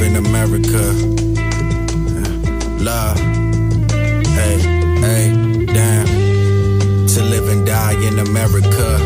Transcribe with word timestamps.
survive 0.00 0.06
in 0.06 0.16
America. 0.16 0.92
Love. 2.82 3.18
Hey, 4.34 4.58
hey, 5.00 5.66
damn. 5.66 7.06
To 7.06 7.22
live 7.22 7.48
and 7.48 7.66
die 7.66 7.94
in 8.06 8.18
America. 8.18 8.98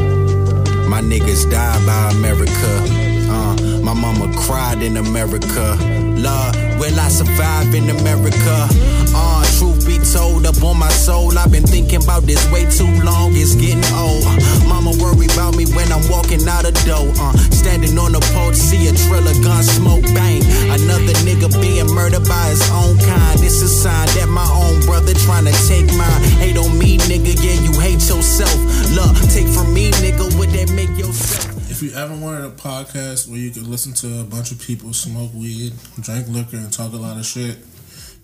My 0.89 1.01
niggas 1.01 1.51
died 1.51 1.87
by 1.87 2.11
America. 2.11 2.53
Uh, 3.31 3.81
my 3.83 3.95
mama 3.95 4.33
cried 4.37 4.83
in 4.83 4.97
America. 4.97 6.04
Lord, 6.17 6.55
will 6.79 6.99
I 6.99 7.09
survive 7.09 7.75
in 7.75 7.91
America? 7.91 8.69
Uh, 9.15 9.45
truth 9.59 9.87
be 9.87 9.99
told, 9.99 10.47
up 10.47 10.63
on 10.63 10.79
my 10.79 10.89
soul, 10.91 11.37
I've 11.39 11.51
been 11.51 11.67
thinking 11.67 12.03
about 12.03 12.23
this 12.25 12.41
way 12.51 12.69
too 12.71 12.91
long. 13.03 13.33
It's 13.35 13.55
getting 13.55 13.85
old. 13.95 14.25
Mama 14.67 14.93
worry 15.03 15.27
about 15.27 15.57
me 15.57 15.67
when 15.75 15.91
I'm 15.93 16.03
walking 16.11 16.47
out 16.49 16.65
the 16.65 16.73
door. 16.87 17.11
Uh, 17.19 17.33
standing 17.51 17.99
on 17.99 18.13
the 18.13 18.23
porch, 18.35 18.57
see 18.57 18.89
a 18.89 18.93
trail 19.07 19.27
of 19.27 19.39
gun 19.43 19.63
smoke, 19.63 20.05
bang. 20.15 20.43
Another 20.71 21.15
nigga 21.27 21.51
being 21.61 21.87
murdered 21.93 22.27
by 22.27 22.47
his 22.51 22.63
own 22.71 22.99
kind. 22.99 23.41
It's 23.43 23.63
a 23.63 23.69
sign 23.69 24.07
that 24.19 24.29
my 24.29 24.47
own 24.51 24.81
brother 24.87 25.15
trying 25.15 25.47
to 25.47 25.55
take 25.67 25.87
mine. 25.95 26.23
Hate 26.39 26.57
on 26.57 26.79
me, 26.79 26.99
nigga, 27.11 27.35
yeah, 27.43 27.59
you 27.63 27.73
hate 27.81 28.03
yourself. 28.09 28.55
Look, 28.95 29.15
take 29.31 29.49
from 29.49 29.73
me, 29.75 29.91
nigga, 30.03 30.31
what 30.39 30.51
that 30.53 30.71
make 30.73 30.95
yourself? 30.97 31.54
If 31.85 31.91
you 31.93 31.99
ever 31.99 32.17
wanted 32.17 32.47
a 32.47 32.51
podcast 32.51 33.29
where 33.29 33.37
you 33.37 33.51
could 33.51 33.67
listen 33.67 33.93
to 33.93 34.21
a 34.23 34.25
bunch 34.25 34.53
of 34.53 34.59
people 34.59 34.95
smoke 34.95 35.35
weed, 35.35 35.75
drink 36.01 36.27
liquor, 36.31 36.57
and 36.57 36.73
talk 36.73 36.95
a 36.95 36.97
lot 36.97 37.19
of 37.19 37.27
shit, 37.27 37.59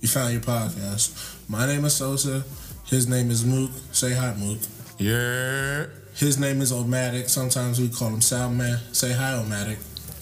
you 0.01 0.09
found 0.09 0.33
your 0.33 0.41
podcast. 0.41 1.37
My 1.47 1.67
name 1.67 1.85
is 1.85 1.93
Sosa. 1.93 2.43
His 2.87 3.07
name 3.07 3.31
is 3.31 3.45
Mook. 3.45 3.71
Say 3.93 4.15
hi, 4.15 4.33
Mook. 4.39 4.61
Yeah. 4.97 5.89
His 6.15 6.39
name 6.39 6.63
is 6.63 6.73
Omatic. 6.73 7.29
Sometimes 7.29 7.79
we 7.79 7.91
call 7.91 8.09
him 8.09 8.21
Soundman. 8.21 8.79
Say 8.97 9.13
hi, 9.13 9.33
Omatic. 9.33 9.77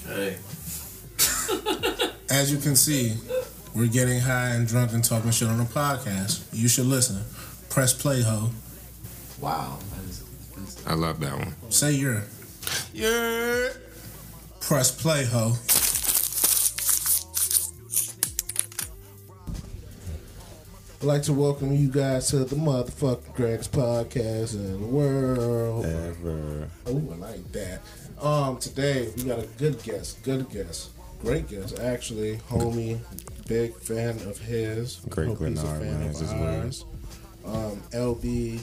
Hey. 0.05 0.39
As 2.35 2.51
you 2.51 2.59
can 2.59 2.75
see, 2.75 3.15
we're 3.73 3.87
getting 3.87 4.19
high 4.19 4.49
and 4.49 4.67
drunk 4.67 4.93
and 4.95 5.05
talking 5.05 5.31
shit 5.31 5.47
on 5.47 5.61
a 5.61 5.65
podcast. 5.65 6.45
You 6.53 6.67
should 6.67 6.87
listen. 6.87 7.23
Press 7.71 7.93
play, 7.93 8.21
ho. 8.21 8.51
Wow. 9.41 9.79
That 9.95 10.09
is, 10.11 10.25
that's- 10.57 10.85
I 10.89 10.95
love 10.95 11.21
that 11.21 11.39
one. 11.39 11.55
Say 11.71 11.93
your. 11.93 12.25
Yeah. 12.93 13.69
Press 14.61 14.91
play, 14.91 15.25
ho. 15.25 15.55
I'd 21.01 21.07
like 21.07 21.23
to 21.23 21.33
welcome 21.33 21.73
you 21.73 21.89
guys 21.89 22.29
to 22.31 22.45
the 22.45 22.57
motherfucking 22.57 23.35
Greg's 23.35 23.69
podcast 23.69 24.55
in 24.55 24.81
the 24.81 24.87
world. 24.87 25.85
Ever. 25.87 26.69
Oh, 26.87 27.03
I 27.13 27.17
like 27.17 27.53
that. 27.53 27.81
Um, 28.21 28.59
today 28.59 29.13
we 29.17 29.23
got 29.23 29.39
a 29.39 29.47
good 29.59 29.81
guest, 29.85 30.23
good 30.25 30.51
guest, 30.51 30.91
great 31.21 31.49
guest 31.49 31.79
actually, 31.79 32.39
homie, 32.51 32.99
big 33.47 33.77
fan 33.77 34.17
of 34.29 34.39
his. 34.39 34.97
Great 35.09 35.29
Hope 35.29 35.39
he's 35.39 35.63
a 35.63 35.67
fan 35.67 36.01
man, 36.01 36.11
of 36.11 36.33
ours. 36.43 36.85
Um, 37.45 37.81
LB 37.93 38.61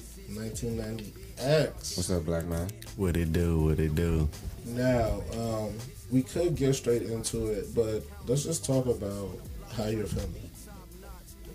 1990X. 1.38 1.98
What's 1.98 2.12
up, 2.12 2.26
black 2.26 2.46
man? 2.46 2.70
What 2.96 3.18
it 3.18 3.34
do? 3.34 3.60
What 3.60 3.80
it 3.80 3.96
do? 3.96 4.28
Now, 4.66 5.22
um, 5.34 5.74
we 6.12 6.24
could 6.24 6.56
get 6.56 6.74
straight 6.74 7.04
into 7.04 7.48
it, 7.48 7.74
but 7.76 8.04
let's 8.28 8.44
just 8.44 8.66
talk 8.66 8.86
about 8.86 9.30
how 9.74 9.86
you're 9.88 10.06
feeling. 10.06 10.34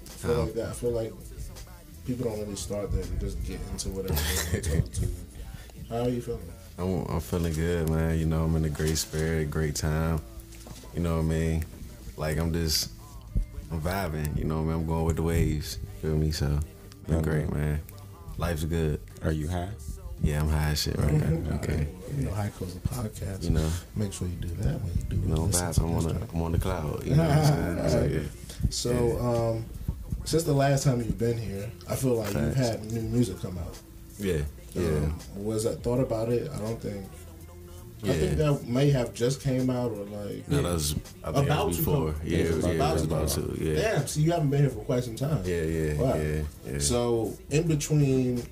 I 0.06 0.08
feel 0.10 0.34
How? 0.34 0.40
like 0.42 0.54
that. 0.54 0.68
I 0.68 0.72
feel 0.72 0.90
like 0.90 1.12
people 2.06 2.30
don't 2.30 2.40
really 2.40 2.56
start 2.56 2.92
there. 2.92 3.02
They 3.02 3.18
just 3.18 3.42
get 3.44 3.60
into 3.72 3.88
whatever 3.90 4.14
they 4.14 4.52
want 4.52 4.64
to 4.64 4.80
talk 4.80 4.92
to. 4.92 5.08
How 5.88 6.02
are 6.02 6.08
you 6.08 6.20
feeling? 6.20 6.52
I'm, 6.78 7.04
I'm 7.06 7.20
feeling 7.20 7.52
good, 7.52 7.88
man. 7.88 8.18
You 8.18 8.26
know, 8.26 8.44
I'm 8.44 8.56
in 8.56 8.64
a 8.64 8.70
great 8.70 8.98
spirit, 8.98 9.50
great 9.50 9.74
time. 9.76 10.20
You 10.94 11.00
know 11.00 11.16
what 11.16 11.22
I 11.24 11.28
mean? 11.28 11.64
Like 12.16 12.38
I'm 12.38 12.52
just, 12.52 12.90
I'm 13.70 13.80
vibing. 13.80 14.36
You 14.36 14.44
know 14.44 14.56
what 14.56 14.62
I 14.62 14.64
mean? 14.64 14.74
I'm 14.74 14.86
going 14.86 15.04
with 15.04 15.16
the 15.16 15.22
waves. 15.22 15.78
Feel 16.02 16.16
me? 16.16 16.30
So, 16.32 16.58
been 17.06 17.16
Yeah, 17.16 17.22
great, 17.22 17.52
man. 17.52 17.80
Life's 18.36 18.64
good. 18.64 18.99
Are 19.24 19.32
you 19.32 19.48
high? 19.48 19.68
Yeah, 20.22 20.40
I'm 20.40 20.48
high 20.48 20.70
as 20.70 20.82
shit 20.82 20.98
right 20.98 21.12
now. 21.12 21.52
Okay. 21.56 21.86
You 22.16 22.24
know, 22.24 22.30
High 22.32 22.50
Coast 22.58 22.82
podcast. 22.84 23.44
You 23.44 23.50
know, 23.50 23.70
Make 23.96 24.12
sure 24.12 24.26
you 24.28 24.34
do 24.34 24.48
that 24.62 24.80
when 24.82 24.92
you 24.96 25.02
do 25.08 25.16
you 25.16 25.34
know, 25.34 25.42
I'm 25.44 25.50
listen 25.50 25.84
I'm 25.84 25.94
on 25.94 26.04
the. 26.04 26.26
I'm 26.34 26.42
on 26.42 26.52
the 26.52 26.58
cloud. 26.58 27.04
You 27.04 27.14
know 27.14 27.24
what 27.24 27.38
I'm 27.38 27.88
saying? 27.88 27.88
So, 27.88 28.04
yeah. 28.04 28.20
So, 28.70 29.18
um, 29.20 29.64
since 30.24 30.42
the 30.44 30.52
last 30.52 30.84
time 30.84 30.98
you've 30.98 31.18
been 31.18 31.38
here, 31.38 31.70
I 31.88 31.96
feel 31.96 32.14
like 32.16 32.34
you've 32.34 32.54
had 32.54 32.84
new 32.92 33.00
music 33.02 33.40
come 33.40 33.56
out. 33.58 33.78
Yeah, 34.18 34.42
yeah. 34.74 34.86
Um, 34.88 35.18
was 35.36 35.64
that 35.64 35.82
thought 35.82 36.00
about 36.00 36.28
it? 36.30 36.50
I 36.52 36.58
don't 36.58 36.80
think. 36.80 37.06
I 38.02 38.08
think 38.14 38.38
that 38.38 38.66
may 38.66 38.90
have 38.90 39.12
just 39.12 39.42
came 39.42 39.68
out 39.68 39.92
or 39.92 40.04
like 40.04 40.48
No, 40.48 40.62
that 40.62 40.72
was 40.72 40.94
I 41.22 41.32
think 41.32 41.46
about 41.46 41.66
was 41.68 41.76
to 41.76 41.82
before. 41.84 42.12
come. 42.12 42.20
Yeah, 42.24 42.38
it 42.38 42.54
was, 42.56 42.64
yeah, 42.66 42.72
it 42.72 42.92
was 42.94 43.02
come 43.02 43.12
about 43.12 43.28
to. 43.28 43.56
Yeah, 43.64 43.74
Damn, 43.74 44.06
see, 44.06 44.22
you 44.22 44.32
haven't 44.32 44.48
been 44.50 44.60
here 44.60 44.70
for 44.70 44.80
quite 44.84 45.04
some 45.04 45.16
time. 45.16 45.42
yeah, 45.44 45.62
yeah, 45.62 45.94
Wow. 46.00 46.14
yeah, 46.16 46.42
yeah. 46.66 46.78
So 46.78 47.36
in 47.50 47.66
between 47.68 48.42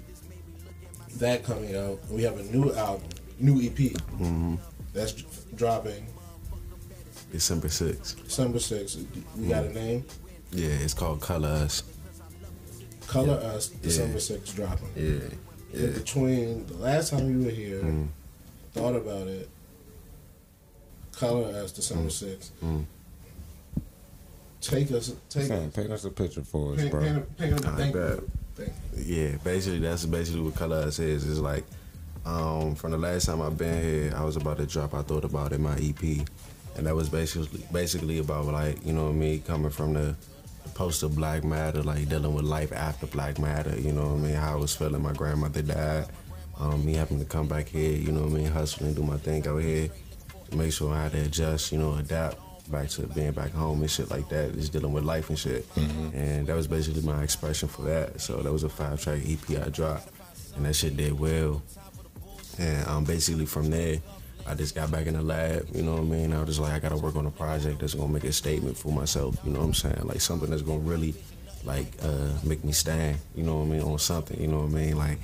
that 1.18 1.44
coming 1.44 1.74
out, 1.76 1.98
we 2.10 2.22
have 2.22 2.38
a 2.38 2.42
new 2.44 2.72
album, 2.74 3.08
new 3.38 3.60
EP 3.60 3.78
hmm 4.18 4.56
that's 4.92 5.12
d- 5.12 5.26
dropping 5.54 6.06
December 7.30 7.68
6th. 7.68 8.24
December 8.24 8.58
6th. 8.58 9.04
We 9.36 9.48
got 9.48 9.64
a 9.64 9.72
name. 9.72 10.04
Yeah, 10.50 10.68
it's 10.70 10.94
called 10.94 11.20
Color 11.20 11.48
Us. 11.48 11.82
Color 13.06 13.34
Us, 13.34 13.68
December 13.68 14.18
6th 14.18 14.54
dropping. 14.54 14.88
Yeah, 14.96 15.80
In 15.86 15.92
between 15.92 16.66
the 16.66 16.74
last 16.78 17.10
time 17.10 17.30
you 17.30 17.44
were 17.44 17.50
here, 17.50 17.82
Mm. 17.82 18.08
thought 18.72 18.96
about 18.96 19.28
it. 19.28 19.48
Color 21.12 21.48
Us, 21.62 21.72
December 21.72 22.08
6th. 22.10 22.50
Mm. 22.64 22.84
Take 24.60 24.90
us, 24.92 25.12
take 25.28 25.46
Sam, 25.46 25.70
paint 25.70 25.90
us 25.92 26.04
a 26.04 26.10
picture 26.10 26.42
for 26.42 26.72
us, 26.74 26.80
paint, 26.80 26.90
bro. 26.90 27.00
paint, 27.02 27.36
paint, 27.38 27.66
I 27.66 27.76
thank 27.76 27.94
you. 28.58 28.72
Yeah, 28.96 29.36
basically 29.44 29.80
that's 29.80 30.04
basically 30.06 30.42
what 30.42 30.54
Color 30.54 30.78
Us 30.78 30.98
is. 30.98 31.28
It's 31.28 31.38
like 31.38 31.64
um, 32.26 32.74
from 32.74 32.90
the 32.90 32.98
last 32.98 33.26
time 33.26 33.40
I've 33.40 33.56
been 33.56 33.82
here, 33.82 34.12
I 34.16 34.24
was 34.24 34.36
about 34.36 34.58
to 34.58 34.66
drop. 34.66 34.94
I 34.94 35.02
thought 35.02 35.24
about 35.24 35.52
it, 35.52 35.60
my 35.60 35.76
EP, 35.76 36.26
and 36.76 36.86
that 36.86 36.94
was 36.94 37.08
basically 37.08 37.64
basically 37.72 38.18
about 38.18 38.46
like 38.46 38.84
you 38.84 38.92
know 38.92 39.12
me 39.12 39.38
coming 39.38 39.70
from 39.70 39.94
the 39.94 40.14
post 40.74 41.02
of 41.02 41.16
Black 41.16 41.44
Matter, 41.44 41.82
like 41.82 42.08
dealing 42.08 42.34
with 42.34 42.44
life 42.44 42.72
after 42.72 43.06
Black 43.06 43.38
Matter. 43.38 43.78
You 43.80 43.92
know 43.92 44.08
what 44.08 44.18
I 44.18 44.26
mean? 44.26 44.34
How 44.34 44.52
I 44.52 44.56
was 44.56 44.74
feeling. 44.76 45.02
My 45.02 45.12
grandmother 45.12 45.62
died. 45.62 46.06
Um, 46.58 46.84
me 46.84 46.94
having 46.94 47.20
to 47.20 47.24
come 47.24 47.46
back 47.46 47.68
here. 47.68 47.92
You 47.92 48.12
know 48.12 48.22
what 48.22 48.32
I 48.32 48.34
mean? 48.34 48.46
Hustling, 48.46 48.94
do 48.94 49.02
my 49.02 49.16
thing 49.16 49.46
out 49.46 49.58
here. 49.58 49.88
Make 50.54 50.72
sure 50.72 50.92
I 50.92 51.04
had 51.04 51.12
to 51.12 51.20
adjust. 51.24 51.72
You 51.72 51.78
know, 51.78 51.94
adapt 51.94 52.38
back 52.70 52.88
to 52.90 53.02
being 53.08 53.32
back 53.32 53.50
home 53.52 53.80
and 53.80 53.90
shit 53.90 54.10
like 54.10 54.28
that. 54.28 54.54
Just 54.54 54.72
dealing 54.72 54.92
with 54.92 55.04
life 55.04 55.28
and 55.28 55.38
shit. 55.38 55.66
And 55.76 56.46
that 56.46 56.56
was 56.56 56.66
basically 56.66 57.02
my 57.02 57.22
expression 57.22 57.68
for 57.68 57.82
that. 57.82 58.20
So 58.20 58.38
that 58.42 58.52
was 58.52 58.64
a 58.64 58.68
five 58.68 59.00
track 59.00 59.20
EP 59.26 59.58
I 59.58 59.68
dropped, 59.68 60.08
and 60.56 60.64
that 60.66 60.74
shit 60.74 60.96
did 60.96 61.18
well. 61.18 61.62
And 62.58 62.86
um, 62.88 63.04
basically 63.04 63.46
from 63.46 63.70
there, 63.70 63.98
I 64.46 64.54
just 64.54 64.74
got 64.74 64.90
back 64.90 65.06
in 65.06 65.14
the 65.14 65.22
lab. 65.22 65.68
You 65.74 65.82
know 65.82 65.92
what 65.92 66.02
I 66.02 66.04
mean? 66.04 66.32
I 66.32 66.40
was 66.40 66.48
just 66.48 66.60
like, 66.60 66.72
I 66.72 66.78
gotta 66.78 66.96
work 66.96 67.16
on 67.16 67.26
a 67.26 67.30
project 67.30 67.80
that's 67.80 67.94
gonna 67.94 68.12
make 68.12 68.24
a 68.24 68.32
statement 68.32 68.76
for 68.76 68.92
myself. 68.92 69.36
You 69.44 69.52
know 69.52 69.60
what 69.60 69.66
I'm 69.66 69.74
saying? 69.74 70.02
Like 70.04 70.20
something 70.20 70.50
that's 70.50 70.62
gonna 70.62 70.78
really, 70.78 71.14
like, 71.64 71.86
uh, 72.02 72.32
make 72.44 72.64
me 72.64 72.72
stand. 72.72 73.18
You 73.34 73.44
know 73.44 73.58
what 73.58 73.66
I 73.66 73.68
mean? 73.68 73.82
On 73.82 73.98
something. 73.98 74.40
You 74.40 74.48
know 74.48 74.60
what 74.60 74.70
I 74.70 74.74
mean? 74.74 74.96
Like, 74.96 75.18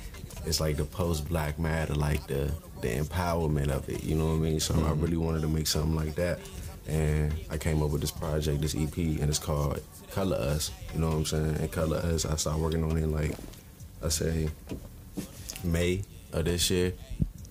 it's 0.45 0.59
like 0.59 0.77
the 0.77 0.85
post 0.85 1.27
Black 1.27 1.57
Matter, 1.59 1.95
like 1.95 2.25
the 2.27 2.51
the 2.81 2.89
empowerment 2.89 3.69
of 3.69 3.89
it. 3.89 4.03
You 4.03 4.15
know 4.15 4.27
what 4.27 4.33
I 4.33 4.37
mean? 4.37 4.59
So 4.59 4.75
I 4.75 4.91
really 4.91 5.17
wanted 5.17 5.41
to 5.41 5.47
make 5.47 5.67
something 5.67 5.95
like 5.95 6.15
that. 6.15 6.39
And 6.87 7.33
I 7.49 7.57
came 7.57 7.81
up 7.81 7.89
with 7.89 8.01
this 8.01 8.11
project, 8.11 8.61
this 8.61 8.75
EP, 8.75 8.95
and 8.97 9.23
it's 9.29 9.39
called 9.39 9.81
Color 10.11 10.37
Us. 10.37 10.71
You 10.93 10.99
know 11.01 11.07
what 11.09 11.15
I'm 11.17 11.25
saying? 11.25 11.55
And 11.59 11.71
Color 11.71 11.97
Us, 11.97 12.25
I 12.25 12.35
started 12.35 12.61
working 12.61 12.83
on 12.83 12.95
it 12.97 13.07
like, 13.07 13.35
I 14.03 14.09
say, 14.09 14.49
May 15.63 16.03
of 16.31 16.45
this 16.45 16.69
year. 16.69 16.93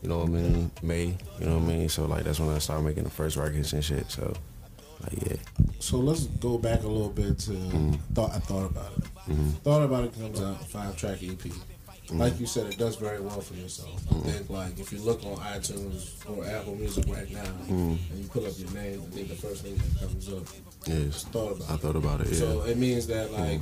You 0.03 0.09
know 0.09 0.19
what 0.19 0.29
I 0.29 0.33
mean? 0.33 0.71
May. 0.83 1.17
You 1.41 1.47
know 1.47 1.59
what 1.59 1.65
I 1.65 1.77
mean? 1.77 1.89
So 1.89 2.05
like 2.05 2.25
that's 2.25 2.39
when 2.39 2.51
I 2.51 2.59
started 2.59 2.85
making 2.85 3.05
the 3.05 3.11
first 3.11 3.37
records 3.37 3.73
and 3.73 3.83
shit. 3.85 4.11
So 4.11 4.35
like 5.03 5.31
yeah. 5.31 5.37
So 5.81 5.97
let's 5.99 6.25
go 6.27 6.59
back 6.59 6.83
a 6.83 6.87
little 6.89 7.09
bit 7.09 7.39
to 7.41 7.53
Mm-hmm. 7.53 7.93
thought. 8.15 8.33
I 8.33 8.39
thought 8.39 8.67
about 8.71 8.93
it. 8.99 9.05
Thought 9.65 9.83
about 9.83 10.05
it 10.05 10.13
comes 10.13 10.41
out 10.43 10.65
five 10.69 10.97
track 10.97 11.23
EP. 11.23 11.39
Mm-hmm. 12.07 12.19
Like 12.19 12.39
you 12.39 12.47
said, 12.47 12.67
it 12.67 12.77
does 12.79 12.97
very 12.97 13.21
well 13.21 13.41
for 13.41 13.55
yourself. 13.55 14.03
I 14.11 14.15
think 14.29 14.51
like 14.51 14.79
if 14.79 14.93
you 14.93 14.99
look 15.01 15.25
on 15.25 15.37
iTunes 15.37 16.13
or 16.29 16.45
Apple 16.45 16.75
Music 16.75 17.05
right 17.09 17.31
now 17.33 17.43
Mm-hmm. 17.45 17.95
and 18.13 18.19
you 18.23 18.29
pull 18.29 18.47
up 18.47 18.53
your 18.59 18.71
name, 18.73 19.03
I 19.07 19.15
think 19.15 19.29
the 19.29 19.35
first 19.37 19.63
thing 19.65 19.77
that 19.77 20.01
comes 20.01 20.29
up 20.33 20.43
Yes. 20.87 21.25
thought 21.25 21.53
about. 21.57 21.71
I 21.71 21.77
thought 21.77 21.97
about 21.97 22.21
it, 22.21 22.29
yeah. 22.29 22.39
So 22.39 22.63
it 22.67 22.77
means 22.77 23.07
that 23.07 23.33
like 23.33 23.61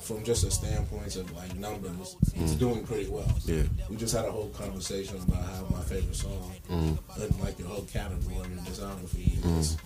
from 0.00 0.24
just 0.24 0.42
a 0.44 0.50
standpoint 0.50 1.14
of 1.14 1.30
like 1.36 1.54
numbers, 1.54 2.16
it's 2.34 2.54
doing 2.56 2.84
pretty 2.84 3.08
well. 3.08 3.22
Mm-hmm. 3.22 3.52
Yeah. 3.52 3.86
We 3.88 3.96
just 3.96 4.16
had 4.16 4.24
a 4.24 4.32
whole 4.32 4.48
conversation 4.48 5.18
about 5.28 5.44
how 5.44 5.66
my 5.70 5.80
favorite 5.82 6.16
song, 6.16 6.52
Mm-hmm. 6.68 7.22
and 7.22 7.40
like 7.40 7.56
your 7.60 7.68
whole 7.68 7.82
category 7.82 8.36
of 8.36 8.48
discography 8.66 9.58
is 9.60 9.76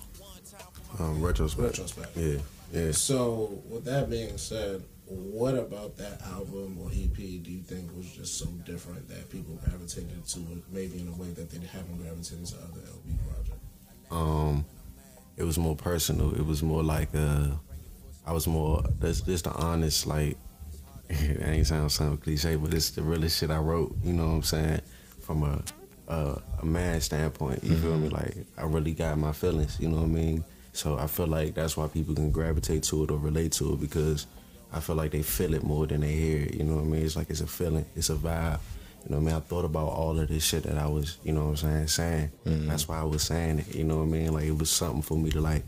Um 0.99 1.21
retrospect. 1.23 1.63
retrospect. 1.79 2.17
Yeah. 2.17 2.39
Yeah. 2.73 2.93
So, 2.93 3.63
with 3.69 3.85
that 3.85 4.09
being 4.09 4.39
said, 4.39 4.83
what 5.07 5.55
about 5.55 5.97
that 5.99 6.23
album 6.23 6.79
or 6.81 6.89
EP 6.89 7.17
do 7.17 7.51
you 7.51 7.63
think 7.63 7.95
was 7.97 8.11
just 8.13 8.39
so 8.39 8.47
different 8.65 9.09
that 9.09 9.31
people 9.31 9.55
gravitated 9.65 10.27
to 10.27 10.41
it, 10.41 10.63
maybe 10.71 11.01
in 11.01 11.09
a 11.09 11.17
way 11.17 11.29
that 11.31 11.51
they 11.51 11.67
haven't 11.67 11.99
gravitated 11.99 12.47
to 12.47 12.57
other 12.57 12.81
LB 12.81 13.19
projects? 13.27 13.65
Um 14.11 14.65
it 15.37 15.45
was 15.45 15.59
more 15.59 15.77
personal. 15.77 16.35
It 16.35 16.47
was 16.47 16.63
more 16.63 16.83
like 16.83 17.09
uh, 17.15 17.49
I 18.27 18.33
was 18.33 18.47
more 18.47 18.85
that's 19.01 19.21
just 19.21 19.45
the 19.45 19.53
honest 19.53 20.07
like. 20.07 20.37
it 21.11 21.47
ain't 21.47 21.67
sound 21.67 21.93
so 21.93 22.17
cliche, 22.17 22.57
but 22.57 22.73
it's 22.73 22.91
the 22.91 23.03
realest 23.03 23.39
shit 23.39 23.51
I 23.51 23.59
wrote. 23.59 23.95
You 24.03 24.15
know 24.15 24.27
what 24.27 24.35
I'm 24.35 24.43
saying? 24.43 24.81
From 25.21 25.43
a 25.43 25.63
a, 26.09 26.41
a 26.63 26.65
man 26.65 27.01
standpoint, 27.01 27.63
you 27.63 27.77
feel 27.77 27.99
me? 27.99 28.09
Like 28.09 28.35
I 28.57 28.65
really 28.65 28.93
got 28.93 29.19
my 29.19 29.33
feelings. 29.33 29.79
You 29.81 29.89
know 29.89 29.97
what 29.97 30.05
I 30.05 30.09
mean? 30.09 30.45
So 30.73 30.99
I 30.99 31.07
feel 31.07 31.27
like 31.27 31.55
that's 31.55 31.77
why 31.77 31.89
people 31.89 32.15
can 32.15 32.31
gravitate 32.31 32.85
to 32.85 33.05
it 33.05 33.11
or 33.11 33.19
relate 33.19 33.53
to 33.53 33.75
it 33.75 33.81
because 33.81 34.27
I 34.75 34.81
feel 34.81 34.97
like 34.97 35.13
they 35.13 35.23
feel 35.23 35.55
it 35.55 35.63
more 35.63 35.87
than 35.87 36.01
they 36.01 36.13
hear 36.13 36.43
it. 36.43 36.55
You 36.55 36.65
know 36.65 36.75
what 36.75 36.83
I 36.83 36.87
mean? 36.87 37.05
It's 37.05 37.15
like 37.15 37.31
it's 37.31 37.41
a 37.41 37.47
feeling, 37.47 37.87
it's 37.95 38.11
a 38.11 38.15
vibe. 38.15 38.59
You 39.05 39.11
know 39.11 39.19
what 39.19 39.23
I 39.23 39.27
mean? 39.27 39.35
I 39.35 39.41
thought 39.41 39.65
about 39.65 39.89
all 39.89 40.19
of 40.19 40.29
this 40.29 40.45
shit 40.45 40.65
that 40.65 40.77
I 40.77 40.87
was, 40.87 41.19
you 41.23 41.33
know 41.33 41.45
what 41.45 41.63
I'm 41.63 41.87
saying, 41.87 41.87
saying. 41.89 42.31
Mm-hmm. 42.45 42.69
That's 42.69 42.89
why 42.89 42.99
I 42.99 43.05
was 43.05 43.23
saying 43.23 43.61
it. 43.61 43.75
You 43.75 43.85
know 43.85 43.99
what 43.99 44.05
I 44.05 44.07
mean? 44.07 44.33
Like 44.33 44.45
it 44.45 44.59
was 44.59 44.71
something 44.71 45.03
for 45.03 45.17
me 45.17 45.31
to 45.31 45.41
like, 45.41 45.63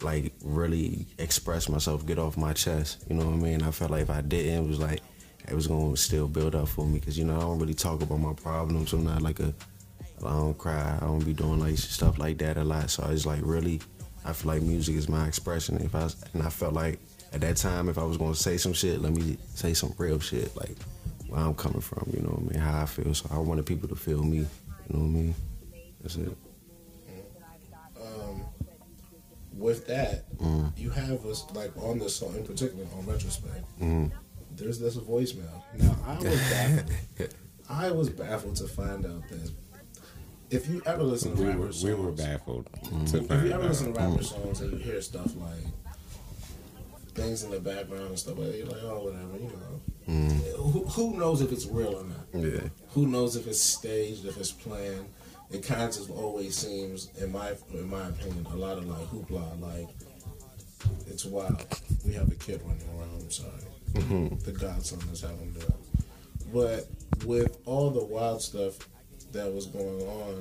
like 0.00 0.32
really 0.42 1.06
express 1.18 1.68
myself, 1.68 2.04
get 2.04 2.18
off 2.18 2.36
my 2.36 2.52
chest. 2.52 3.04
You 3.08 3.14
know 3.14 3.26
what 3.26 3.34
I 3.34 3.36
mean? 3.36 3.62
I 3.62 3.70
felt 3.70 3.92
like 3.92 4.02
if 4.02 4.10
I 4.10 4.22
didn't, 4.22 4.64
it 4.64 4.68
was 4.68 4.80
like 4.80 5.02
it 5.48 5.54
was 5.54 5.66
gonna 5.66 5.96
still 5.96 6.26
build 6.26 6.54
up 6.54 6.68
for 6.68 6.86
me 6.86 6.98
because 6.98 7.18
you 7.18 7.24
know 7.24 7.36
I 7.36 7.40
don't 7.40 7.58
really 7.58 7.74
talk 7.74 8.02
about 8.02 8.18
my 8.18 8.32
problems. 8.32 8.92
I'm 8.92 9.04
not 9.04 9.22
like 9.22 9.38
a, 9.38 9.54
I 10.24 10.30
don't 10.30 10.58
cry. 10.58 10.98
I 11.00 11.04
don't 11.04 11.24
be 11.24 11.34
doing 11.34 11.60
like 11.60 11.76
stuff 11.78 12.18
like 12.18 12.38
that 12.38 12.56
a 12.56 12.64
lot. 12.64 12.90
So 12.90 13.04
I 13.04 13.10
was 13.10 13.26
like 13.26 13.40
really, 13.42 13.80
I 14.24 14.32
feel 14.32 14.52
like 14.52 14.62
music 14.62 14.96
is 14.96 15.08
my 15.08 15.26
expression. 15.28 15.76
If 15.76 15.94
I 15.94 16.08
and 16.32 16.42
I 16.42 16.48
felt 16.48 16.74
like 16.74 16.98
at 17.32 17.40
that 17.40 17.56
time, 17.56 17.88
if 17.88 17.98
I 17.98 18.04
was 18.04 18.16
gonna 18.16 18.34
say 18.34 18.56
some 18.56 18.72
shit, 18.72 19.00
let 19.00 19.12
me 19.12 19.38
say 19.54 19.74
some 19.74 19.94
real 19.98 20.18
shit, 20.20 20.54
like 20.56 20.76
where 21.28 21.40
I'm 21.40 21.54
coming 21.54 21.80
from. 21.80 22.10
You 22.14 22.22
know 22.22 22.28
what 22.30 22.50
I 22.50 22.52
mean? 22.52 22.60
How 22.60 22.82
I 22.82 22.86
feel. 22.86 23.14
So 23.14 23.28
I 23.32 23.38
wanted 23.38 23.66
people 23.66 23.88
to 23.88 23.96
feel 23.96 24.22
me. 24.22 24.38
You 24.38 24.44
know 24.90 24.98
what 25.00 25.06
I 25.06 25.08
mean? 25.08 25.34
That's 26.02 26.16
it. 26.16 26.36
Um, 28.00 28.42
with 29.56 29.86
that, 29.86 30.24
Mm. 30.38 30.76
you 30.78 30.90
have 30.90 31.24
us 31.26 31.44
like 31.54 31.76
on 31.76 31.98
this 31.98 32.16
song 32.16 32.34
in 32.36 32.44
particular 32.44 32.84
on 32.98 33.06
retrospect. 33.06 33.64
Mm. 33.80 34.10
There's 34.56 34.78
this 34.78 34.96
voicemail. 34.96 35.62
Now 35.78 35.96
I 36.06 36.16
was 36.18 36.24
baffled. 36.50 36.90
I 37.70 37.90
was 37.92 38.10
baffled 38.10 38.56
to 38.56 38.68
find 38.68 39.06
out 39.06 39.22
that 39.30 39.50
if 40.50 40.68
you 40.68 40.82
ever 40.84 41.02
listen 41.02 41.34
to 41.36 41.42
We 41.42 41.48
rapper 41.48 41.58
were, 41.60 41.72
songs, 41.72 41.84
we 41.84 41.94
were 41.94 42.12
baffled 42.12 42.68
Mm-hmm. 42.82 43.32
if 43.32 43.44
you 43.44 43.52
ever 43.52 43.68
listen 43.68 43.94
to 43.94 43.98
rapper 44.00 44.22
songs 44.22 44.60
and 44.60 44.72
you 44.72 44.78
hear 44.78 45.00
stuff 45.00 45.34
like 45.36 45.64
things 47.14 47.42
in 47.44 47.50
the 47.50 47.60
background 47.60 48.08
and 48.08 48.18
stuff 48.18 48.38
like 48.38 48.48
that, 48.48 48.58
you're 48.58 48.66
like, 48.66 48.82
oh, 48.82 49.04
whatever, 49.04 49.36
you 49.36 49.50
know. 49.50 49.80
Who, 50.56 50.84
who 50.84 51.16
knows 51.18 51.40
if 51.40 51.52
it's 51.52 51.66
real 51.66 51.94
or 51.96 52.04
not? 52.04 52.32
Mm. 52.32 52.62
Yeah. 52.62 52.68
Who 52.90 53.06
knows 53.06 53.36
if 53.36 53.46
it's 53.46 53.60
staged, 53.60 54.26
if 54.26 54.36
it's 54.36 54.52
planned? 54.52 55.06
It 55.50 55.62
kind 55.62 55.82
of 55.94 56.10
always 56.10 56.56
seems, 56.56 57.10
in 57.20 57.30
my 57.30 57.52
in 57.74 57.88
my 57.88 58.08
opinion, 58.08 58.46
a 58.46 58.56
lot 58.56 58.78
of 58.78 58.86
like 58.86 59.06
hoopla. 59.08 59.60
Like 59.60 59.88
it's 61.06 61.26
wild. 61.26 61.66
We 62.06 62.14
have 62.14 62.32
a 62.32 62.34
kid 62.34 62.62
running 62.64 62.88
around. 62.96 63.20
I'm 63.20 63.30
sorry. 63.30 63.50
The 64.44 64.52
godson 64.52 65.00
is 65.12 65.20
having 65.20 65.54
to. 65.54 65.72
But 66.52 66.88
with 67.26 67.58
all 67.66 67.90
the 67.90 68.02
wild 68.02 68.40
stuff 68.40 68.78
that 69.32 69.52
was 69.52 69.66
going 69.66 70.00
on, 70.02 70.40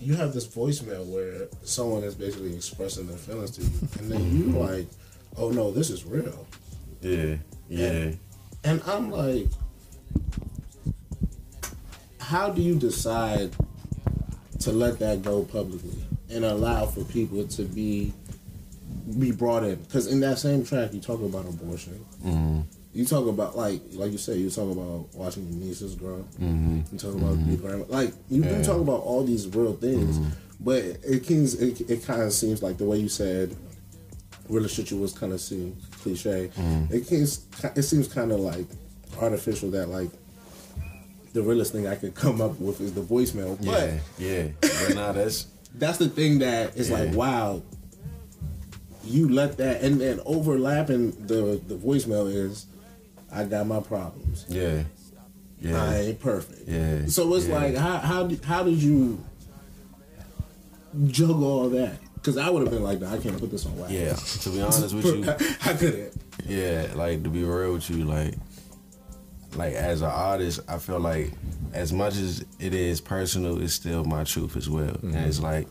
you 0.00 0.14
have 0.14 0.32
this 0.32 0.46
voicemail 0.46 1.04
where 1.06 1.48
someone 1.62 2.02
is 2.02 2.14
basically 2.14 2.56
expressing 2.56 3.06
their 3.06 3.18
feelings 3.18 3.52
to 3.52 3.62
you, 3.62 3.70
and 3.98 4.10
then 4.10 4.36
you 4.36 4.58
like, 4.58 4.86
oh 5.36 5.50
no, 5.50 5.70
this 5.70 5.90
is 5.90 6.04
real. 6.04 6.46
Yeah. 7.00 7.36
Yeah. 7.68 8.12
And 8.64 8.82
I'm 8.86 9.10
like, 9.10 9.46
how 12.20 12.50
do 12.50 12.62
you 12.62 12.74
decide 12.76 13.52
to 14.60 14.72
let 14.72 14.98
that 14.98 15.22
go 15.22 15.44
publicly 15.44 16.02
and 16.30 16.44
allow 16.44 16.86
for 16.86 17.04
people 17.04 17.46
to 17.48 17.62
be 17.62 18.12
be 19.18 19.30
brought 19.32 19.64
in? 19.64 19.76
Because 19.76 20.06
in 20.06 20.20
that 20.20 20.38
same 20.38 20.64
track, 20.64 20.92
you 20.94 21.00
talk 21.00 21.20
about 21.20 21.46
abortion. 21.46 22.04
Mm-hmm. 22.24 22.60
You 22.94 23.04
talk 23.04 23.26
about 23.26 23.56
like 23.56 23.80
like 23.92 24.12
you 24.12 24.18
said, 24.18 24.38
you 24.38 24.50
talk 24.50 24.70
about 24.70 25.14
watching 25.14 25.46
your 25.48 25.58
nieces 25.66 25.94
grow. 25.94 26.24
Mm-hmm. 26.40 26.80
You 26.92 26.98
talk 26.98 27.14
about 27.14 27.38
your 27.46 27.56
grandma. 27.58 27.84
Like 27.88 28.14
you, 28.30 28.42
Yeah. 28.42 28.58
you 28.58 28.64
talk 28.64 28.80
about 28.80 29.00
all 29.02 29.24
these 29.24 29.46
real 29.48 29.74
things, 29.74 30.18
Mm-hmm. 30.18 30.30
but 30.60 30.78
it 30.78 31.24
can 31.26 31.44
it, 31.44 31.90
it 31.90 32.04
kind 32.04 32.22
of 32.22 32.32
seems 32.32 32.62
like 32.62 32.78
the 32.78 32.84
way 32.84 32.98
you 32.98 33.08
said 33.08 33.54
you 34.48 34.98
was 34.98 35.12
kind 35.12 35.32
of 35.32 35.40
seem 35.40 35.76
cliche. 36.02 36.50
Mm-hmm. 36.56 36.94
It 36.94 37.06
can 37.06 37.22
it 37.76 37.82
seems 37.82 38.08
kind 38.08 38.30
of 38.32 38.40
like 38.40 38.66
artificial 39.20 39.70
that 39.72 39.88
like 39.88 40.10
the 41.32 41.42
realest 41.42 41.72
thing 41.72 41.86
I 41.86 41.96
could 41.96 42.14
come 42.14 42.40
up 42.40 42.58
with 42.60 42.80
is 42.80 42.92
the 42.92 43.00
voicemail. 43.02 43.56
But 43.64 43.66
Yeah. 43.66 43.98
Yeah. 44.18 44.48
But 44.60 44.94
nah, 44.94 45.12
that's 45.12 45.46
that's 45.74 45.98
the 45.98 46.08
thing 46.08 46.38
that 46.40 46.76
is 46.76 46.90
like 46.90 47.12
wow. 47.14 47.62
You 49.06 49.28
let 49.28 49.58
that 49.58 49.82
and 49.82 50.00
then 50.00 50.20
overlapping 50.24 51.10
the 51.26 51.60
the 51.66 51.74
voicemail 51.76 52.32
is, 52.32 52.66
I 53.30 53.44
got 53.44 53.66
my 53.66 53.80
problems. 53.80 54.46
yeah. 54.48 54.84
Yeah. 55.60 55.82
I 55.82 55.96
ain't 56.00 56.20
perfect. 56.20 56.68
Yeah. 56.68 57.06
So 57.06 57.32
it's 57.34 57.46
Yeah. 57.46 57.54
like 57.54 57.74
how 57.76 57.96
how 57.98 58.30
how 58.44 58.62
did 58.64 58.82
you 58.82 59.18
juggle 61.06 61.44
all 61.44 61.68
that? 61.70 61.96
Because 62.24 62.38
I 62.38 62.48
would 62.48 62.62
have 62.62 62.70
been 62.70 62.82
like, 62.82 63.02
nah, 63.02 63.12
I 63.12 63.18
can't 63.18 63.38
put 63.38 63.50
this 63.50 63.66
on 63.66 63.76
wax. 63.76 63.92
Yeah. 63.92 64.14
To 64.14 64.48
be 64.48 64.60
honest 64.62 64.94
with 64.94 65.04
you, 65.04 65.24
I 65.70 65.74
couldn't. 65.74 66.14
Yeah, 66.46 66.86
like 66.94 67.22
to 67.22 67.28
be 67.28 67.44
real 67.44 67.74
with 67.74 67.90
you, 67.90 68.06
like, 68.06 68.32
like 69.56 69.74
as 69.74 70.00
an 70.00 70.08
artist, 70.08 70.60
I 70.66 70.78
feel 70.78 71.00
like 71.00 71.32
as 71.74 71.92
much 71.92 72.16
as 72.16 72.42
it 72.58 72.72
is 72.72 72.98
personal, 73.02 73.60
it's 73.60 73.74
still 73.74 74.04
my 74.06 74.24
truth 74.24 74.56
as 74.56 74.70
well. 74.70 74.96
And 75.02 75.14
it's 75.16 75.38
like, 75.38 75.68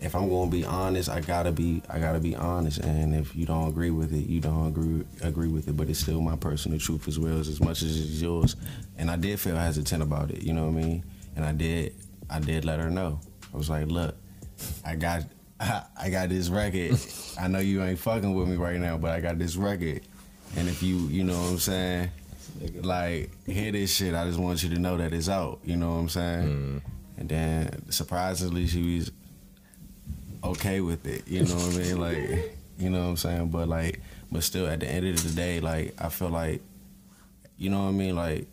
if 0.00 0.16
I'm 0.16 0.28
gonna 0.28 0.50
be 0.50 0.64
honest, 0.64 1.08
I 1.08 1.20
gotta 1.20 1.52
be, 1.52 1.80
I 1.88 2.00
gotta 2.00 2.18
be 2.18 2.34
honest. 2.34 2.78
And 2.78 3.14
if 3.14 3.36
you 3.36 3.46
don't 3.46 3.68
agree 3.68 3.90
with 3.90 4.12
it, 4.12 4.26
you 4.26 4.40
don't 4.40 4.66
agree 4.66 5.04
agree 5.22 5.48
with 5.48 5.68
it. 5.68 5.76
But 5.76 5.88
it's 5.88 6.00
still 6.00 6.20
my 6.20 6.34
personal 6.34 6.80
truth 6.80 7.06
as 7.06 7.20
well 7.20 7.38
as 7.38 7.46
as 7.46 7.60
much 7.60 7.82
as 7.82 8.00
it's 8.00 8.20
yours. 8.20 8.56
And 8.98 9.08
I 9.08 9.14
did 9.14 9.38
feel 9.38 9.54
hesitant 9.54 10.02
about 10.02 10.32
it, 10.32 10.42
you 10.42 10.54
know 10.54 10.64
what 10.64 10.76
I 10.76 10.84
mean? 10.84 11.04
And 11.36 11.44
I 11.44 11.52
did, 11.52 11.94
I 12.28 12.40
did 12.40 12.64
let 12.64 12.80
her 12.80 12.90
know. 12.90 13.20
I 13.52 13.56
was 13.56 13.70
like, 13.70 13.86
look, 13.86 14.16
I 14.84 14.96
got 14.96 15.22
I 15.98 16.10
got 16.10 16.28
this 16.28 16.48
record. 16.48 16.98
I 17.38 17.48
know 17.48 17.58
you 17.58 17.82
ain't 17.82 17.98
fucking 17.98 18.34
with 18.34 18.48
me 18.48 18.56
right 18.56 18.78
now, 18.78 18.96
but 18.96 19.10
I 19.10 19.20
got 19.20 19.38
this 19.38 19.56
record. 19.56 20.02
And 20.56 20.68
if 20.68 20.82
you, 20.82 20.96
you 21.08 21.24
know 21.24 21.38
what 21.38 21.50
I'm 21.50 21.58
saying, 21.58 22.10
like 22.82 23.30
hear 23.46 23.72
this 23.72 23.94
shit, 23.94 24.14
I 24.14 24.26
just 24.26 24.38
want 24.38 24.62
you 24.62 24.70
to 24.70 24.78
know 24.78 24.96
that 24.96 25.12
it's 25.12 25.28
out. 25.28 25.60
You 25.64 25.76
know 25.76 25.90
what 25.90 25.96
I'm 25.96 26.08
saying? 26.08 26.48
Mm. 26.48 26.82
And 27.16 27.28
then 27.28 27.90
surprisingly, 27.90 28.66
she 28.66 28.96
was 28.96 29.10
okay 30.42 30.80
with 30.80 31.06
it. 31.06 31.26
You 31.26 31.44
know 31.44 31.54
what 31.54 31.74
I 31.74 31.78
mean? 31.78 32.00
Like, 32.00 32.58
you 32.78 32.90
know 32.90 33.00
what 33.02 33.08
I'm 33.08 33.16
saying? 33.16 33.48
But 33.48 33.68
like, 33.68 34.00
but 34.30 34.42
still, 34.42 34.66
at 34.66 34.80
the 34.80 34.88
end 34.88 35.06
of 35.06 35.22
the 35.22 35.30
day, 35.30 35.60
like 35.60 35.94
I 35.98 36.08
feel 36.08 36.28
like, 36.28 36.62
you 37.56 37.70
know 37.70 37.84
what 37.84 37.88
I 37.88 37.92
mean? 37.92 38.16
Like, 38.16 38.46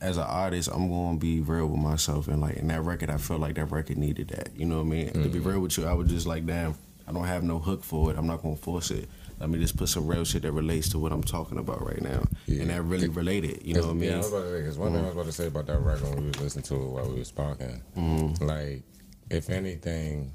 as 0.00 0.16
an 0.18 0.24
artist, 0.24 0.68
I'm 0.72 0.88
gonna 0.90 1.18
be 1.18 1.40
real 1.40 1.66
with 1.66 1.80
myself, 1.80 2.28
and 2.28 2.40
like 2.40 2.56
in 2.56 2.68
that 2.68 2.82
record, 2.82 3.10
I 3.10 3.16
felt 3.18 3.40
like 3.40 3.54
that 3.56 3.66
record 3.66 3.96
needed 3.98 4.28
that. 4.28 4.50
You 4.56 4.66
know 4.66 4.76
what 4.76 4.82
I 4.86 4.88
mean? 4.88 5.10
To 5.12 5.28
be 5.28 5.38
real 5.38 5.60
with 5.60 5.76
you, 5.78 5.86
I 5.86 5.92
was 5.94 6.08
just 6.10 6.26
like, 6.26 6.44
damn, 6.46 6.74
I 7.08 7.12
don't 7.12 7.24
have 7.24 7.42
no 7.42 7.58
hook 7.58 7.82
for 7.84 8.10
it. 8.10 8.18
I'm 8.18 8.26
not 8.26 8.42
gonna 8.42 8.56
force 8.56 8.90
it. 8.90 9.08
Let 9.38 9.50
me 9.50 9.58
just 9.58 9.76
put 9.76 9.88
some 9.90 10.06
real 10.06 10.24
shit 10.24 10.42
that 10.42 10.52
relates 10.52 10.88
to 10.90 10.98
what 10.98 11.12
I'm 11.12 11.22
talking 11.22 11.58
about 11.58 11.84
right 11.86 12.00
now, 12.00 12.24
Yeah. 12.46 12.62
and 12.62 12.70
that 12.70 12.82
really 12.82 13.08
related. 13.08 13.62
You 13.66 13.74
know 13.74 13.82
what 13.82 13.90
I 13.90 13.92
mean? 13.94 14.08
Yeah, 14.10 14.14
I 14.14 14.18
was 14.18 14.28
about 14.28 14.42
to 14.44 14.50
say, 14.50 14.58
because 14.62 14.78
one 14.78 14.92
thing 14.92 15.00
I 15.02 15.04
was 15.04 15.12
about 15.14 15.26
to 15.26 15.32
say 15.32 15.46
about 15.48 15.66
that 15.66 15.78
record 15.80 16.08
when 16.14 16.20
we 16.22 16.28
was 16.28 16.40
listening 16.40 16.62
to 16.64 16.74
it 16.76 16.86
while 16.88 17.08
we 17.10 17.18
was 17.18 17.30
talking, 17.30 17.82
Mm-hmm. 17.96 18.44
like, 18.46 18.82
if 19.30 19.50
anything, 19.50 20.32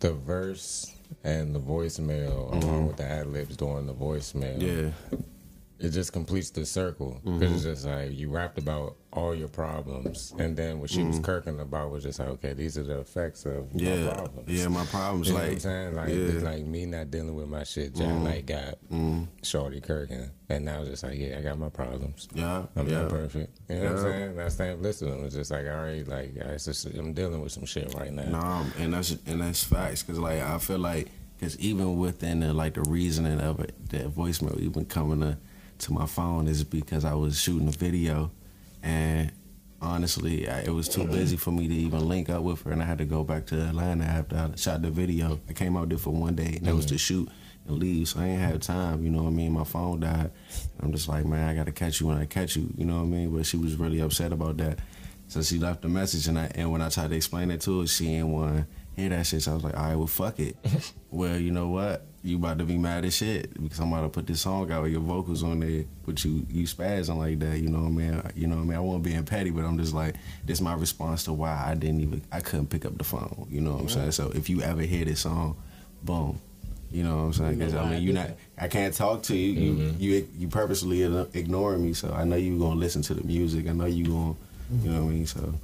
the 0.00 0.12
verse 0.12 0.92
and 1.24 1.54
the 1.54 1.60
voicemail, 1.60 2.52
along 2.52 2.86
with 2.88 2.96
the 2.96 3.04
ad 3.04 3.26
libs 3.28 3.56
during 3.56 3.86
the 3.86 3.94
voicemail, 3.94 4.58
Mm-hmm. 4.58 5.14
Yeah, 5.14 5.18
it 5.80 5.90
just 5.90 6.12
completes 6.12 6.50
the 6.50 6.66
circle. 6.66 7.20
Because 7.24 7.52
it's 7.52 7.64
just 7.64 7.86
like 7.86 8.12
you 8.12 8.30
rapped 8.30 8.58
about 8.58 8.96
all 9.12 9.34
your 9.34 9.48
problems, 9.48 10.34
and 10.38 10.56
then 10.56 10.80
what 10.80 10.90
she 10.90 11.02
was 11.02 11.18
kirking 11.20 11.60
about 11.60 11.90
was 11.90 12.02
just 12.04 12.18
like, 12.18 12.28
okay, 12.28 12.52
these 12.52 12.76
are 12.76 12.82
the 12.84 12.98
effects 13.00 13.44
of 13.46 13.72
my 13.74 13.80
Mm-hmm. 13.80 14.04
yeah, 14.04 14.12
problems. 14.14 14.48
yeah. 14.62 14.68
My 14.68 14.84
problems, 14.86 15.26
You 15.28 15.32
know 15.34 15.38
like, 15.38 15.46
what 15.48 15.54
I'm 15.54 15.60
saying? 15.60 15.94
Like, 15.94 16.08
yeah. 16.08 16.14
Mm-hmm. 16.14 16.44
like 16.44 16.64
me 16.66 16.86
not 16.86 17.10
dealing 17.10 17.34
with 17.34 17.48
my 17.48 17.64
shit. 17.64 17.94
John 17.94 18.24
Knight 18.24 18.46
got 18.46 18.78
Shorty 19.42 19.80
Kirkin. 19.80 20.30
And 20.50 20.64
now 20.64 20.80
it's 20.80 20.90
just 20.90 21.02
like, 21.04 21.18
yeah, 21.18 21.36
I 21.38 21.42
got 21.42 21.58
my 21.58 21.68
problems. 21.68 22.26
yeah, 22.34 22.64
I'm 22.76 22.88
yeah. 22.88 23.02
not 23.02 23.10
perfect. 23.10 23.58
You 23.68 23.76
know 23.76 23.82
what 23.82 23.92
I'm 23.92 23.98
saying? 24.02 24.36
That's 24.36 24.54
thing 24.56 24.82
listening. 24.82 25.24
It's 25.24 25.34
just 25.34 25.50
like, 25.50 25.66
all 25.66 25.76
right, 25.84 26.06
like, 26.08 26.34
yeah, 26.34 26.48
it's 26.48 26.64
just, 26.64 26.86
I'm 26.86 27.12
dealing 27.12 27.40
with 27.40 27.52
some 27.52 27.66
shit 27.66 27.94
right 27.94 28.12
now. 28.12 28.24
Nah, 28.30 28.64
and 28.78 28.94
that's 28.94 29.10
and 29.26 29.40
that's 29.42 29.62
facts. 29.64 30.02
Cause 30.02 30.18
like 30.18 30.40
I 30.40 30.58
feel 30.58 30.78
like, 30.78 31.08
cause 31.40 31.58
even 31.58 31.98
within 31.98 32.40
the 32.40 32.52
like 32.54 32.74
the 32.74 32.82
reasoning 32.82 33.40
of 33.40 33.60
it, 33.60 33.74
that 33.90 34.08
voicemail 34.14 34.58
even 34.58 34.84
coming 34.86 35.20
to, 35.20 35.36
to 35.78 35.92
my 35.92 36.06
phone 36.06 36.48
is 36.48 36.64
because 36.64 37.04
I 37.04 37.14
was 37.14 37.40
shooting 37.40 37.68
a 37.68 37.72
video, 37.72 38.30
and 38.82 39.32
honestly, 39.80 40.48
I, 40.48 40.60
it 40.60 40.70
was 40.70 40.88
too 40.88 41.04
busy 41.06 41.36
for 41.36 41.50
me 41.50 41.68
to 41.68 41.74
even 41.74 42.08
link 42.08 42.28
up 42.28 42.42
with 42.42 42.62
her, 42.62 42.72
and 42.72 42.82
I 42.82 42.84
had 42.84 42.98
to 42.98 43.04
go 43.04 43.24
back 43.24 43.46
to 43.46 43.68
Atlanta 43.68 44.04
after 44.04 44.36
I 44.36 44.56
shot 44.56 44.82
the 44.82 44.90
video. 44.90 45.40
I 45.48 45.52
came 45.52 45.76
out 45.76 45.88
there 45.88 45.98
for 45.98 46.10
one 46.10 46.34
day, 46.34 46.54
and 46.56 46.66
that 46.66 46.74
was 46.74 46.86
to 46.86 46.98
shoot 46.98 47.28
and 47.66 47.78
leave, 47.78 48.08
so 48.08 48.20
I 48.20 48.26
ain't 48.26 48.40
have 48.40 48.60
time. 48.60 49.04
You 49.04 49.10
know 49.10 49.22
what 49.22 49.30
I 49.30 49.32
mean? 49.32 49.52
My 49.52 49.64
phone 49.64 50.00
died. 50.00 50.30
I'm 50.80 50.92
just 50.92 51.08
like, 51.08 51.24
man, 51.24 51.48
I 51.48 51.54
gotta 51.54 51.72
catch 51.72 52.00
you 52.00 52.08
when 52.08 52.18
I 52.18 52.24
catch 52.24 52.56
you. 52.56 52.72
You 52.76 52.84
know 52.84 52.96
what 52.96 53.02
I 53.02 53.06
mean? 53.06 53.36
But 53.36 53.46
she 53.46 53.56
was 53.56 53.76
really 53.76 54.00
upset 54.00 54.32
about 54.32 54.56
that. 54.58 54.78
So 55.28 55.42
she 55.42 55.58
left 55.58 55.84
a 55.84 55.88
message, 55.88 56.26
and 56.26 56.38
I 56.38 56.50
and 56.54 56.72
when 56.72 56.82
I 56.82 56.88
tried 56.88 57.10
to 57.10 57.16
explain 57.16 57.50
it 57.50 57.60
to 57.62 57.80
her, 57.80 57.86
she 57.86 58.08
ain't 58.14 58.28
want 58.28 58.66
hear 58.98 59.08
that 59.10 59.26
shit. 59.26 59.42
So 59.42 59.52
I 59.52 59.54
was 59.54 59.64
like, 59.64 59.76
all 59.76 59.84
right, 59.84 59.96
well, 59.96 60.06
fuck 60.06 60.38
it. 60.40 60.56
well, 61.10 61.38
you 61.38 61.50
know 61.50 61.68
what? 61.68 62.04
You 62.22 62.36
about 62.36 62.58
to 62.58 62.64
be 62.64 62.76
mad 62.76 63.04
as 63.04 63.14
shit 63.16 63.54
because 63.62 63.78
I'm 63.78 63.92
about 63.92 64.02
to 64.02 64.08
put 64.08 64.26
this 64.26 64.40
song 64.40 64.70
out 64.72 64.82
with 64.82 64.92
your 64.92 65.00
vocals 65.00 65.42
on 65.44 65.60
there, 65.60 65.84
but 66.04 66.22
you 66.24 66.44
you 66.50 66.64
spazzing 66.66 67.16
like 67.16 67.38
that. 67.38 67.60
You 67.60 67.68
know 67.68 67.78
what 67.78 67.86
I 67.86 67.90
mean? 67.90 68.22
You 68.34 68.48
know 68.48 68.56
what 68.56 68.62
I 68.62 68.64
mean? 68.66 68.76
I 68.76 68.80
wasn't 68.80 69.04
being 69.04 69.24
petty, 69.24 69.50
but 69.50 69.64
I'm 69.64 69.78
just 69.78 69.94
like, 69.94 70.16
this 70.44 70.58
is 70.58 70.62
my 70.62 70.74
response 70.74 71.24
to 71.24 71.32
why 71.32 71.64
I 71.66 71.74
didn't 71.74 72.00
even 72.00 72.22
I 72.32 72.40
couldn't 72.40 72.66
pick 72.70 72.84
up 72.84 72.98
the 72.98 73.04
phone. 73.04 73.46
You 73.48 73.60
know 73.60 73.74
what 73.74 73.82
I'm 73.82 73.88
saying? 73.88 74.10
So 74.12 74.30
if 74.34 74.50
you 74.50 74.62
ever 74.62 74.82
hear 74.82 75.04
this 75.04 75.20
song, 75.20 75.56
boom. 76.02 76.40
You 76.90 77.04
know 77.04 77.16
what 77.16 77.22
I'm 77.22 77.32
saying? 77.34 77.58
'Cause, 77.60 77.72
You 77.72 77.78
know 77.78 77.84
I 77.84 77.90
mean, 77.90 78.02
you 78.02 78.12
did 78.12 78.14
not. 78.14 78.30
I 78.56 78.68
can't 78.68 78.94
talk 78.94 79.22
to 79.24 79.36
you. 79.36 79.52
You 79.52 79.72
mm-hmm. 79.74 80.00
you 80.02 80.28
you 80.38 80.48
purposely 80.48 81.02
ignoring 81.34 81.84
me. 81.84 81.92
So 81.92 82.12
I 82.12 82.24
know 82.24 82.36
you're 82.36 82.58
gonna 82.58 82.80
listen 82.80 83.02
to 83.02 83.14
the 83.14 83.24
music. 83.24 83.68
I 83.68 83.72
know 83.72 83.84
you're 83.86 84.08
gonna. 84.08 84.34
You 84.70 84.90
know 84.90 85.04
what 85.04 85.10
I 85.10 85.12
mean? 85.14 85.26
So, 85.26 85.54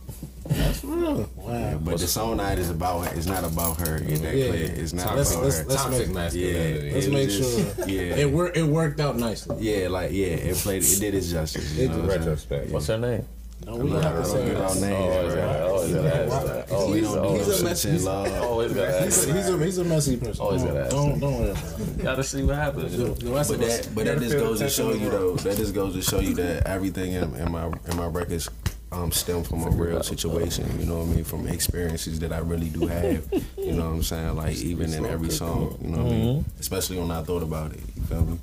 That's 0.47 0.83
real. 0.83 1.29
Wow. 1.37 1.53
yeah, 1.53 1.75
but 1.75 1.99
the 1.99 2.07
song 2.07 2.39
night 2.39 2.59
is 2.59 2.71
about. 2.71 3.13
It's 3.15 3.27
not 3.27 3.45
about 3.45 3.79
her. 3.87 3.99
Get 4.01 4.23
that 4.23 4.35
Yeah. 4.35 4.49
clear. 4.49 4.65
It's 4.77 4.93
not 4.95 5.15
Let's- 5.17 5.33
about 5.33 5.45
let's- 5.45 5.59
her. 5.59 5.65
let's 5.67 5.83
Toxic 5.83 6.07
make- 6.07 6.15
masculinity. 6.15 6.91
Let's 6.93 7.07
It 7.07 7.13
make 7.13 7.27
was 7.29 7.37
sure. 7.37 7.87
yeah. 7.89 8.17
It 8.17 8.31
worked. 8.33 8.57
It 8.57 8.63
worked 8.67 9.01
out 9.01 9.19
nicely. 9.19 9.57
Yeah, 9.61 9.89
like 9.89 10.11
yeah, 10.13 10.27
it 10.29 10.57
played. 10.57 10.83
It 10.85 11.01
did 11.01 11.15
its 11.15 11.31
justice. 11.31 11.71
You 11.75 11.85
It 11.85 11.89
know 11.91 11.97
did. 11.97 12.03
what 12.07 12.13
I'm? 12.15 12.19
Retrospect. 12.21 12.71
What's 12.71 12.87
her 12.87 12.99
name? 12.99 13.25
No, 13.67 13.77
we 13.77 13.89
not, 13.91 14.03
don't 14.03 14.05
I 14.05 14.05
have 14.05 14.13
to 14.13 14.23
don't 14.23 14.31
say 14.31 14.45
give 14.47 14.61
out 14.61 14.77
names, 14.77 14.95
Always 15.15 15.35
gotta, 15.35 15.65
always 15.65 15.93
gotta 15.95 16.15
ask 16.15 16.47
that. 16.47 16.71
Always, 16.73 17.03
don't 17.05 17.13
do 17.15 17.19
always, 17.19 17.47
no 17.49 17.53
he's 17.55 17.63
a 17.63 17.77
such 17.77 17.85
in 17.93 18.09
always 18.43 18.73
gotta 18.75 18.97
ask 18.97 19.05
He's 19.05 19.23
a, 19.23 19.27
that. 19.27 19.37
he's 19.37 19.49
a 19.49 19.65
he's 19.65 19.79
a 19.79 19.85
messy 19.85 20.17
person. 20.19 20.41
Always 20.45 20.63
gotta 20.65 20.81
ask 20.81 20.91
don't 20.91 21.19
don't 21.21 21.41
worry. 21.41 21.55
Gotta 22.03 22.25
see 22.25 22.43
what 22.43 22.57
happens. 22.57 22.97
The, 22.97 23.05
the 23.05 23.31
But 23.31 23.59
that, 23.61 23.89
but 23.95 24.05
that 24.05 24.19
just 24.21 24.37
goes 24.37 24.59
to 24.59 24.69
show 24.69 24.93
you 24.93 25.09
though. 25.09 25.37
That 25.37 25.57
just 25.57 25.73
goes 25.75 25.95
to 25.95 26.03
show 26.03 26.21
you 26.21 26.35
that 26.35 26.67
everything 26.67 27.13
in, 27.13 27.35
in 27.37 27.53
my 27.53 27.67
in 27.89 27.97
my 27.97 28.07
records 28.07 28.51
um, 28.95 29.11
stem 29.13 29.43
from 29.43 29.63
a 29.65 29.71
real 29.71 30.03
situation. 30.03 30.65
You 30.79 30.87
know 30.87 30.99
what 31.01 31.09
I 31.09 31.15
mean? 31.15 31.25
From 31.25 31.47
experiences 31.49 32.19
that 32.21 32.33
I 32.33 32.39
really 32.39 32.69
do 32.71 32.87
have. 32.87 33.29
You 33.59 33.73
know 33.73 33.87
what 33.91 33.95
I'm 33.97 34.03
saying? 34.03 34.37
Like 34.37 34.57
even 34.57 34.93
in 34.93 35.05
every 35.07 35.31
song. 35.31 35.79
You 35.83 35.89
know 35.91 36.05
what 36.05 36.13
I 36.13 36.17
mean? 36.17 36.45
Especially 36.61 36.99
when 36.99 37.11
I 37.11 37.23
thought 37.23 37.43
about 37.43 37.73
it. 37.73 37.81
You 37.97 38.03
feel 38.03 38.25
me? 38.25 38.39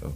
So 0.00 0.12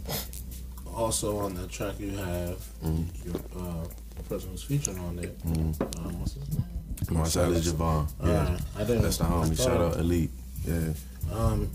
Also 0.95 1.37
on 1.39 1.55
that 1.55 1.69
track 1.69 1.99
you 1.99 2.11
have 2.11 2.57
Mm-hmm. 2.83 3.29
your 3.29 3.35
uh, 3.61 3.85
the 4.15 4.23
person 4.29 4.51
who's 4.51 4.63
featured 4.63 4.97
on 4.99 5.19
it. 5.19 5.37
Um, 5.45 5.73
what's 6.19 6.33
his 6.33 6.49
name? 6.57 6.63
Marcellus 7.11 7.67
Javon. 7.67 8.07
Yeah, 8.23 8.29
Alright, 8.29 8.61
I 8.77 8.83
didn't. 8.83 9.01
that's 9.01 9.17
the 9.17 9.23
homie. 9.25 9.57
Shout 9.61 9.81
out 9.81 9.97
Elite. 9.97 10.29
Yeah. 10.65 10.93
Um, 11.33 11.69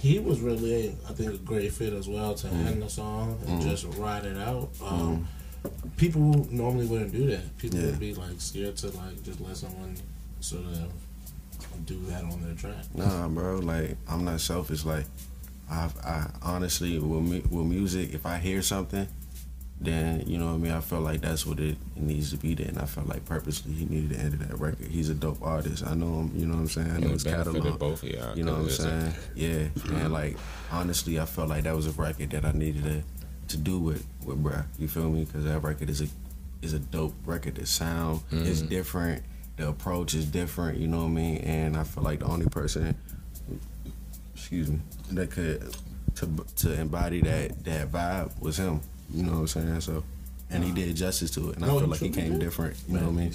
he 0.00 0.18
was 0.20 0.40
really, 0.40 0.94
I 1.08 1.12
think, 1.12 1.34
a 1.34 1.38
great 1.38 1.72
fit 1.72 1.92
as 1.92 2.06
well 2.08 2.34
to 2.34 2.46
Mm. 2.46 2.66
end 2.66 2.82
the 2.82 2.88
song 2.88 3.38
and 3.48 3.60
just 3.60 3.84
ride 3.98 4.24
it 4.24 4.36
out. 4.38 4.68
Um, 4.82 5.26
People 5.96 6.46
normally 6.50 6.86
wouldn't 6.86 7.12
do 7.12 7.26
that. 7.28 7.56
People 7.58 7.78
Yeah. 7.78 7.86
would 7.86 8.00
be 8.00 8.14
like 8.14 8.38
scared 8.40 8.76
to 8.78 8.88
like 8.90 9.22
just 9.22 9.40
let 9.40 9.56
someone 9.56 9.96
sort 10.40 10.64
of 10.66 10.92
do 11.86 12.00
that 12.08 12.24
on 12.24 12.42
their 12.42 12.54
track. 12.54 12.84
Nah, 12.94 13.28
bro. 13.28 13.58
Like 13.58 13.96
I'm 14.08 14.24
not 14.24 14.40
selfish. 14.40 14.84
Like 14.84 15.04
I, 15.70 15.88
I 16.04 16.26
honestly 16.42 16.98
with 16.98 17.22
me, 17.22 17.40
with 17.50 17.66
music, 17.66 18.14
if 18.14 18.24
I 18.26 18.38
hear 18.38 18.62
something, 18.62 19.06
then 19.80 20.22
you 20.26 20.38
know 20.38 20.46
what 20.46 20.52
I 20.54 20.58
mean. 20.58 20.72
I 20.72 20.80
felt 20.80 21.02
like 21.02 21.20
that's 21.20 21.44
what 21.44 21.58
it, 21.60 21.76
it 21.96 22.02
needs 22.02 22.30
to 22.30 22.36
be. 22.38 22.54
There, 22.54 22.66
and 22.68 22.78
I 22.78 22.86
felt 22.86 23.08
like 23.08 23.24
purposely 23.26 23.72
he 23.74 23.84
needed 23.84 24.10
to 24.10 24.16
end 24.18 24.32
that 24.34 24.58
record. 24.58 24.86
He's 24.88 25.10
a 25.10 25.14
dope 25.14 25.42
artist. 25.42 25.84
I 25.86 25.94
know 25.94 26.20
him. 26.20 26.32
You 26.34 26.46
know 26.46 26.54
what 26.54 26.60
I'm 26.60 26.68
saying. 26.68 26.86
I 26.90 26.98
know 26.98 27.02
And 27.02 27.10
his 27.10 27.26
it 27.26 27.30
benefited 27.30 27.62
catalog. 27.62 27.78
both 27.80 28.02
of 28.02 28.08
y'all. 28.08 28.36
You 28.38 28.44
know 28.44 28.52
what 28.52 28.60
I'm 28.60 28.66
it's 28.68 28.78
a- 28.78 28.82
saying? 28.82 29.14
Yeah, 29.90 29.98
and 30.02 30.12
like 30.12 30.36
honestly, 30.72 31.20
I 31.20 31.26
felt 31.26 31.48
like 31.50 31.64
that 31.64 31.76
was 31.76 31.86
a 31.86 31.90
record 31.92 32.30
that 32.30 32.44
I 32.44 32.52
needed 32.52 32.84
to 32.84 33.02
to 33.48 33.56
do 33.56 33.78
with 33.78 34.06
with 34.24 34.42
bruh. 34.42 34.64
You 34.78 34.88
feel 34.88 35.10
me? 35.10 35.24
Because 35.24 35.44
that 35.44 35.60
record 35.62 35.90
is 35.90 36.00
a 36.00 36.08
is 36.62 36.72
a 36.72 36.78
dope 36.78 37.14
record. 37.24 37.56
The 37.56 37.66
sound 37.66 38.20
is 38.30 38.62
different. 38.62 39.22
The 39.56 39.68
approach 39.68 40.14
is 40.14 40.26
different. 40.26 40.78
You 40.78 40.88
know 40.88 40.98
what 40.98 41.04
I 41.06 41.08
mean? 41.08 41.36
And 41.38 41.76
I 41.76 41.84
feel 41.84 42.02
like 42.02 42.20
the 42.20 42.26
only 42.26 42.46
person, 42.46 42.94
excuse 44.34 44.70
me, 44.70 44.80
that 45.12 45.30
could 45.30 45.74
to 46.16 46.44
to 46.56 46.80
embody 46.80 47.20
that 47.22 47.64
that 47.64 47.90
vibe 47.90 48.38
was 48.40 48.58
him. 48.58 48.80
You 49.12 49.22
know 49.22 49.32
what 49.32 49.38
I'm 49.38 49.46
saying? 49.46 49.80
So. 49.80 50.04
And 50.48 50.62
he 50.62 50.70
did 50.70 50.94
justice 50.94 51.32
to 51.32 51.50
it, 51.50 51.56
and 51.56 51.64
I 51.64 51.68
feel 51.68 51.88
like 51.88 51.98
he 51.98 52.08
came 52.08 52.34
did. 52.34 52.38
different. 52.38 52.76
You 52.86 52.98
know 52.98 53.08
what 53.08 53.08
I 53.08 53.12
mean? 53.12 53.32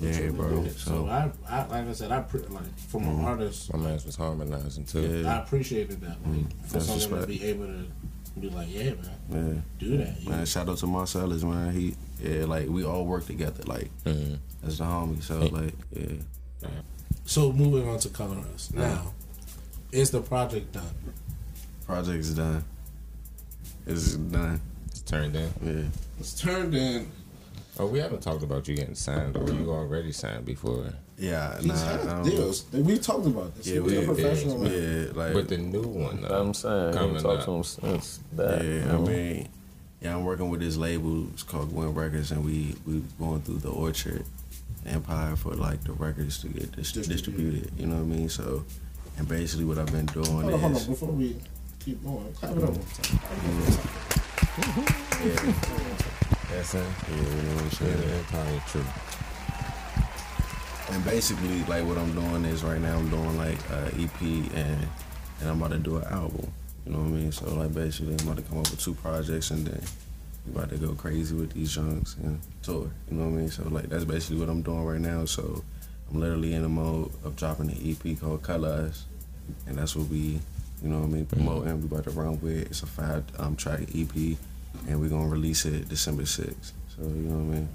Yeah, 0.00 0.30
bro. 0.30 0.64
So 0.68 0.70
So 0.70 1.06
I, 1.06 1.30
I, 1.46 1.66
like 1.66 1.88
I 1.88 1.92
said, 1.92 2.10
I 2.10 2.20
pre- 2.22 2.40
like 2.40 2.74
from 2.88 3.02
an 3.06 3.22
artist, 3.22 3.70
My 3.70 3.78
man 3.78 4.00
was 4.06 4.16
harmonizing 4.16 4.86
too. 4.86 5.02
Mm-hmm. 5.02 5.24
yeah, 5.24 5.34
I 5.34 5.42
appreciated 5.42 6.00
that. 6.00 6.16
Like, 6.26 6.50
for 6.68 6.72
That's 6.78 7.02
someone 7.02 7.20
to 7.20 7.26
be 7.26 7.44
able 7.44 7.66
to 7.66 7.84
be 8.40 8.48
like, 8.50 8.68
yeah, 8.70 8.92
man, 8.94 8.96
yeah. 9.30 9.60
do 9.78 9.96
that. 9.98 10.20
You, 10.20 10.30
Man, 10.30 10.46
shout 10.46 10.68
out 10.68 10.78
to 10.78 10.86
Marcellus, 10.86 11.42
man. 11.42 11.72
He, 11.72 11.94
yeah, 12.22 12.44
like 12.44 12.68
we 12.68 12.84
all 12.84 13.04
work 13.04 13.26
together, 13.26 13.62
like 13.66 13.90
Mhm. 14.04 14.38
as 14.64 14.78
the 14.78 14.84
homie. 14.84 15.22
So 15.22 15.40
like, 15.40 15.74
yeah, 15.92 16.68
So 17.24 17.52
moving 17.52 17.88
on 17.88 17.98
to 18.00 18.08
Color 18.08 18.38
Us. 18.54 18.70
Now, 18.72 19.12
is 19.92 20.10
the 20.10 20.20
project 20.20 20.72
done? 20.72 20.94
project's 21.86 22.30
done. 22.30 22.64
It's 23.86 24.14
done. 24.14 24.60
It's 24.86 25.00
turned 25.02 25.36
in. 25.36 25.50
Yeah, 25.62 25.82
It's 26.20 26.40
turned 26.40 26.74
in. 26.74 27.10
Oh, 27.78 27.86
we 27.86 27.98
haven't 27.98 28.20
talked 28.22 28.42
about 28.42 28.66
you 28.68 28.76
getting 28.76 28.94
signed, 28.94 29.36
or 29.36 29.50
you 29.52 29.70
already 29.70 30.12
signed 30.12 30.44
before. 30.46 30.92
Yeah. 31.18 31.56
He's 31.58 31.66
Nah, 31.66 31.74
had 31.76 32.24
deals. 32.24 32.64
We 32.72 32.98
talked 32.98 33.26
about 33.26 33.54
this. 33.56 33.66
Yeah, 33.66 33.74
he 33.74 33.80
was 33.80 33.92
we- 33.92 33.98
a 33.98 34.04
professional. 34.06 34.58
man. 34.58 34.72
Yeah, 34.72 35.12
like 35.14 35.32
But 35.34 35.48
the 35.48 35.58
new 35.58 35.82
one, 35.82 36.20
though, 36.22 36.40
I'm 36.40 36.54
saying, 36.54 36.88
I 36.88 36.92
coming 36.92 37.08
haven't 37.16 37.22
talked 37.22 37.40
up. 37.40 37.44
to 37.46 37.52
him 37.52 37.64
since 37.64 38.20
that. 38.34 38.64
yeah. 38.64 38.70
you 38.70 38.80
I 38.80 38.84
know? 38.92 39.02
mean, 39.06 39.48
yeah, 40.00 40.14
I'm 40.16 40.24
working 40.24 40.48
with 40.50 40.60
this 40.60 40.76
label. 40.76 41.26
It's 41.32 41.42
called 41.42 41.70
Gwen 41.72 41.94
Records, 41.94 42.30
and 42.32 42.44
we 42.44 42.74
we 42.86 43.02
going 43.18 43.40
through 43.42 43.58
the 43.58 43.70
Orchard 43.70 44.24
Empire 44.84 45.36
for 45.36 45.54
like 45.54 45.84
the 45.84 45.92
records 45.92 46.38
to 46.40 46.48
get 46.48 46.72
dis- 46.74 46.90
Distributed. 46.92 47.12
distributed. 47.12 47.70
You 47.78 47.86
know 47.86 47.96
what 47.96 48.02
I 48.02 48.16
mean? 48.18 48.28
So, 48.28 48.64
and 49.18 49.28
basically 49.28 49.64
what 49.64 49.78
I've 49.78 49.92
been 49.92 50.06
doing 50.06 50.26
Hold 50.26 50.44
on, 50.44 50.50
hold 50.58 50.64
on. 50.64 50.72
is 50.72 50.86
Before 50.88 51.08
we 51.10 51.36
keep 51.78 52.02
going, 52.04 52.32
clap 52.34 52.56
it 52.56 52.64
up. 52.64 52.70
Mm-hmm. 52.70 55.28
yeah, 55.28 55.34
That's 56.50 56.74
it. 56.74 56.84
yeah, 57.10 57.16
you 57.16 57.22
know 57.22 57.54
what 57.54 57.64
I'm 57.64 57.70
saying. 57.70 58.00
that's 58.00 58.30
probably 58.30 58.60
true. 58.66 58.84
And 60.90 61.04
basically, 61.04 61.64
like 61.64 61.84
what 61.84 61.98
I'm 61.98 62.12
doing 62.12 62.44
is 62.44 62.64
right 62.64 62.80
now 62.80 62.98
I'm 62.98 63.08
doing 63.08 63.38
like 63.38 63.58
EP 63.98 64.22
and 64.22 64.88
and 65.40 65.50
I'm 65.50 65.60
about 65.60 65.72
to 65.72 65.78
do 65.78 65.96
an 65.96 66.04
album. 66.04 66.52
You 66.86 66.92
know 66.92 66.98
what 66.98 67.06
I 67.06 67.10
mean? 67.10 67.32
So 67.32 67.52
like 67.54 67.74
basically 67.74 68.14
I'm 68.14 68.28
about 68.28 68.36
to 68.36 68.42
come 68.42 68.58
up 68.58 68.70
with 68.70 68.80
two 68.80 68.94
projects 68.94 69.50
and 69.50 69.66
then 69.66 69.82
we 70.46 70.52
about 70.52 70.70
to 70.70 70.76
go 70.76 70.94
crazy 70.94 71.34
with 71.34 71.52
these 71.52 71.74
junks 71.74 72.16
and 72.22 72.40
tour. 72.62 72.90
You 73.10 73.16
know 73.16 73.24
what 73.26 73.38
I 73.38 73.40
mean? 73.40 73.50
So 73.50 73.68
like 73.68 73.88
that's 73.88 74.04
basically 74.04 74.38
what 74.38 74.48
I'm 74.48 74.62
doing 74.62 74.84
right 74.84 75.00
now. 75.00 75.24
So 75.24 75.64
I'm 76.10 76.20
literally 76.20 76.54
in 76.54 76.62
the 76.62 76.68
mode 76.68 77.12
of 77.24 77.36
dropping 77.36 77.70
an 77.70 77.78
EP 77.84 78.20
called 78.20 78.42
Color 78.42 78.88
Us, 78.88 79.04
and 79.66 79.78
that's 79.78 79.96
what 79.96 80.08
we, 80.08 80.40
you 80.82 80.88
know 80.88 80.98
what 80.98 81.06
I 81.06 81.08
mean, 81.08 81.26
promoting. 81.26 81.80
We 81.80 81.86
about 81.86 82.04
to 82.04 82.10
run 82.10 82.40
with. 82.40 82.66
It's 82.66 82.82
a 82.82 82.86
five 82.86 83.24
um, 83.38 83.56
track 83.56 83.80
EP, 83.94 84.14
and 84.88 85.00
we're 85.00 85.08
gonna 85.08 85.28
release 85.28 85.64
it 85.64 85.88
December 85.88 86.24
6th. 86.24 86.72
So 86.96 87.02
you 87.02 87.08
know 87.08 87.38
what 87.38 87.54
I 87.54 87.58
mean? 87.58 87.68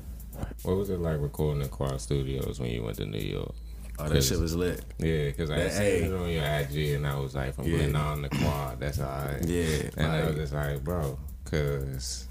What 0.64 0.78
was 0.78 0.90
it 0.90 1.00
like 1.00 1.20
recording 1.22 1.62
in 1.64 1.70
Quad 1.70 2.00
Studios 2.02 2.60
when 2.60 2.70
you 2.72 2.84
went 2.84 2.98
to 2.98 3.06
New 3.06 3.20
York? 3.20 3.54
Oh, 4.00 4.08
that 4.10 4.24
shit 4.24 4.40
was 4.40 4.56
lit. 4.56 4.84
Yeah, 5.00 5.26
because 5.26 5.50
I 5.50 5.58
That- 5.58 5.72
seen 5.74 5.82
hey. 5.82 6.04
it 6.04 6.14
on 6.14 6.30
your 6.30 6.44
IG 6.44 6.96
and 6.96 7.08
I 7.08 7.18
was 7.20 7.34
like, 7.34 7.56
from 7.56 7.66
Yeah. 7.66 7.78
Glen 7.78 7.96
on 7.96 8.22
the 8.22 8.30
quad, 8.30 8.80
that's 8.80 9.00
all 9.00 9.08
right. 9.08 9.44
Yeah, 9.44 9.90
And 9.98 10.06
I 10.12 10.26
was 10.28 10.36
just 10.36 10.54
like, 10.54 10.84
bro, 10.84 11.18
because 11.44 12.27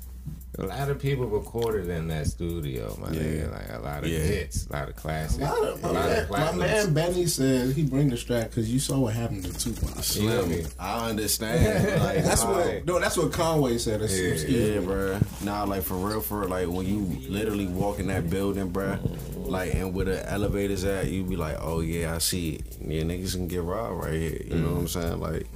a 0.59 0.67
lot 0.67 0.89
of 0.89 0.99
people 0.99 1.27
recorded 1.27 1.89
in 1.89 2.09
that 2.09 2.27
studio, 2.27 2.97
my 3.01 3.11
Yeah. 3.11 3.21
nigga. 3.23 3.53
Like 3.53 3.69
a 3.71 3.83
lot 3.83 4.05
of 4.05 4.11
Yeah. 4.11 4.19
hits, 4.19 4.67
a 4.67 4.73
lot 4.73 4.89
of 4.89 4.97
classics, 4.97 5.39
A 5.43 5.45
lot 5.45 5.63
of, 5.65 5.83
my, 5.83 5.89
a 5.89 5.93
lot 5.93 6.05
man, 6.09 6.23
of 6.23 6.31
my 6.31 6.67
man 6.67 6.95
Benny 6.95 7.27
said 7.27 7.75
he 7.75 7.83
bring 7.85 8.09
the 8.11 8.17
strap 8.17 8.51
because 8.51 8.71
you 8.73 8.79
saw 8.81 8.99
what 8.99 9.15
happened 9.15 9.45
to 9.45 9.53
Tupac. 9.53 9.91
You 10.17 10.29
know 10.29 10.43
Slim, 10.45 10.49
me. 10.51 10.65
I 10.79 11.11
understand. 11.11 11.67
Like 12.07 12.25
That's 12.25 12.43
nah, 12.45 12.53
what 12.53 12.87
no, 12.87 12.99
that's 13.01 13.17
what 13.17 13.33
Conway 13.33 13.79
said. 13.79 14.01
It's- 14.03 14.19
Yeah, 14.19 14.29
excuse 14.29 14.69
Yeah, 14.71 14.81
me. 14.81 14.87
bro. 14.87 15.19
Nah, 15.43 15.65
like 15.65 15.83
for 15.83 15.95
real, 15.95 16.21
for 16.21 16.41
real, 16.41 16.49
like 16.49 16.69
when 16.69 16.87
you 16.87 17.01
literally 17.29 17.67
walk 17.67 17.99
in 17.99 18.07
that 18.09 18.31
building, 18.31 18.69
bro, 18.69 18.99
like 19.37 19.75
and 19.75 19.95
where 19.95 20.05
the 20.05 20.31
elevators 20.31 20.85
at, 20.85 21.09
you 21.09 21.25
be 21.25 21.37
like, 21.37 21.57
oh 21.61 21.81
yeah, 21.81 22.15
I 22.15 22.19
see 22.19 22.51
it. 22.57 22.63
Yeah, 22.81 23.03
niggas 23.03 23.33
can 23.35 23.49
get 23.49 23.63
robbed 23.63 24.05
right 24.05 24.13
here. 24.15 24.43
You 24.45 24.57
know 24.57 24.69
mm. 24.69 24.73
what 24.73 24.81
I'm 24.81 24.89
saying? 24.89 25.21
Like, 25.21 25.47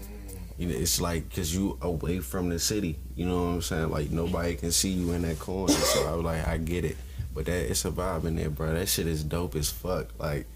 you 0.60 0.68
know, 0.68 0.74
it's 0.74 1.00
like 1.00 1.34
cause 1.34 1.54
you 1.54 1.78
away 1.80 2.20
from 2.20 2.50
the 2.50 2.58
city. 2.58 2.98
You 3.16 3.24
know 3.24 3.44
what 3.46 3.50
I'm 3.50 3.62
saying? 3.62 3.90
Like 3.90 4.10
nobody 4.10 4.54
can 4.54 4.70
see 4.70 4.90
you 4.90 5.12
in 5.12 5.22
that 5.22 5.38
corner. 5.38 5.72
So 5.72 6.06
I 6.06 6.14
was 6.14 6.24
like, 6.24 6.46
I 6.46 6.58
get 6.58 6.84
it, 6.84 6.98
but 7.34 7.46
that 7.46 7.70
it's 7.70 7.86
a 7.86 7.90
vibe 7.90 8.26
in 8.26 8.36
there, 8.36 8.50
bro. 8.50 8.74
That 8.74 8.88
shit 8.88 9.06
is 9.06 9.24
dope 9.24 9.56
as 9.56 9.70
fuck. 9.70 10.08
Like. 10.18 10.46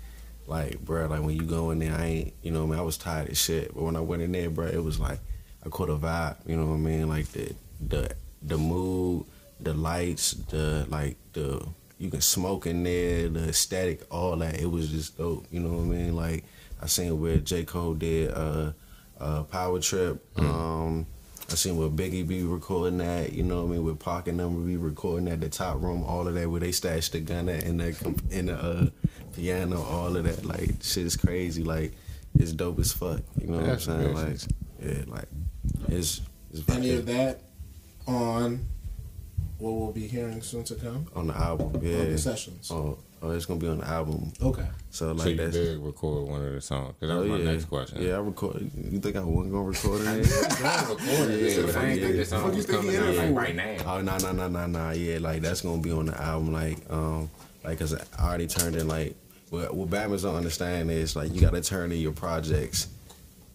Like, 0.46 0.78
bro, 0.84 1.06
like 1.06 1.22
when 1.22 1.34
you 1.34 1.44
go 1.44 1.70
in 1.70 1.78
there, 1.78 1.94
I 1.94 2.04
ain't, 2.04 2.34
you 2.42 2.50
know 2.50 2.66
what 2.66 2.66
I 2.66 2.70
mean? 2.72 2.80
I 2.80 2.82
was 2.82 2.98
tired 2.98 3.30
as 3.30 3.40
shit. 3.40 3.72
But 3.74 3.82
when 3.82 3.96
I 3.96 4.00
went 4.00 4.20
in 4.20 4.32
there, 4.32 4.50
bro, 4.50 4.66
it 4.66 4.84
was 4.84 5.00
like, 5.00 5.18
I 5.64 5.70
caught 5.70 5.88
a 5.88 5.96
vibe, 5.96 6.36
you 6.46 6.54
know 6.54 6.66
what 6.66 6.74
I 6.74 6.76
mean? 6.76 7.08
Like 7.08 7.26
the, 7.28 7.54
the, 7.80 8.14
the 8.42 8.58
mood, 8.58 9.24
the 9.58 9.72
lights, 9.72 10.32
the, 10.50 10.84
like, 10.90 11.16
the, 11.32 11.66
you 11.98 12.10
can 12.10 12.20
smoke 12.20 12.66
in 12.66 12.82
there, 12.82 13.30
the 13.30 13.48
aesthetic, 13.48 14.02
all 14.10 14.36
that. 14.36 14.60
It 14.60 14.70
was 14.70 14.90
just 14.90 15.16
dope, 15.16 15.46
you 15.50 15.60
know 15.60 15.78
what 15.78 15.84
I 15.84 15.86
mean? 15.86 16.14
Like, 16.14 16.44
I 16.82 16.88
seen 16.88 17.18
where 17.18 17.38
J. 17.38 17.64
Cole 17.64 17.94
did, 17.94 18.30
uh, 18.30 18.72
uh, 19.20 19.42
Power 19.44 19.80
Trip, 19.80 20.22
um, 20.38 21.06
I 21.50 21.54
seen 21.54 21.76
where 21.76 21.88
Biggie 21.88 22.26
be 22.26 22.42
recording 22.42 22.98
that, 22.98 23.32
you 23.32 23.42
know 23.42 23.62
what 23.64 23.68
I 23.68 23.76
mean? 23.76 23.84
With 23.84 23.98
Pac 24.00 24.28
and 24.28 24.40
them 24.40 24.64
be 24.66 24.76
recording 24.76 25.28
at 25.28 25.40
the 25.40 25.48
top 25.48 25.80
room, 25.82 26.02
all 26.02 26.26
of 26.26 26.34
that, 26.34 26.50
where 26.50 26.60
they 26.60 26.72
stashed 26.72 27.12
the 27.12 27.20
gun 27.20 27.48
at 27.48 27.64
in 27.64 27.76
the 27.76 27.92
com- 27.92 28.16
in 28.30 28.46
the 28.46 28.54
uh, 28.56 28.86
piano, 29.34 29.82
all 29.82 30.16
of 30.16 30.24
that. 30.24 30.44
Like 30.44 30.82
shit 30.82 31.06
is 31.06 31.16
crazy. 31.16 31.62
Like 31.62 31.92
it's 32.38 32.52
dope 32.52 32.78
as 32.80 32.92
fuck. 32.92 33.20
You 33.40 33.48
know 33.48 33.62
That's 33.62 33.86
what 33.86 33.96
I'm 33.98 34.16
saying? 34.16 34.28
Like 34.30 34.38
yeah, 34.82 35.04
like 35.14 35.28
it's 35.88 36.22
it's 36.52 36.68
Any 36.70 36.90
fucking- 36.90 36.98
of 36.98 37.06
that 37.06 37.40
on 38.06 38.66
what 39.58 39.70
we'll 39.72 39.92
be 39.92 40.06
hearing 40.06 40.42
soon 40.42 40.64
to 40.64 40.74
come? 40.74 41.06
on 41.14 41.26
the 41.28 41.36
album. 41.36 41.68
On 41.76 41.80
the 41.80 41.88
Yeah. 41.88 42.16
sessions. 42.16 42.70
Oh, 42.70 42.98
oh, 43.24 43.30
it's 43.30 43.46
gonna 43.46 43.58
be 43.60 43.68
on 43.68 43.78
the 43.78 43.86
album. 43.88 44.32
Okay. 44.42 44.66
So 44.90 45.12
like 45.12 45.18
so 45.18 45.24
like 45.24 45.30
you 45.30 45.36
that's. 45.36 45.56
did 45.56 45.78
record 45.80 46.28
one 46.28 46.44
of 46.44 46.52
the 46.52 46.60
songs. 46.60 46.94
'Cause 47.00 47.08
that 47.08 47.14
Oh, 47.16 47.20
was 47.20 47.28
my 47.30 47.36
yeah. 47.38 47.50
next 47.52 47.64
question. 47.64 48.02
Yeah, 48.02 48.16
I 48.16 48.18
record. 48.20 48.70
You 48.76 48.98
think 49.00 49.16
I 49.16 49.20
wasn't 49.24 49.52
gonna 49.52 49.64
record 49.68 50.00
it? 50.02 50.06
I 50.64 50.80
recorded 50.88 51.42
it, 51.42 51.66
but 51.66 51.76
I 51.76 51.86
ain't 51.86 52.00
think 52.02 52.16
the 52.16 52.24
song 52.24 52.54
was 52.54 52.66
coming 52.66 52.96
out 52.96 53.14
like 53.14 53.34
right 53.34 53.56
now. 53.56 53.76
Oh 53.96 54.00
no 54.00 54.16
no 54.18 54.32
no 54.32 54.48
no 54.48 54.66
no 54.66 54.90
yeah 54.90 55.18
like 55.18 55.42
that's 55.42 55.62
gonna 55.62 55.80
be 55.82 55.90
on 55.92 56.06
the 56.06 56.20
album 56.20 56.52
like 56.52 56.78
um 56.90 57.30
like 57.64 57.78
cause 57.78 57.94
I 57.94 58.24
already 58.28 58.46
turned 58.46 58.76
in 58.76 58.86
like 58.88 59.16
what 59.50 59.74
what 59.74 59.90
Batman's 59.90 60.22
don't 60.22 60.36
understand 60.36 60.90
is 60.90 61.16
like 61.16 61.32
you 61.34 61.40
gotta 61.40 61.60
turn 61.62 61.90
in 61.92 61.98
your 61.98 62.12
projects 62.12 62.88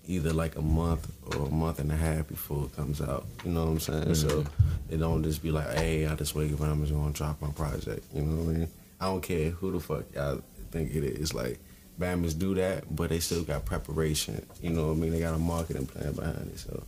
either 0.07 0.33
like 0.33 0.55
a 0.55 0.61
month 0.61 1.07
or 1.35 1.45
a 1.45 1.49
month 1.51 1.77
and 1.77 1.91
a 1.91 1.95
half 1.95 2.27
before 2.27 2.65
it 2.65 2.75
comes 2.75 2.99
out. 2.99 3.25
You 3.45 3.51
know 3.51 3.65
what 3.65 3.71
I'm 3.73 3.79
saying? 3.79 4.15
So 4.15 4.43
it 4.89 4.97
don't 4.97 5.21
just 5.21 5.43
be 5.43 5.51
like, 5.51 5.69
hey, 5.77 6.07
I 6.07 6.15
just 6.15 6.33
wake 6.33 6.51
up 6.51 6.61
and 6.61 6.71
I'm 6.71 6.81
just 6.81 6.91
gonna 6.93 7.11
drop 7.13 7.39
my 7.41 7.51
project. 7.51 8.03
You 8.15 8.23
know 8.23 8.43
what 8.43 8.55
I 8.55 8.57
mean? 8.57 8.67
I 8.99 9.05
don't 9.05 9.21
care 9.21 9.51
who 9.51 9.71
the 9.71 9.79
fuck 9.79 10.05
y'all 10.13 10.41
think 10.71 10.93
it 10.93 11.03
is. 11.03 11.33
Like 11.33 11.59
Bammers 11.99 12.37
do 12.37 12.55
that, 12.55 12.93
but 12.95 13.09
they 13.09 13.19
still 13.19 13.43
got 13.43 13.65
preparation. 13.65 14.45
You 14.61 14.71
know 14.71 14.87
what 14.87 14.93
I 14.93 14.95
mean? 14.95 15.11
They 15.11 15.19
got 15.19 15.35
a 15.35 15.37
marketing 15.37 15.85
plan 15.85 16.13
behind 16.13 16.51
it. 16.53 16.59
So 16.59 16.83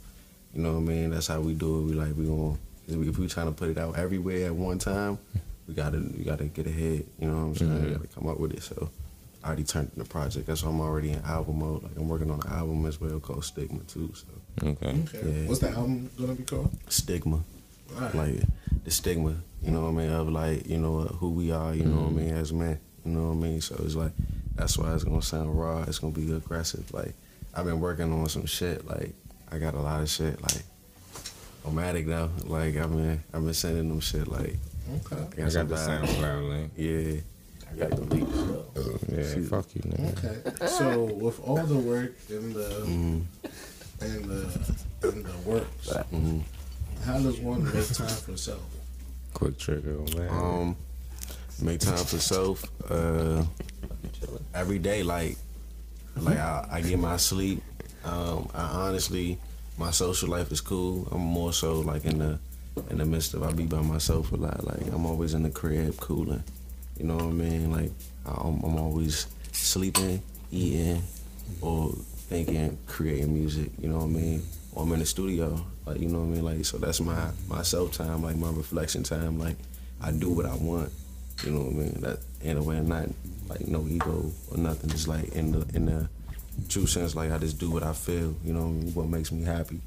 you 0.54 0.62
know 0.62 0.74
what 0.74 0.80
I 0.80 0.82
mean? 0.82 1.10
That's 1.12 1.28
how 1.28 1.40
we 1.42 1.54
do 1.54 1.80
it. 1.80 1.84
We 1.84 1.94
like 1.94 2.16
we 2.16 2.26
gonna 2.26 2.58
if 2.88 3.18
we 3.18 3.28
trying 3.28 3.48
to 3.48 3.52
put 3.54 3.70
it 3.70 3.78
out 3.78 3.98
everywhere 3.98 4.48
at 4.48 4.56
one 4.56 4.80
time, 4.80 5.18
we 5.68 5.74
gotta 5.74 6.00
we 6.00 6.24
gotta 6.24 6.46
get 6.46 6.68
ahead. 6.68 7.06
You 7.20 7.28
know 7.28 7.38
what 7.38 7.44
I'm 7.44 7.56
saying? 7.56 7.72
Mm-hmm. 7.72 7.86
We 7.86 7.92
gotta 7.92 8.08
come 8.08 8.28
up 8.28 8.40
with 8.40 8.54
it. 8.54 8.64
So 8.64 8.90
I 9.44 9.48
already 9.48 9.64
turned 9.64 9.92
in 9.96 10.00
the 10.04 10.08
project. 10.08 10.48
That's 10.48 10.64
why 10.64 10.70
I'm 10.70 10.82
already 10.82 11.12
in 11.12 11.22
album 11.24 11.60
mode. 11.60 11.84
Like 11.84 11.94
I'm 11.98 12.10
working 12.10 12.30
on 12.30 12.42
an 12.42 12.52
album 12.52 12.86
as 12.86 13.00
well 13.00 13.20
called 13.20 13.46
Stigma 13.46 13.80
too. 13.84 14.14
So 14.14 14.68
Okay. 14.68 14.90
Okay. 14.90 15.42
Yeah. 15.42 15.48
What's 15.48 15.60
the 15.62 15.70
album 15.70 16.10
gonna 16.20 16.34
be 16.34 16.44
called? 16.44 16.72
Stigma, 16.90 17.38
All 17.96 18.02
right. 18.02 18.16
like 18.16 18.42
the 18.84 18.92
stigma. 18.92 19.36
You 19.62 19.72
know 19.72 19.82
what 19.82 19.90
I 19.90 19.92
mean? 19.92 20.10
Of 20.12 20.30
like 20.30 20.68
you 20.68 20.78
know 20.80 21.02
who 21.02 21.30
we 21.30 21.52
are. 21.52 21.74
You 21.76 21.86
know 21.86 22.02
what 22.02 22.10
I 22.10 22.14
mean 22.14 22.30
as 22.36 22.52
men. 22.52 22.80
You 23.06 23.12
know 23.12 23.28
what 23.28 23.34
I 23.46 23.50
mean? 23.50 23.62
So 23.62 23.76
it's 23.84 23.96
like 23.96 24.12
that's 24.56 24.78
why 24.78 24.94
it's 24.94 25.04
gonna 25.04 25.22
sound 25.22 25.58
raw. 25.60 25.84
It's 25.84 26.00
gonna 26.00 26.14
be 26.14 26.32
aggressive. 26.34 26.92
Like 26.94 27.14
I've 27.54 27.66
been 27.66 27.80
working 27.80 28.12
on 28.12 28.28
some 28.30 28.46
shit. 28.46 28.88
Like 28.88 29.14
I 29.52 29.58
got 29.60 29.74
a 29.76 29.80
lot 29.80 30.02
of 30.02 30.10
shit. 30.10 30.42
Like 30.42 30.64
Omatic 31.66 32.08
now. 32.08 32.30
Like 32.46 32.76
I've 32.78 32.92
been 32.92 33.24
I've 33.34 33.44
been 33.44 33.54
sending 33.54 33.90
them 33.90 34.00
shit. 34.00 34.28
Like 34.28 34.58
okay. 35.06 35.22
I 35.38 35.42
got 35.44 35.52
some 35.52 35.68
the 35.68 35.76
vibes. 35.76 36.06
SoundCloud 36.08 36.50
link. 36.50 36.72
Yeah. 36.76 37.22
I 37.72 37.76
got 37.88 37.92
the 37.92 38.02
beats 38.16 38.44
though. 38.44 39.00
Yeah, 39.10 39.48
fuck 39.48 39.66
you, 39.76 39.82
nigga. 39.82 40.52
Okay. 40.58 40.66
So 40.66 41.04
with 41.06 41.40
all 41.42 41.64
the 41.64 41.78
work 41.78 42.14
in 42.30 42.52
the 42.54 42.68
Mhm. 42.86 43.24
in 44.02 44.28
the 44.28 44.76
in 45.08 45.24
the 45.24 45.38
works, 45.46 45.88
Mhm. 46.12 46.42
how 47.06 47.20
does 47.20 47.40
one 47.40 47.64
make 47.64 47.88
time 47.94 48.08
for 48.10 48.36
self? 48.36 48.60
Quick 49.34 49.58
trigger, 49.58 49.98
man. 50.16 50.30
Um, 50.30 50.76
make 51.62 51.80
time 51.80 51.98
for 51.98 52.20
self. 52.20 52.64
Uh, 52.90 53.44
every 54.54 54.80
day, 54.80 55.04
like, 55.04 55.38
like 56.16 56.38
I, 56.38 56.68
I 56.72 56.82
get 56.82 57.00
my 57.00 57.18
sleep. 57.18 57.64
Um, 58.04 58.50
I 58.54 58.64
honestly, 58.88 59.38
my 59.78 59.92
social 59.92 60.30
life 60.30 60.52
is 60.52 60.62
cool. 60.62 61.08
I'm 61.12 61.22
more 61.22 61.54
so 61.54 61.80
like 61.80 62.06
in 62.06 62.20
the 62.20 62.40
in 62.90 62.98
the 62.98 63.06
midst 63.06 63.34
of 63.34 63.44
I 63.44 63.52
be 63.52 63.66
by 63.66 63.82
myself 63.82 64.32
a 64.32 64.36
lot. 64.36 64.64
Like 64.64 64.88
I'm 64.94 65.06
always 65.06 65.34
in 65.34 65.44
the 65.44 65.50
crib 65.50 65.98
cooling. 66.00 66.44
You 66.98 67.06
know 67.06 67.16
what 67.16 67.26
I 67.26 67.32
mean? 67.32 67.72
Like 67.72 67.92
I'm, 68.26 68.62
I'm 68.64 68.78
always 68.78 69.28
sleeping, 69.52 70.22
eating, 70.52 71.02
or 71.62 71.92
thinking, 72.30 72.78
creating 72.88 73.34
music. 73.34 73.72
You 73.82 73.90
know 73.90 73.98
what 73.98 74.06
I 74.06 74.08
mean? 74.08 74.44
Or 74.74 74.84
I'm 74.84 74.92
in 74.94 75.00
the 75.00 75.06
studio. 75.06 75.66
Like 75.86 76.00
you 76.00 76.08
know 76.08 76.20
what 76.20 76.26
I 76.26 76.36
mean? 76.36 76.46
Like 76.46 76.66
so 76.66 76.78
that's 76.78 77.02
my 77.02 77.32
my 77.48 77.62
self 77.62 77.94
time, 77.94 78.24
like 78.24 78.38
my 78.38 78.50
reflection 78.52 79.04
time. 79.04 79.40
Like 79.40 79.58
I 80.02 80.12
do 80.12 80.30
what 80.30 80.46
I 80.46 80.56
want. 80.56 80.92
You 81.44 81.52
know 81.52 81.62
what 81.62 81.74
I 81.74 81.76
mean? 81.76 82.02
That 82.02 82.20
in 82.42 82.58
a 82.58 82.64
way, 82.64 82.80
not 82.80 83.10
like 83.50 83.68
no 83.68 83.86
ego 83.88 84.32
or 84.50 84.58
nothing. 84.58 84.90
Just 84.90 85.08
like 85.08 85.30
in 85.30 85.52
the 85.52 85.66
in 85.74 85.86
the 85.86 86.10
true 86.70 86.88
sense, 86.88 87.16
like 87.16 87.32
I 87.32 87.38
just 87.38 87.60
do 87.60 87.72
what 87.72 87.84
I 87.84 87.94
feel. 87.94 88.36
You 88.44 88.54
know 88.54 88.62
what, 88.62 88.68
I 88.68 88.72
mean? 88.72 88.94
what 88.94 89.08
makes 89.08 89.32
me 89.32 89.44
happy. 89.44 89.82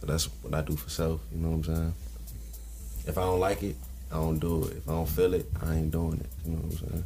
So 0.00 0.06
that's 0.06 0.26
what 0.42 0.54
I 0.54 0.62
do 0.62 0.76
for 0.76 0.90
self. 0.90 1.20
You 1.32 1.38
know 1.38 1.50
what 1.50 1.68
I'm 1.68 1.74
saying? 1.76 1.94
If 3.06 3.18
I 3.18 3.22
don't 3.22 3.40
like 3.40 3.62
it, 3.62 3.76
I 4.10 4.16
don't 4.16 4.38
do 4.38 4.64
it. 4.64 4.78
If 4.78 4.88
I 4.88 4.92
don't 4.92 5.08
feel 5.08 5.34
it, 5.34 5.46
I 5.62 5.76
ain't 5.76 5.90
doing 5.90 6.20
it. 6.20 6.30
You 6.44 6.52
know 6.52 6.58
what 6.58 6.80
I'm 6.82 6.88
saying? 6.88 7.04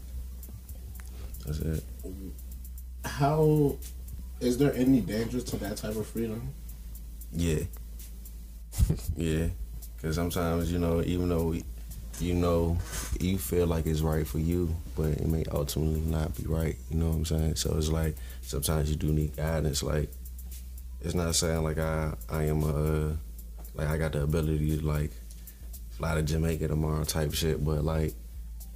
That's 1.47 1.59
it. 1.61 1.85
How 3.05 3.77
is 4.41 4.59
there 4.59 4.73
any 4.75 5.01
danger 5.01 5.41
to 5.41 5.57
that 5.59 5.77
type 5.77 5.97
of 5.97 6.07
freedom? 6.07 6.53
Yeah. 7.35 7.65
yeah. 9.17 9.49
Because 9.97 10.17
sometimes, 10.17 10.73
you 10.73 10.79
know, 10.79 11.03
even 11.03 11.29
though 11.29 11.55
you 12.21 12.35
know, 12.35 12.79
you 13.19 13.39
feel 13.39 13.67
like 13.67 13.87
it's 13.87 14.01
right 14.01 14.27
for 14.27 14.39
you, 14.39 14.75
but 14.97 15.07
it 15.07 15.27
may 15.27 15.45
ultimately 15.51 16.01
not 16.01 16.37
be 16.37 16.45
right. 16.47 16.77
You 16.91 16.99
know 16.99 17.09
what 17.09 17.17
I'm 17.17 17.25
saying? 17.25 17.57
So 17.57 17.77
it's 17.77 17.89
like 17.89 18.17
sometimes 18.43 18.91
you 18.91 18.97
do 18.97 19.13
need 19.13 19.37
guidance. 19.37 19.83
Like, 19.83 20.11
it's 21.01 21.15
not 21.15 21.35
saying 21.35 21.63
like 21.65 21.79
I, 21.79 22.15
I 22.31 22.45
am 22.45 22.63
a, 22.63 23.17
like 23.75 23.89
I 23.89 23.99
got 23.99 24.13
the 24.13 24.23
ability 24.23 24.79
to 24.79 24.87
like 24.87 25.11
fly 25.91 26.15
to 26.15 26.23
Jamaica 26.23 26.69
tomorrow 26.69 27.05
type 27.05 27.35
shit, 27.35 27.65
but 27.65 27.85
like 27.85 28.15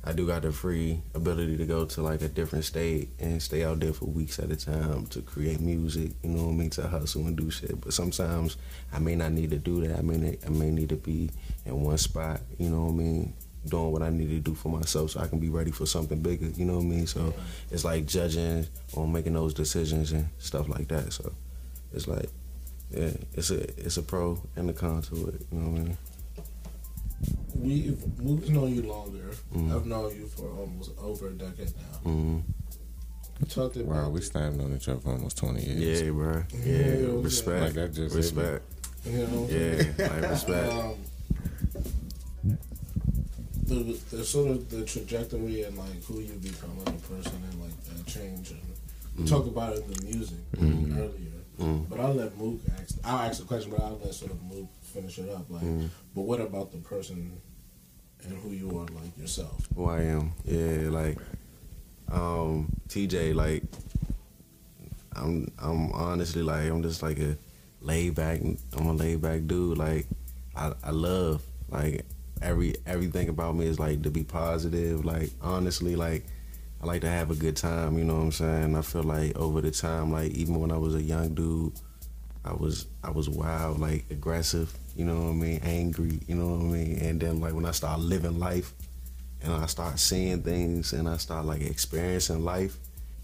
I 0.08 0.12
do 0.14 0.26
got 0.26 0.40
the 0.40 0.52
free 0.52 1.02
ability 1.14 1.58
to 1.58 1.66
go 1.66 1.84
to 1.84 2.02
like 2.02 2.22
a 2.22 2.28
different 2.28 2.64
state 2.64 3.10
and 3.18 3.42
stay 3.42 3.62
out 3.62 3.80
there 3.80 3.92
for 3.92 4.06
weeks 4.06 4.38
at 4.38 4.50
a 4.50 4.56
time 4.56 5.06
to 5.08 5.20
create 5.20 5.60
music, 5.60 6.12
you 6.22 6.30
know 6.30 6.44
what 6.44 6.52
I 6.52 6.54
mean, 6.54 6.70
to 6.70 6.88
hustle 6.88 7.26
and 7.26 7.36
do 7.36 7.50
shit. 7.50 7.78
But 7.78 7.92
sometimes 7.92 8.56
I 8.90 9.00
may 9.00 9.16
not 9.16 9.32
need 9.32 9.50
to 9.50 9.58
do 9.58 9.86
that. 9.86 9.98
I 9.98 10.00
may 10.00 10.38
I 10.46 10.48
may 10.48 10.70
need 10.70 10.88
to 10.88 10.96
be 10.96 11.28
in 11.66 11.84
one 11.84 11.98
spot, 11.98 12.40
you 12.58 12.70
know 12.70 12.84
what 12.84 12.92
I 12.92 12.94
mean, 12.94 13.34
doing 13.66 13.92
what 13.92 14.02
I 14.02 14.08
need 14.08 14.30
to 14.30 14.40
do 14.40 14.54
for 14.54 14.70
myself 14.70 15.10
so 15.10 15.20
I 15.20 15.28
can 15.28 15.40
be 15.40 15.50
ready 15.50 15.72
for 15.72 15.84
something 15.84 16.22
bigger, 16.22 16.46
you 16.46 16.64
know 16.64 16.76
what 16.76 16.84
I 16.84 16.86
mean? 16.86 17.06
So 17.06 17.34
it's 17.70 17.84
like 17.84 18.06
judging 18.06 18.66
on 18.96 19.12
making 19.12 19.34
those 19.34 19.52
decisions 19.52 20.12
and 20.12 20.26
stuff 20.38 20.70
like 20.70 20.88
that. 20.88 21.12
So 21.12 21.34
it's 21.92 22.08
like 22.08 22.30
yeah, 22.90 23.10
it's 23.34 23.50
a 23.50 23.60
it's 23.78 23.98
a 23.98 24.02
pro 24.02 24.40
and 24.56 24.70
a 24.70 24.72
con 24.72 25.02
to 25.02 25.28
it, 25.28 25.46
you 25.52 25.58
know 25.58 25.68
what 25.68 25.80
I 25.80 25.84
mean? 25.84 25.98
We've 27.54 28.00
we've 28.20 28.48
known 28.50 28.74
you 28.74 28.82
longer. 28.82 29.30
Mhm. 29.54 29.74
I've 29.74 29.86
known 29.86 30.14
you 30.14 30.26
for 30.26 30.48
almost 30.50 30.92
over 30.98 31.28
a 31.28 31.32
decade 31.32 31.72
now. 31.76 31.98
hmm 32.10 32.38
You 33.40 33.46
talked 33.46 33.76
about 33.76 33.86
Wow, 33.88 34.10
we 34.10 34.20
stand 34.20 34.60
on 34.60 34.74
each 34.76 34.88
other 34.88 35.00
for 35.00 35.10
almost 35.12 35.36
20 35.38 35.62
years. 35.64 36.02
Yeah, 36.02 36.10
bro. 36.10 36.42
Yeah, 36.52 36.64
Yeah, 36.64 36.94
yeah. 36.96 37.22
respect. 37.22 37.60
Like 37.64 37.72
that 37.74 37.92
just 37.94 38.14
respect. 38.14 38.62
you 39.04 39.26
know 39.26 39.46
Yeah, 39.50 39.82
like 39.98 40.30
respect. 40.36 40.72
um, 40.72 40.94
the, 43.66 43.98
the 44.10 44.24
sort 44.24 44.50
of 44.50 44.70
the 44.70 44.84
trajectory 44.84 45.62
and 45.64 45.76
like 45.76 46.02
who 46.04 46.20
you 46.20 46.32
become 46.34 46.70
as 46.86 46.88
a 46.94 47.06
person 47.14 47.42
and 47.50 47.60
like 47.60 47.84
that 47.84 48.06
change 48.06 48.50
and 48.50 48.60
we 49.18 49.24
talked 49.26 49.48
about 49.48 49.74
it 49.76 49.84
in 49.84 49.90
the 49.92 50.02
music 50.04 50.38
earlier 50.60 51.12
Mm. 51.58 51.88
but 51.88 51.98
I'll 51.98 52.14
let 52.14 52.38
Mook 52.38 52.60
ask 52.80 52.94
I'll 53.02 53.18
ask 53.28 53.40
the 53.40 53.44
question 53.44 53.72
but 53.72 53.80
I'll 53.80 53.98
let 53.98 54.14
sort 54.14 54.30
of 54.30 54.40
Mook 54.44 54.68
finish 54.88 55.18
it 55.18 55.28
up 55.30 55.48
like 55.50 55.62
but 56.14 56.22
what 56.22 56.40
about 56.40 56.72
the 56.72 56.78
person 56.78 57.32
and 58.24 58.38
who 58.38 58.50
you 58.50 58.68
are 58.70 58.86
like 59.00 59.16
yourself 59.16 59.66
Who 59.76 59.88
I 59.88 60.02
am. 60.02 60.32
Yeah, 60.44 60.90
like 60.90 61.18
um 62.10 62.68
TJ, 62.88 63.34
like 63.34 63.62
I'm 65.14 65.50
I'm 65.58 65.92
honestly 65.92 66.42
like 66.42 66.68
I'm 66.70 66.82
just 66.82 67.02
like 67.02 67.18
a 67.18 67.36
laid 67.80 68.14
back 68.14 68.40
I'm 68.76 68.86
a 68.86 68.92
laid 68.92 69.22
back 69.22 69.46
dude. 69.46 69.78
Like 69.78 70.06
I, 70.56 70.72
I 70.82 70.90
love 70.90 71.42
like 71.68 72.04
every 72.42 72.76
everything 72.86 73.28
about 73.28 73.56
me 73.56 73.66
is 73.66 73.78
like 73.78 74.02
to 74.02 74.10
be 74.10 74.24
positive. 74.24 75.04
Like 75.04 75.30
honestly 75.40 75.96
like 75.96 76.24
I 76.82 76.86
like 76.86 77.00
to 77.00 77.08
have 77.08 77.30
a 77.30 77.34
good 77.34 77.56
time, 77.56 77.98
you 77.98 78.04
know 78.04 78.14
what 78.14 78.22
I'm 78.22 78.32
saying? 78.32 78.76
I 78.76 78.82
feel 78.82 79.02
like 79.02 79.36
over 79.36 79.60
the 79.60 79.72
time, 79.72 80.12
like 80.12 80.30
even 80.32 80.60
when 80.60 80.70
I 80.70 80.76
was 80.78 80.94
a 80.94 81.02
young 81.02 81.34
dude, 81.34 81.72
I 82.48 82.54
was 82.54 82.86
I 83.04 83.10
was 83.10 83.28
wild, 83.28 83.78
like 83.78 84.06
aggressive, 84.10 84.72
you 84.96 85.04
know 85.04 85.20
what 85.24 85.30
I 85.30 85.34
mean, 85.34 85.60
angry, 85.62 86.18
you 86.26 86.34
know 86.34 86.48
what 86.48 86.60
I 86.60 86.64
mean? 86.64 86.98
And 86.98 87.20
then 87.20 87.40
like 87.40 87.52
when 87.52 87.66
I 87.66 87.72
start 87.72 88.00
living 88.00 88.38
life 88.38 88.72
and 89.42 89.52
I 89.52 89.66
start 89.66 89.98
seeing 89.98 90.42
things 90.42 90.94
and 90.94 91.06
I 91.06 91.18
start 91.18 91.44
like 91.44 91.60
experiencing 91.60 92.44
life 92.44 92.76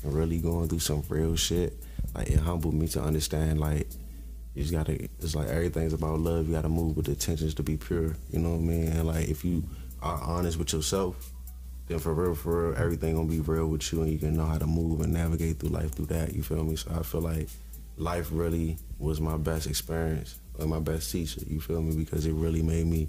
and 0.02 0.12
really 0.12 0.38
going 0.38 0.68
through 0.68 0.80
some 0.80 1.02
real 1.08 1.36
shit, 1.36 1.72
like 2.14 2.28
it 2.28 2.38
humbled 2.38 2.74
me 2.74 2.86
to 2.88 3.00
understand 3.00 3.60
like 3.60 3.88
you 4.54 4.62
just 4.62 4.74
gotta 4.74 4.92
it's 4.92 5.34
like 5.34 5.48
everything's 5.48 5.94
about 5.94 6.20
love, 6.20 6.46
you 6.46 6.54
gotta 6.54 6.68
move 6.68 6.94
with 6.94 7.06
the 7.06 7.12
intentions 7.12 7.54
to 7.54 7.62
be 7.62 7.78
pure, 7.78 8.14
you 8.30 8.38
know 8.38 8.50
what 8.50 8.56
I 8.56 8.60
mean? 8.60 8.88
And 8.88 9.06
like 9.06 9.28
if 9.28 9.42
you 9.42 9.64
are 10.02 10.20
honest 10.20 10.58
with 10.58 10.74
yourself, 10.74 11.30
then 11.86 11.98
for 11.98 12.12
real, 12.12 12.34
for 12.34 12.70
real, 12.70 12.78
everything 12.78 13.14
gonna 13.14 13.26
be 13.26 13.40
real 13.40 13.68
with 13.68 13.90
you, 13.90 14.02
and 14.02 14.12
you 14.12 14.18
can 14.18 14.36
know 14.36 14.44
how 14.44 14.58
to 14.58 14.66
move 14.66 15.00
and 15.00 15.14
navigate 15.14 15.60
through 15.60 15.70
life 15.70 15.92
through 15.92 16.06
that. 16.06 16.34
You 16.34 16.42
feel 16.42 16.62
me? 16.62 16.76
So 16.76 16.90
I 16.94 17.02
feel 17.02 17.22
like 17.22 17.48
life 17.96 18.28
really 18.32 18.78
was 18.98 19.20
my 19.20 19.36
best 19.36 19.66
experience, 19.66 20.38
or 20.58 20.66
my 20.66 20.80
best 20.80 21.10
teacher. 21.10 21.40
You 21.46 21.60
feel 21.60 21.82
me? 21.82 21.96
Because 21.96 22.26
it 22.26 22.32
really 22.32 22.62
made 22.62 22.86
me, 22.86 23.08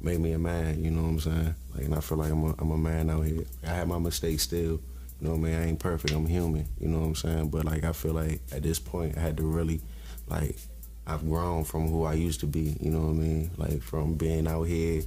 made 0.00 0.20
me 0.20 0.32
a 0.32 0.38
man. 0.38 0.82
You 0.82 0.90
know 0.90 1.02
what 1.02 1.08
I'm 1.08 1.20
saying? 1.20 1.54
Like, 1.74 1.84
and 1.84 1.94
I 1.94 2.00
feel 2.00 2.18
like 2.18 2.30
I'm 2.30 2.44
a, 2.44 2.54
I'm 2.58 2.70
a 2.70 2.78
man 2.78 3.10
out 3.10 3.22
here. 3.22 3.44
I 3.64 3.70
had 3.70 3.88
my 3.88 3.98
mistakes 3.98 4.42
still. 4.42 4.80
You 5.20 5.28
know 5.28 5.36
what 5.36 5.48
I 5.48 5.50
mean? 5.50 5.54
I 5.54 5.66
ain't 5.68 5.78
perfect. 5.78 6.12
I'm 6.12 6.26
human. 6.26 6.66
You 6.80 6.88
know 6.88 7.00
what 7.00 7.06
I'm 7.06 7.14
saying? 7.14 7.48
But 7.48 7.64
like 7.64 7.84
I 7.84 7.92
feel 7.92 8.12
like 8.12 8.40
at 8.52 8.62
this 8.62 8.78
point 8.78 9.16
I 9.16 9.20
had 9.20 9.36
to 9.38 9.44
really 9.44 9.80
like 10.26 10.56
I've 11.06 11.26
grown 11.28 11.64
from 11.64 11.88
who 11.88 12.04
I 12.04 12.14
used 12.14 12.40
to 12.40 12.46
be. 12.46 12.76
You 12.80 12.90
know 12.90 13.00
what 13.00 13.10
I 13.10 13.12
mean? 13.12 13.50
Like 13.56 13.82
from 13.82 14.14
being 14.14 14.46
out 14.46 14.64
here, 14.64 15.02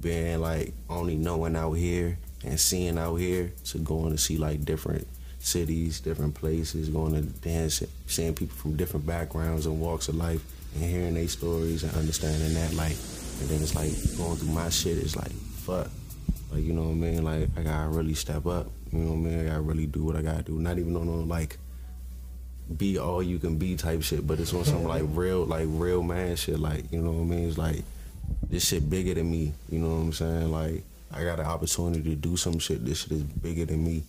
being 0.00 0.40
like 0.40 0.74
only 0.90 1.16
knowing 1.16 1.56
out 1.56 1.74
here 1.74 2.18
and 2.44 2.58
seeing 2.58 2.98
out 2.98 3.16
here 3.16 3.52
to 3.66 3.78
going 3.78 4.12
to 4.12 4.18
see 4.18 4.36
like 4.36 4.64
different 4.64 5.06
cities, 5.44 6.00
different 6.00 6.34
places, 6.34 6.88
going 6.88 7.12
to 7.14 7.22
dance, 7.22 7.82
seeing 8.06 8.34
people 8.34 8.56
from 8.56 8.76
different 8.76 9.06
backgrounds 9.06 9.66
and 9.66 9.80
walks 9.80 10.08
of 10.08 10.16
life, 10.16 10.42
and 10.74 10.84
hearing 10.84 11.14
their 11.14 11.28
stories 11.28 11.84
and 11.84 11.94
understanding 11.94 12.54
that. 12.54 12.74
Like, 12.74 12.96
and 13.40 13.48
then 13.48 13.62
it's 13.62 13.74
like 13.74 13.92
going 14.16 14.36
through 14.36 14.52
my 14.52 14.68
shit. 14.70 14.98
It's 14.98 15.16
like 15.16 15.30
fuck. 15.30 15.90
Like 16.50 16.62
you 16.62 16.72
know 16.72 16.82
what 16.82 16.90
I 16.90 16.94
mean? 16.94 17.24
Like 17.24 17.48
I 17.56 17.62
gotta 17.62 17.88
really 17.88 18.14
step 18.14 18.46
up. 18.46 18.68
You 18.92 19.00
know 19.00 19.12
what 19.12 19.30
I 19.30 19.34
mean? 19.34 19.40
I 19.40 19.44
gotta 19.50 19.60
really 19.60 19.86
do 19.86 20.04
what 20.04 20.16
I 20.16 20.22
gotta 20.22 20.42
do. 20.42 20.52
Not 20.52 20.78
even 20.78 20.96
on 20.96 21.06
no 21.06 21.24
like 21.24 21.58
be 22.78 22.96
all 22.98 23.22
you 23.22 23.38
can 23.38 23.58
be 23.58 23.76
type 23.76 24.02
shit, 24.02 24.26
but 24.26 24.40
it's 24.40 24.54
on 24.54 24.64
some 24.64 24.84
like 24.94 25.02
real 25.08 25.44
like 25.44 25.66
real 25.68 26.02
man 26.02 26.36
shit. 26.36 26.58
Like 26.58 26.90
you 26.92 27.00
know 27.00 27.12
what 27.12 27.22
I 27.22 27.24
mean? 27.24 27.48
It's 27.48 27.58
like 27.58 27.82
this 28.48 28.66
shit 28.68 28.88
bigger 28.88 29.14
than 29.14 29.30
me. 29.30 29.52
You 29.68 29.80
know 29.80 29.88
what 29.88 30.02
I'm 30.02 30.12
saying? 30.12 30.52
Like 30.52 30.84
I 31.12 31.24
got 31.24 31.40
an 31.40 31.46
opportunity 31.46 32.10
to 32.10 32.16
do 32.16 32.36
some 32.36 32.58
shit. 32.58 32.84
This 32.84 33.02
shit 33.02 33.12
is 33.12 33.22
bigger 33.22 33.64
than 33.64 33.84
me. 33.84 34.02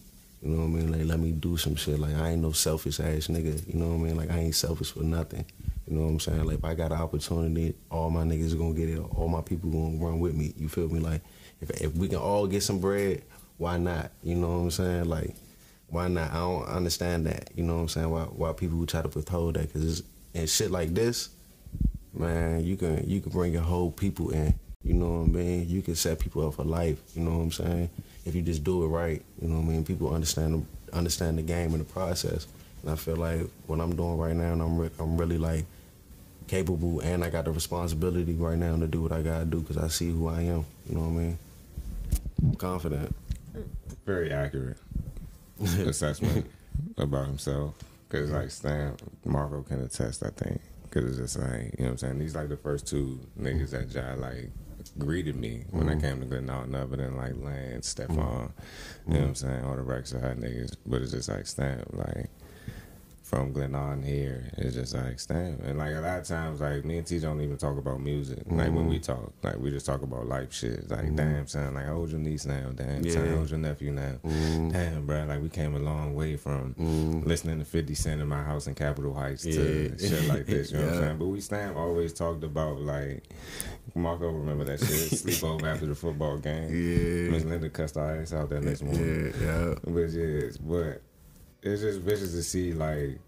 You 0.46 0.52
know 0.52 0.58
what 0.60 0.66
I 0.66 0.68
mean? 0.68 0.92
Like 0.92 1.06
let 1.06 1.20
me 1.20 1.32
do 1.32 1.58
some 1.58 1.76
shit. 1.76 1.98
Like 1.98 2.14
I 2.14 2.30
ain't 2.30 2.44
no 2.44 2.52
selfish 2.52 3.00
ass 3.00 3.28
nigga. 3.28 3.68
You 3.68 3.80
know 3.80 3.88
what 3.88 3.96
I 3.96 3.98
mean? 3.98 4.16
Like 4.16 4.30
I 4.30 4.38
ain't 4.38 4.54
selfish 4.54 4.92
for 4.92 5.02
nothing. 5.02 5.44
You 5.88 5.98
know 5.98 6.04
what 6.04 6.10
I'm 6.10 6.20
saying? 6.20 6.46
Like 6.46 6.60
if 6.60 6.66
I 6.66 6.76
got 6.76 6.92
an 6.92 7.00
opportunity, 7.00 7.74
all 7.90 8.12
my 8.12 8.24
niggas 8.24 8.56
gonna 8.56 8.76
get 8.76 8.90
it. 8.90 9.00
All 9.00 9.28
my 9.28 9.42
people 9.42 9.72
gonna 9.72 9.98
run 9.98 10.20
with 10.20 10.36
me. 10.36 10.54
You 10.56 10.70
feel 10.70 10.88
me? 10.88 11.00
Like 11.00 11.22
if 11.62 11.72
if 11.82 11.96
we 11.96 12.08
can 12.08 12.20
all 12.20 12.46
get 12.46 12.62
some 12.62 12.80
bread, 12.80 13.24
why 13.58 13.80
not? 13.80 14.12
You 14.22 14.36
know 14.36 14.50
what 14.50 14.64
I'm 14.66 14.72
saying? 14.72 15.06
Like 15.06 15.36
why 15.88 16.10
not? 16.10 16.30
I 16.32 16.36
don't 16.36 16.66
understand 16.66 17.26
that. 17.26 17.50
You 17.56 17.64
know 17.64 17.78
what 17.78 17.82
I'm 17.82 17.90
saying? 17.90 18.12
Why 18.12 18.26
why 18.26 18.54
people 18.54 18.78
would 18.78 18.90
try 18.90 19.02
to 19.02 19.08
withhold 19.08 19.56
that? 19.56 19.74
Cause 19.74 19.84
it's 19.84 20.08
and 20.36 20.48
shit 20.48 20.70
like 20.70 20.94
this, 20.94 21.30
man. 22.14 22.64
You 22.64 22.78
can 22.78 23.10
you 23.10 23.20
can 23.20 23.32
bring 23.32 23.54
your 23.54 23.64
whole 23.64 23.90
people 23.90 24.30
in. 24.30 24.54
You 24.84 24.94
know 24.94 25.22
what 25.22 25.30
I 25.30 25.32
mean? 25.32 25.68
You 25.68 25.82
can 25.82 25.96
set 25.96 26.20
people 26.20 26.48
up 26.48 26.54
for 26.54 26.64
life. 26.64 27.02
You 27.16 27.24
know 27.24 27.32
what 27.32 27.44
I'm 27.46 27.52
saying? 27.52 27.90
If 28.26 28.36
you 28.36 28.42
just 28.42 28.64
do 28.64 28.84
it 28.84 28.88
right. 28.88 29.22
You 29.42 29.48
know 29.48 29.56
what 29.58 29.66
I 29.66 29.70
mean? 29.70 29.86
People 29.86 30.14
understand 30.14 30.66
the, 30.92 30.98
understand 30.98 31.38
the 31.38 31.44
game 31.44 31.74
and 31.74 31.82
the 31.82 31.86
process. 31.86 32.48
And 32.82 32.92
I 32.92 32.96
feel 32.96 33.16
like 33.16 33.42
what 33.68 33.80
I'm 33.80 33.96
doing 33.96 34.18
right 34.18 34.36
now, 34.36 34.54
and 34.54 34.62
I'm 34.62 34.78
re- 34.78 34.90
I'm 35.00 35.18
really 35.18 35.38
like 35.38 35.66
capable, 36.48 37.00
and 37.02 37.24
I 37.24 37.30
got 37.30 37.46
the 37.46 37.52
responsibility 37.52 38.34
right 38.34 38.58
now 38.58 38.76
to 38.78 38.88
do 38.88 39.02
what 39.02 39.12
I 39.12 39.22
gotta 39.22 39.46
do 39.46 39.62
because 39.62 39.78
I 39.78 39.88
see 39.88 40.10
who 40.12 40.28
I 40.28 40.42
am. 40.42 40.66
You 40.90 40.96
know 40.96 41.02
what 41.02 41.08
I 41.08 41.24
mean? 41.24 41.40
I'm 42.42 42.56
confident. 42.56 43.16
Very 44.06 44.32
accurate 44.32 44.78
assessment 45.62 46.46
about 46.98 47.28
himself. 47.28 47.74
Cause 48.10 48.30
like 48.30 48.52
Stan, 48.52 48.96
Marco 49.26 49.64
can 49.64 49.82
attest, 49.82 50.24
I 50.24 50.30
think. 50.30 50.62
Cause 50.92 51.04
it's 51.06 51.18
just 51.18 51.40
like 51.40 51.74
you 51.78 51.86
know 51.86 51.86
what 51.86 51.92
I'm 51.92 51.98
saying. 51.98 52.20
These 52.20 52.36
like 52.36 52.50
the 52.50 52.58
first 52.58 52.88
two 52.88 53.20
niggas 53.40 53.72
that 53.72 53.90
Jai 53.90 54.14
like 54.14 54.50
greeted 54.98 55.36
me 55.36 55.66
when 55.72 55.90
I 55.90 55.94
mm-hmm. 55.94 56.02
came 56.02 56.20
to 56.22 56.26
Glenarden, 56.26 56.76
other 56.76 56.98
than 56.98 57.18
like 57.18 57.36
Lance, 57.38 57.94
mm-hmm. 57.94 58.14
Stefan, 58.14 58.54
you 59.08 59.14
know 59.14 59.20
what 59.20 59.28
I'm 59.28 59.36
saying, 59.36 59.64
all 59.66 59.76
the 59.76 59.82
Rex 59.82 60.12
side 60.12 60.38
niggas. 60.38 60.76
But 60.86 61.02
it's 61.02 61.12
just 61.12 61.30
like 61.30 61.48
Stan, 61.48 61.84
like 61.92 62.30
from 63.26 63.52
Glenarden 63.54 64.06
here, 64.06 64.52
it's 64.56 64.76
just 64.76 64.94
like 64.94 65.20
Stan. 65.20 65.60
And 65.66 65.80
like 65.80 65.96
a 65.96 66.00
lot 66.00 66.20
of 66.20 66.26
times, 66.26 66.62
like 66.62 66.86
me 66.86 67.00
and 67.00 67.08
T 67.08 67.18
don't 67.20 67.42
even 67.42 67.58
talk 67.58 67.78
about 67.80 68.00
music. 68.00 68.44
Like 68.46 68.72
when 68.72 68.88
we 68.88 69.00
mm-hmm. 69.00 69.14
talk, 69.14 69.34
like 69.42 69.58
we 69.58 69.72
just 69.72 69.88
talk 69.88 70.04
about 70.04 70.28
life 70.28 70.54
shit. 70.54 70.90
Like 70.92 71.06
mm-hmm. 71.06 71.16
damn 71.16 71.48
son, 71.48 71.74
like 71.74 71.88
how 71.88 71.96
old 71.96 72.12
your 72.12 72.20
niece 72.20 72.46
now? 72.46 72.70
Damn 72.76 73.04
son, 73.10 73.26
Yeah. 73.26 73.32
how 73.32 73.40
old 73.40 73.50
your 73.50 73.58
nephew 73.58 73.92
now? 73.92 74.20
Mm-hmm. 74.24 74.70
Damn 74.70 75.06
bro, 75.08 75.26
like 75.26 75.42
we 75.42 75.50
came 75.50 75.76
a 75.76 75.80
long 75.80 76.14
way 76.14 76.38
from 76.38 76.76
listening 77.26 77.58
to 77.58 77.66
Fifty 77.66 77.96
Cent 77.96 78.22
in 78.22 78.28
my 78.28 78.44
house 78.44 78.68
in 78.68 78.76
Capitol 78.76 79.16
Heights 79.16 79.42
to 79.42 79.98
shit 79.98 80.28
like 80.28 80.46
this. 80.46 80.72
You 80.72 80.78
know 80.78 80.86
what 80.86 80.94
I'm 80.94 81.02
saying? 81.02 81.18
But 81.18 81.26
we 81.26 81.42
Stan 81.42 81.74
always 81.74 82.14
talked 82.14 82.44
about 82.44 82.80
like 82.80 83.24
Marco 83.96 84.30
remember 84.30 84.66
that 84.66 84.80
shit. 84.80 84.90
Sleep 85.20 85.44
over 85.44 85.68
after 85.68 85.88
the 85.88 85.96
football 85.96 86.38
game. 86.38 86.70
Yeah. 86.70 87.32
Miss 87.32 87.44
Linda 87.44 87.70
cussed 87.70 87.98
our 87.98 88.22
ass 88.22 88.34
out 88.34 88.50
that 88.50 88.64
next 88.64 88.84
morning. 88.84 89.34
Yeah, 89.42 89.46
yeah. 89.46 89.74
Which 89.84 90.14
is, 90.14 90.58
but 90.58 91.02
it's 91.65 91.82
just 91.82 91.99
vicious 91.99 92.32
to 92.34 92.43
see 92.43 92.73
like 92.73 93.19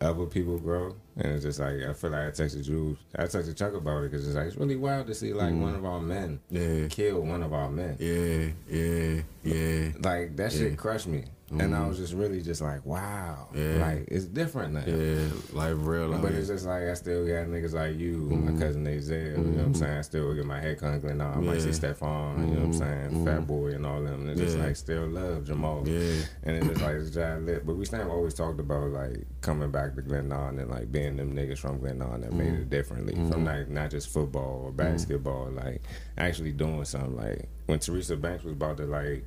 other 0.00 0.26
people 0.26 0.58
grow, 0.58 0.96
and 1.16 1.32
it's 1.32 1.44
just 1.44 1.60
like 1.60 1.82
I 1.82 1.92
feel 1.92 2.10
like 2.10 2.26
I 2.28 2.30
texted 2.30 2.66
you, 2.66 2.96
I 3.16 3.24
texted 3.24 3.56
Chuck 3.56 3.74
about 3.74 4.04
it 4.04 4.10
because 4.10 4.26
it's 4.26 4.36
like 4.36 4.46
it's 4.46 4.56
really 4.56 4.76
wild 4.76 5.06
to 5.06 5.14
see 5.14 5.32
like 5.32 5.52
mm-hmm. 5.52 5.62
one 5.62 5.74
of 5.74 5.84
our 5.84 6.00
men 6.00 6.40
Yeah. 6.50 6.88
kill 6.88 7.20
one 7.20 7.42
of 7.42 7.52
our 7.52 7.70
men. 7.70 7.96
Yeah, 7.98 8.48
yeah, 8.68 9.22
yeah. 9.42 9.88
Like 10.02 10.36
that 10.36 10.52
shit 10.52 10.76
crushed 10.76 11.06
me, 11.06 11.24
and 11.60 11.74
I 11.74 11.78
mm-hmm. 11.78 11.88
was 11.88 11.98
just 11.98 12.12
really 12.12 12.42
just 12.42 12.60
like, 12.60 12.84
wow, 12.84 13.48
Yeah. 13.54 13.86
like 13.86 14.08
it's 14.08 14.24
different 14.24 14.74
now. 14.74 14.84
Yeah, 14.86 15.28
like 15.52 15.74
real. 15.76 16.08
Like, 16.08 16.22
But 16.22 16.32
it's 16.32 16.48
just 16.48 16.66
like 16.66 16.84
I 16.84 16.94
still 16.94 17.26
got 17.26 17.46
niggas 17.46 17.72
like 17.72 17.96
you, 17.96 18.18
my 18.30 18.50
mm-hmm. 18.50 18.60
cousin 18.60 18.86
Azel, 18.86 19.16
you 19.16 19.24
know 19.24 19.30
what 19.30 19.46
I'm 19.46 19.54
mm-hmm. 19.56 19.72
saying? 19.74 19.98
I 19.98 20.02
still 20.02 20.34
get 20.34 20.46
my 20.46 20.60
head 20.60 20.78
cut 20.78 21.00
Glen 21.00 21.20
I 21.20 21.36
might 21.36 21.60
see 21.60 21.68
Yeah. 21.68 21.74
Stefan, 21.74 22.48
you 22.48 22.54
know 22.54 22.60
what 22.60 22.66
I'm 22.66 22.72
saying? 22.72 23.24
Fat 23.24 23.46
Boy 23.46 23.68
and 23.68 23.86
all 23.86 24.02
them. 24.02 24.28
And 24.28 24.30
it's 24.30 24.40
just 24.40 24.58
like 24.58 24.76
still 24.76 25.06
love 25.06 25.44
Jamal. 25.44 25.82
Yeah. 25.86 26.22
And 26.42 26.56
it's 26.56 26.66
just 26.66 26.80
like 26.82 26.96
it's 26.96 27.10
giant 27.10 27.46
lit. 27.46 27.66
But 27.66 27.76
we 27.76 27.84
still 27.84 28.10
always 28.10 28.34
talked 28.34 28.60
about 28.60 28.90
like 28.90 29.24
coming 29.40 29.70
back 29.70 29.94
to 29.94 30.02
Glen 30.02 30.32
and 30.32 30.70
like 30.70 30.90
being 30.90 31.16
them 31.16 31.34
niggas 31.34 31.58
from 31.58 31.78
Glen 31.78 31.98
that 31.98 32.32
made 32.32 32.52
it 32.54 32.70
differently. 32.70 33.14
From 33.30 33.44
like 33.44 33.68
not 33.68 33.90
just 33.90 34.08
football 34.08 34.62
or 34.64 34.72
basketball, 34.72 35.50
like 35.50 35.82
actually 36.18 36.52
doing 36.52 36.84
something. 36.84 37.16
Like 37.16 37.48
when 37.66 37.78
Teresa 37.78 38.16
Banks 38.16 38.44
was 38.44 38.52
about 38.52 38.76
to 38.78 38.84
like 38.84 39.24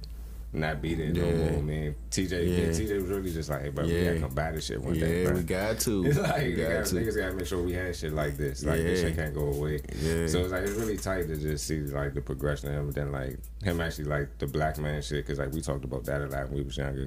not 0.54 0.82
beat 0.82 1.00
it 1.00 1.14
no 1.16 1.30
more, 1.30 1.62
man. 1.62 1.94
TJ, 2.10 2.32
Yeah. 2.32 2.70
TJ 2.70 3.02
was 3.02 3.10
really 3.10 3.32
just 3.34 3.50
like, 3.50 3.64
hey, 3.64 3.70
bro, 3.70 3.86
we 3.86 3.94
Yeah. 3.98 4.06
gotta 4.06 4.20
come 4.22 4.34
back 4.34 4.56
this 4.56 4.66
shit 4.66 4.82
one 4.82 4.94
day, 4.98 5.24
yeah, 5.24 5.28
bro. 5.30 5.38
we 5.38 5.44
got 5.44 5.80
to. 5.82 6.06
It's 6.08 6.18
like 6.18 6.42
we 6.42 6.50
we 6.50 6.56
got 6.56 6.70
gotta, 6.72 6.90
to. 6.90 6.96
niggas 6.96 7.18
gotta 7.18 7.34
make 7.36 7.46
sure 7.46 7.62
we 7.62 7.74
had 7.74 7.96
shit 7.96 8.14
like 8.14 8.38
this. 8.38 8.64
Like 8.64 8.78
this 8.82 9.02
shit 9.02 9.16
can't 9.16 9.36
go 9.36 9.52
away. 9.52 9.82
Yeah. 10.02 10.28
So 10.28 10.40
it's 10.40 10.52
like 10.52 10.64
it's 10.64 10.72
really 10.72 10.98
tight 10.98 11.28
to 11.28 11.36
just 11.36 11.68
see 11.68 11.82
like 11.82 12.14
the 12.14 12.22
progression 12.22 12.70
of 12.70 12.76
him. 12.76 12.86
And 12.86 12.94
then 12.94 13.12
like 13.12 13.38
him 13.62 13.82
actually 13.82 14.06
like 14.06 14.38
the 14.38 14.48
black 14.48 14.78
man 14.80 15.02
shit 15.02 15.26
because 15.26 15.38
like 15.40 15.52
we 15.52 15.62
talked 15.62 15.84
about 15.84 16.06
that 16.06 16.22
a 16.22 16.28
lot 16.28 16.48
when 16.50 16.60
we 16.60 16.64
was 16.64 16.78
younger, 16.78 17.06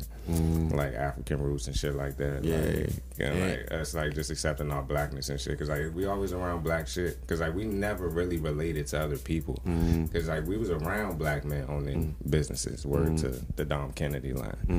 like 0.75 0.95
African 0.95 1.41
roots 1.43 1.67
and 1.67 1.75
shit 1.77 1.95
like 1.97 2.17
that. 2.19 2.43
Mm. 2.43 2.45
Yeah. 2.45 2.57
Like, 2.57 2.91
and 3.21 3.39
Yeah. 3.39 3.47
like 3.47 3.73
us 3.81 3.95
like 3.95 4.15
just 4.15 4.31
accepting 4.31 4.71
our 4.71 4.83
blackness 4.83 5.29
and 5.31 5.41
shit 5.41 5.53
because 5.53 5.69
like 5.71 5.95
we 5.95 6.05
always 6.07 6.33
around 6.33 6.63
black 6.63 6.87
shit 6.89 7.21
because 7.23 7.41
like 7.41 7.55
we 7.55 7.65
never 7.65 8.09
really 8.09 8.37
related 8.39 8.87
to 8.89 9.01
other 9.01 9.17
people 9.19 9.59
Mm-hmm. 9.67 10.05
because 10.05 10.29
like 10.29 10.47
we 10.47 10.57
was 10.57 10.71
around 10.71 11.19
black 11.19 11.45
men 11.45 11.65
owning 11.69 12.15
businesses. 12.29 12.85
Word 12.87 13.17
to 13.19 13.40
Mm-hmm. 13.41 13.57
the 13.57 13.65
Dom 13.65 13.93
Kennedy 13.93 14.33
line. 14.33 14.57
You 14.69 14.75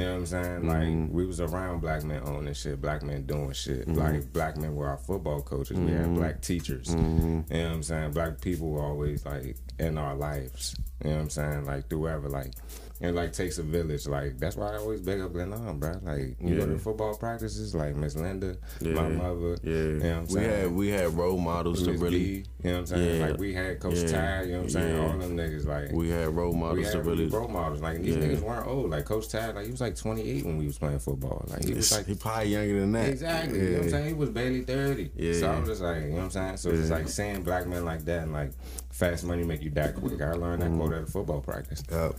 know 0.00 0.12
what 0.12 0.18
I'm 0.18 0.26
saying? 0.26 0.66
Like 0.66 1.14
we 1.14 1.26
was 1.26 1.40
around 1.40 1.80
black 1.80 2.04
men 2.04 2.22
owning 2.24 2.54
shit, 2.54 2.80
black 2.80 3.02
men 3.02 3.26
doing 3.26 3.52
shit. 3.52 3.86
Mm-hmm. 3.88 3.98
Like 3.98 4.32
black 4.32 4.56
men 4.56 4.74
were 4.74 4.88
our 4.88 4.98
football 4.98 5.42
coaches. 5.42 5.78
We 5.78 5.92
had 5.92 6.14
black 6.14 6.40
teachers. 6.40 6.88
Mm-hmm. 6.88 7.54
You 7.54 7.62
know 7.62 7.68
what 7.68 7.74
I'm 7.74 7.82
saying? 7.82 8.12
Black 8.12 8.40
people 8.40 8.70
were 8.70 8.82
always 8.82 9.24
like 9.24 9.56
in 9.78 9.98
our 9.98 10.14
lives. 10.14 10.74
You 11.04 11.10
know 11.10 11.16
what 11.16 11.22
I'm 11.22 11.30
saying? 11.30 11.64
Like 11.66 11.88
through 11.88 12.08
ever 12.08 12.28
like 12.28 12.52
it 13.00 13.14
like 13.14 13.32
takes 13.32 13.58
a 13.58 13.62
village. 13.62 14.06
Like 14.06 14.38
that's 14.38 14.56
why 14.56 14.72
I 14.72 14.76
always 14.78 15.00
beg 15.00 15.20
up 15.20 15.32
Glenarden, 15.32 15.78
bro. 15.78 15.92
Like 16.02 16.36
you 16.40 16.56
go 16.56 16.66
to 16.66 16.78
football 16.78 17.14
practices, 17.16 17.74
like 17.74 17.94
Miss 17.94 18.16
Linda, 18.16 18.56
my 18.80 19.08
mother. 19.08 19.56
Yeah, 19.62 19.72
You 19.72 19.98
know 19.98 19.98
what 19.98 20.16
I'm 20.16 20.22
we 20.24 20.32
saying? 20.32 20.50
had 20.60 20.72
we 20.72 20.88
had 20.88 21.12
role 21.14 21.36
models 21.38 21.82
to 21.84 21.92
really. 21.92 22.18
B, 22.18 22.44
you 22.64 22.70
know 22.70 22.72
what 22.72 22.78
I'm 22.78 22.86
saying? 22.86 23.20
Yeah. 23.20 23.26
Like 23.26 23.38
we 23.38 23.52
had 23.54 23.80
Coach 23.80 23.96
Yeah. 23.96 24.06
Ty, 24.06 24.42
you 24.42 24.52
know 24.52 24.58
what 24.58 24.62
I'm 24.64 24.70
saying? 24.70 24.96
Yeah. 24.96 25.02
All 25.12 25.18
them 25.18 25.36
niggas 25.36 25.66
like 25.66 25.92
We 25.92 26.08
had 26.08 26.28
role 26.34 26.52
we 26.52 26.58
models 26.58 26.90
to 26.92 27.02
really. 27.02 27.26
role 27.26 27.48
models. 27.48 27.80
Like 27.82 28.02
these 28.02 28.16
Yeah. 28.16 28.22
niggas 28.22 28.40
weren't 28.40 28.66
old. 28.66 28.90
Like 28.90 29.04
Coach 29.04 29.28
Ty, 29.28 29.52
like 29.52 29.66
he 29.66 29.70
was 29.70 29.80
like 29.80 29.94
28 29.96 30.44
when 30.46 30.56
we 30.56 30.66
was 30.66 30.78
playing 30.78 30.98
football. 30.98 31.44
Like 31.48 31.64
he 31.64 31.74
was 31.74 31.92
like 31.92 32.06
he 32.06 32.14
probably 32.14 32.48
younger 32.48 32.80
than 32.80 32.92
that. 32.92 33.08
Exactly. 33.10 33.58
You 33.58 33.64
know 33.64 33.72
what 33.76 33.82
I'm 33.84 33.90
saying? 33.90 34.06
He 34.06 34.14
was 34.14 34.30
barely 34.30 34.62
30. 34.62 35.10
Yeah. 35.16 35.32
So 35.34 35.50
I 35.50 35.60
was 35.60 35.68
just 35.68 35.82
like, 35.82 36.02
you 36.02 36.08
know 36.10 36.14
what 36.16 36.22
I'm 36.24 36.30
saying? 36.30 36.56
So 36.56 36.70
it's 36.70 36.90
like 36.90 37.08
seeing 37.08 37.42
black 37.42 37.66
men 37.66 37.84
like 37.84 38.04
that 38.06 38.22
and 38.22 38.32
like 38.32 38.52
fast 38.90 39.24
money 39.24 39.44
make 39.44 39.62
you 39.62 39.70
die 39.70 39.88
quick. 39.88 40.20
I 40.22 40.32
learned 40.32 40.62
that 40.62 40.72
quote 40.72 40.94
at 40.94 41.02
a 41.02 41.06
football 41.06 41.40
practice. 41.42 41.82
Yup. 41.90 42.16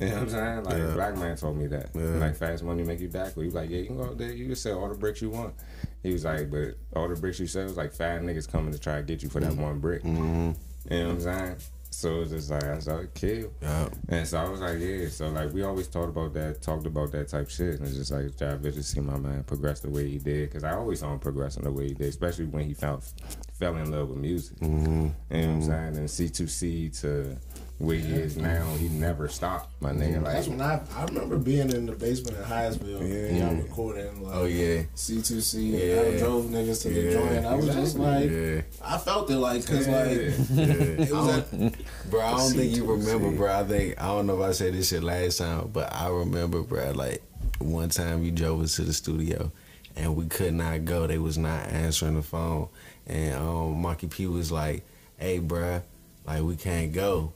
You 0.00 0.08
know 0.08 0.14
what 0.14 0.22
I'm 0.22 0.28
saying? 0.30 0.64
Like 0.64 0.78
Yeah. 0.78 0.94
black 0.94 1.16
man 1.16 1.36
told 1.36 1.56
me 1.56 1.66
that. 1.68 1.90
Yeah. 1.94 2.02
Like 2.02 2.36
fast 2.36 2.64
money 2.64 2.82
make 2.82 3.00
you 3.00 3.08
quick. 3.08 3.34
He 3.34 3.44
was 3.44 3.54
like, 3.54 3.70
Yeah, 3.70 3.78
you 3.78 3.86
can 3.86 3.96
go 3.96 4.04
out 4.04 4.18
there, 4.18 4.32
you 4.32 4.46
can 4.46 4.56
sell 4.56 4.80
all 4.80 4.88
the 4.88 4.94
bricks 4.94 5.22
you 5.22 5.30
want. 5.30 5.54
He 6.02 6.12
was 6.12 6.24
like, 6.24 6.50
But 6.50 6.74
all 6.94 7.08
the 7.08 7.16
bricks 7.16 7.38
you 7.38 7.46
sell 7.46 7.64
is 7.66 7.76
like 7.76 7.92
five 7.92 8.22
niggas 8.22 8.50
coming 8.50 8.72
to 8.72 8.78
try 8.78 8.96
to 8.96 9.02
get 9.02 9.22
you 9.22 9.28
for 9.28 9.40
that 9.40 9.54
one 9.54 9.78
brick. 9.78 10.02
Mm-hmm. 10.02 10.52
You 10.92 10.98
know 10.98 11.06
what 11.08 11.12
I'm 11.14 11.20
saying? 11.20 11.56
So 11.90 12.22
it's 12.22 12.30
just 12.30 12.50
like 12.50 12.64
I 12.64 12.78
started 12.78 13.12
kill. 13.12 13.52
Yup. 13.60 13.92
And 14.08 14.26
so 14.26 14.38
I 14.38 14.48
was 14.48 14.60
like, 14.60 14.78
yeah. 14.80 15.08
So 15.08 15.28
like 15.28 15.52
we 15.52 15.62
always 15.62 15.88
talked 15.88 16.08
about 16.08 16.32
that, 16.32 16.62
talked 16.62 16.86
about 16.86 17.12
that 17.12 17.28
type 17.28 17.50
shit, 17.50 17.78
and 17.78 17.86
it's 17.86 17.96
just 17.96 18.10
like 18.10 18.32
vicious 18.60 18.86
to 18.88 18.94
see 18.94 19.00
my 19.00 19.18
man 19.18 19.44
progress 19.44 19.80
the 19.80 19.90
way 19.90 20.08
he 20.08 20.18
did, 20.18 20.48
because 20.48 20.64
I 20.64 20.72
always 20.72 21.00
saw 21.00 21.12
him 21.12 21.18
progressing 21.18 21.64
the 21.64 21.70
way 21.70 21.88
he 21.88 21.94
did, 21.94 22.08
especially 22.08 22.46
when 22.46 22.64
he 22.64 22.72
found 22.72 23.02
fell 23.58 23.76
in 23.76 23.90
love 23.92 24.08
with 24.08 24.18
music. 24.18 24.58
Mm-hmm. 24.60 24.90
You 24.90 25.02
know 25.02 25.12
what 25.30 25.54
I'm 25.54 25.62
saying? 25.62 25.96
And 25.98 26.08
C2C 26.08 27.00
to 27.02 27.36
where 27.82 27.96
he 27.96 28.12
is 28.12 28.36
now, 28.36 28.64
he 28.76 28.88
never 28.88 29.28
stopped, 29.28 29.68
my 29.82 29.90
nigga. 29.90 30.22
Like 30.22 30.34
That's 30.34 30.46
when 30.46 30.60
I 30.60 30.80
I 30.96 31.04
remember 31.06 31.36
being 31.36 31.68
in 31.70 31.84
the 31.86 31.92
basement 31.92 32.36
in 32.38 32.44
Hyattsville. 32.44 33.32
Yeah. 33.32 33.44
y'all 33.48 33.56
recording 33.56 34.22
like 34.22 34.34
Oh 34.36 34.44
yeah. 34.44 34.82
C2C. 34.94 35.70
Yeah. 35.72 36.00
I 36.14 36.18
drove 36.18 36.44
niggas 36.44 36.82
to 36.82 36.90
the 36.90 37.12
joint. 37.12 37.44
I 37.44 37.54
was 37.56 37.66
just 37.66 37.98
like, 37.98 38.30
Yeah. 38.30 38.60
I 38.84 38.98
felt 38.98 39.28
it 39.30 39.36
like, 39.38 39.66
cause 39.66 39.88
Yeah. 39.88 39.96
like 39.98 40.10
Yeah. 40.10 41.04
it 41.06 41.10
was 41.12 41.28
at, 41.38 42.10
Bro, 42.10 42.20
I 42.20 42.30
don't 42.36 42.52
think 42.52 42.76
you 42.76 42.84
C2C. 42.84 42.88
remember, 43.04 43.36
bro. 43.36 43.52
I 43.52 43.64
think 43.64 44.00
I 44.00 44.06
don't 44.06 44.26
know 44.28 44.40
if 44.40 44.48
I 44.48 44.52
said 44.52 44.74
this 44.74 44.88
shit 44.90 45.02
last 45.02 45.38
time, 45.38 45.68
but 45.72 45.92
I 45.92 46.08
remember, 46.08 46.62
bro. 46.62 46.92
Like 46.92 47.20
one 47.58 47.88
time 47.88 48.22
you 48.22 48.30
drove 48.30 48.62
us 48.62 48.76
to 48.76 48.82
the 48.82 48.92
studio, 48.92 49.50
and 49.96 50.14
we 50.14 50.26
could 50.26 50.54
not 50.54 50.84
go. 50.84 51.08
They 51.08 51.18
was 51.18 51.36
not 51.36 51.66
answering 51.68 52.14
the 52.14 52.22
phone, 52.22 52.68
and 53.08 53.34
um, 53.34 53.82
Marky 53.82 54.06
P 54.06 54.28
was 54.28 54.52
like, 54.52 54.84
"Hey, 55.18 55.40
bro, 55.40 55.82
like 56.26 56.42
we 56.42 56.54
can't 56.54 56.92
go," 56.92 57.32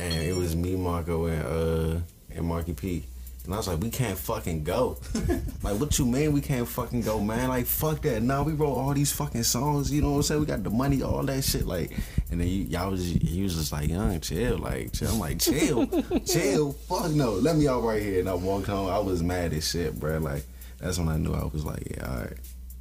and 0.00 0.14
it 0.14 0.34
was 0.34 0.56
me, 0.56 0.76
Marco, 0.76 1.26
and 1.26 1.42
uh 1.42 2.00
and 2.34 2.46
Marky 2.46 2.72
P. 2.72 3.04
And 3.44 3.54
I 3.54 3.56
was 3.56 3.68
like, 3.68 3.80
we 3.80 3.90
can't 3.90 4.18
fucking 4.18 4.64
go. 4.64 4.98
like, 5.62 5.80
what 5.80 5.98
you 5.98 6.04
mean 6.04 6.32
we 6.32 6.42
can't 6.42 6.68
fucking 6.68 7.00
go, 7.00 7.20
man? 7.20 7.48
Like, 7.48 7.64
fuck 7.64 8.02
that. 8.02 8.22
Nah, 8.22 8.42
we 8.42 8.52
wrote 8.52 8.74
all 8.74 8.92
these 8.92 9.12
fucking 9.12 9.44
songs. 9.44 9.90
You 9.90 10.02
know 10.02 10.10
what 10.10 10.16
I'm 10.16 10.22
saying? 10.22 10.40
We 10.40 10.46
got 10.46 10.62
the 10.62 10.70
money, 10.70 11.02
all 11.02 11.22
that 11.22 11.42
shit. 11.42 11.66
Like, 11.66 11.90
and 12.30 12.38
then 12.40 12.46
you, 12.46 12.64
y'all 12.64 12.90
was, 12.90 13.10
you 13.10 13.44
was 13.44 13.56
just 13.56 13.72
like, 13.72 13.88
young, 13.88 14.20
chill. 14.20 14.58
Like, 14.58 14.92
chill. 14.92 15.08
I'm 15.08 15.18
like, 15.18 15.38
chill, 15.38 15.86
chill. 16.26 16.72
Fuck 16.72 17.12
no. 17.12 17.32
Let 17.32 17.56
me 17.56 17.66
out 17.66 17.82
right 17.82 18.02
here. 18.02 18.20
And 18.20 18.28
I 18.28 18.34
walked 18.34 18.66
home. 18.66 18.90
I 18.90 18.98
was 18.98 19.22
mad 19.22 19.54
as 19.54 19.68
shit, 19.68 19.98
bro. 19.98 20.18
Like, 20.18 20.44
that's 20.78 20.98
when 20.98 21.08
I 21.08 21.16
knew 21.16 21.32
I 21.32 21.44
was 21.44 21.64
like, 21.64 21.96
yeah, 21.96 22.08
all 22.08 22.18
right. 22.18 22.36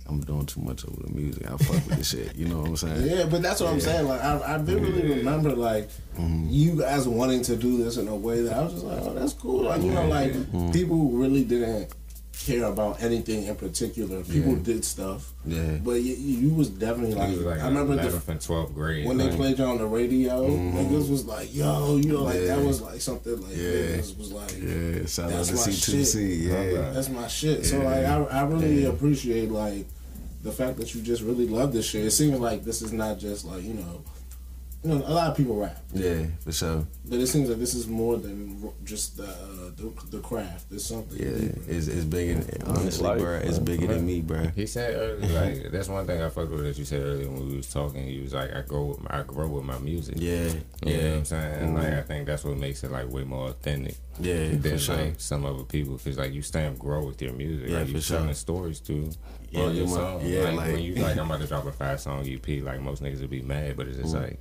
I'm 0.09 0.19
doing 0.21 0.45
too 0.45 0.61
much 0.61 0.83
over 0.85 1.01
the 1.03 1.13
music. 1.13 1.45
I 1.45 1.55
fuck 1.57 1.75
with 1.87 1.97
this 1.97 2.09
shit. 2.09 2.35
You 2.35 2.47
know 2.47 2.59
what 2.61 2.69
I'm 2.69 2.75
saying? 2.77 3.05
yeah, 3.09 3.25
but 3.25 3.41
that's 3.41 3.61
what 3.61 3.71
I'm 3.71 3.79
saying. 3.79 4.07
Like 4.07 4.21
I, 4.23 4.55
I 4.55 4.57
vividly 4.57 5.17
remember 5.17 5.51
like 5.55 5.89
you 6.17 6.75
guys 6.79 7.07
wanting 7.07 7.43
to 7.43 7.55
do 7.55 7.83
this 7.83 7.97
in 7.97 8.07
a 8.07 8.15
way 8.15 8.41
that 8.41 8.53
I 8.57 8.63
was 8.63 8.73
just 8.73 8.85
like, 8.85 8.99
oh, 9.01 9.13
that's 9.13 9.33
cool. 9.33 9.63
Like 9.63 9.81
you 9.81 9.91
know, 9.91 10.07
like 10.07 10.33
people 10.73 11.09
really 11.11 11.43
didn't 11.43 11.93
care 12.45 12.63
about 12.63 13.03
anything 13.03 13.43
in 13.43 13.55
particular. 13.55 14.23
People 14.23 14.53
Yeah. 14.53 14.63
did 14.63 14.85
stuff, 14.85 15.33
Yeah. 15.45 15.73
but 15.83 16.01
you, 16.01 16.15
you 16.15 16.53
was 16.53 16.69
definitely 16.69 17.13
like, 17.13 17.29
was 17.31 17.39
like 17.41 17.59
I 17.59 17.67
remember 17.67 17.97
the 17.97 18.03
11th 18.03 18.27
and 18.29 18.39
12th 18.39 18.73
grade. 18.73 19.05
when 19.05 19.17
they 19.17 19.27
played 19.35 19.59
you 19.59 19.65
on 19.65 19.77
the 19.77 19.85
radio, 19.85 20.47
niggas 20.49 21.09
was 21.09 21.25
like, 21.25 21.53
yo, 21.53 21.97
you 21.97 22.13
know, 22.13 22.23
like 22.23 22.35
that 22.45 22.57
Mm-hmm. 22.59 22.65
Was 22.67 22.81
like 22.81 23.01
something 23.01 23.41
like 23.41 23.57
Yeah. 23.57 23.97
niggas 23.97 24.17
was 24.17 24.31
like, 24.31 24.51
Yeah. 24.57 25.05
Shout 25.05 25.25
out 25.25 25.31
That's 25.45 25.49
to 25.49 25.55
my 25.55 25.61
C2C. 25.61 26.47
Yeah. 26.47 26.91
that's 26.91 27.09
my 27.09 27.27
shit. 27.27 27.65
So 27.65 27.79
like, 27.79 28.05
I, 28.05 28.23
I 28.23 28.43
really 28.45 28.85
appreciate 28.85 29.51
like 29.51 29.85
the 30.41 30.51
fact 30.51 30.77
that 30.77 30.93
you 30.95 31.01
just 31.01 31.21
really 31.21 31.47
love 31.47 31.73
this 31.73 31.85
shit. 31.85 32.05
It 32.05 32.11
seems 32.11 32.39
like 32.39 32.63
this 32.63 32.81
is 32.81 32.93
not 32.93 33.19
just 33.19 33.45
like 33.45 33.63
you 33.63 33.73
know, 33.73 34.03
you 34.83 34.89
know, 34.91 35.05
a 35.05 35.11
lot 35.13 35.29
of 35.31 35.35
people 35.35 35.57
rap, 35.57 35.77
Yeah, 35.93 36.23
for 36.39 36.53
sure. 36.53 36.87
but 37.05 37.19
it 37.19 37.27
seems 37.27 37.49
like 37.49 37.59
this 37.59 37.73
is 37.73 37.87
more 37.87 38.15
than 38.15 38.71
just 38.85 39.17
the 39.17 39.25
uh, 39.25 39.71
the, 39.75 39.91
the 40.09 40.19
craft. 40.21 40.69
There's 40.69 40.85
something. 40.85 41.17
Yeah, 41.19 41.37
deeper. 41.37 41.59
it's, 41.67 41.87
it's 41.87 42.05
bigger. 42.05 42.35
Than, 42.39 42.61
honestly, 42.67 43.05
life, 43.07 43.19
bro, 43.19 43.33
it's 43.35 43.57
man. 43.57 43.65
bigger 43.65 43.87
than 43.87 44.05
me, 44.05 44.21
bro. 44.21 44.47
He 44.55 44.65
said 44.65 44.95
earlier, 44.95 45.41
like 45.41 45.71
that's 45.71 45.89
one 45.89 46.07
thing 46.07 46.21
I 46.21 46.29
fucked 46.29 46.51
with 46.51 46.63
that 46.63 46.77
you 46.77 46.85
said 46.85 47.01
earlier 47.01 47.29
when 47.29 47.49
we 47.49 47.57
was 47.57 47.69
talking. 47.71 48.05
He 48.07 48.21
was 48.21 48.33
like, 48.33 48.53
I 48.55 48.61
grow, 48.61 48.85
with 48.85 49.01
my, 49.01 49.19
I 49.19 49.23
grow 49.23 49.47
with 49.49 49.65
my 49.65 49.77
music. 49.79 50.15
Yeah, 50.17 50.43
You 50.43 50.45
know 50.45 50.53
what 50.79 50.93
yeah, 50.93 51.13
I'm 51.15 51.25
saying? 51.25 51.73
Like 51.75 51.93
I 51.93 52.01
think 52.03 52.25
that's 52.27 52.45
what 52.45 52.57
makes 52.57 52.81
it 52.85 52.91
like 52.91 53.09
way 53.09 53.25
more 53.25 53.49
authentic 53.49 53.95
yeah, 54.19 54.47
than 54.49 54.61
for 54.61 54.77
sure. 54.77 54.95
like 54.95 55.19
some 55.19 55.45
other 55.45 55.63
people. 55.63 55.97
Cause 55.97 56.17
like 56.17 56.31
you 56.31 56.41
stand 56.41 56.79
grow 56.79 57.05
with 57.05 57.21
your 57.21 57.33
music. 57.33 57.69
Yeah, 57.69 57.79
like 57.79 57.87
for 57.87 57.91
you 57.95 58.01
sure. 58.01 58.19
telling 58.19 58.33
stories 58.33 58.79
too. 58.79 59.11
Yeah, 59.51 59.61
on 59.63 59.75
your 59.75 59.85
you 59.85 59.91
song. 59.91 60.21
yeah, 60.23 60.43
like, 60.43 60.55
like- 60.57 60.73
when 60.73 60.81
you 60.83 60.95
like 60.95 61.17
I'm 61.21 61.25
about 61.25 61.41
to 61.41 61.47
drop 61.47 61.65
a 61.65 61.71
five 61.71 61.99
song 61.99 62.27
EP. 62.27 62.47
Like 62.63 62.81
most 62.81 63.01
niggas 63.03 63.21
would 63.21 63.29
be 63.29 63.41
mad, 63.41 63.77
but 63.77 63.87
it's 63.87 63.97
just 63.97 64.15
like. 64.15 64.39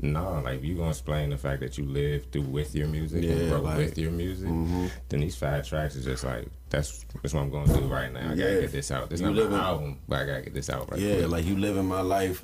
Nah, 0.00 0.40
like 0.40 0.62
you 0.62 0.74
gonna 0.74 0.88
explain 0.88 1.28
the 1.30 1.36
fact 1.36 1.60
that 1.60 1.76
you 1.76 1.84
live 1.84 2.24
through 2.32 2.42
with 2.42 2.74
your 2.74 2.88
music 2.88 3.24
and 3.24 3.38
Yeah, 3.40 3.48
grow 3.50 3.60
like- 3.60 3.76
with 3.76 3.98
your 3.98 4.10
music. 4.10 4.48
Mhm. 4.48 4.90
Then 5.10 5.20
these 5.20 5.36
five 5.36 5.68
tracks 5.68 5.94
is 5.96 6.04
just 6.06 6.24
like 6.24 6.48
that's 6.70 7.04
that's 7.22 7.34
what 7.34 7.42
I'm 7.42 7.50
gonna 7.50 7.78
do 7.78 7.86
right 7.86 8.10
now. 8.12 8.32
I 8.32 8.34
gotta 8.34 8.60
get 8.62 8.72
this 8.72 8.90
out. 8.90 9.10
This 9.10 9.20
You 9.20 9.26
not 9.26 9.36
live 9.36 9.50
my 9.50 9.58
album, 9.60 9.98
but 10.08 10.20
I 10.20 10.24
gotta 10.26 10.42
get 10.42 10.54
this 10.54 10.70
out 10.70 10.90
right 10.90 10.98
Yeah, 10.98 11.16
quick. 11.16 11.28
like 11.28 11.44
you 11.44 11.56
living 11.58 11.84
my 11.86 12.00
life. 12.00 12.42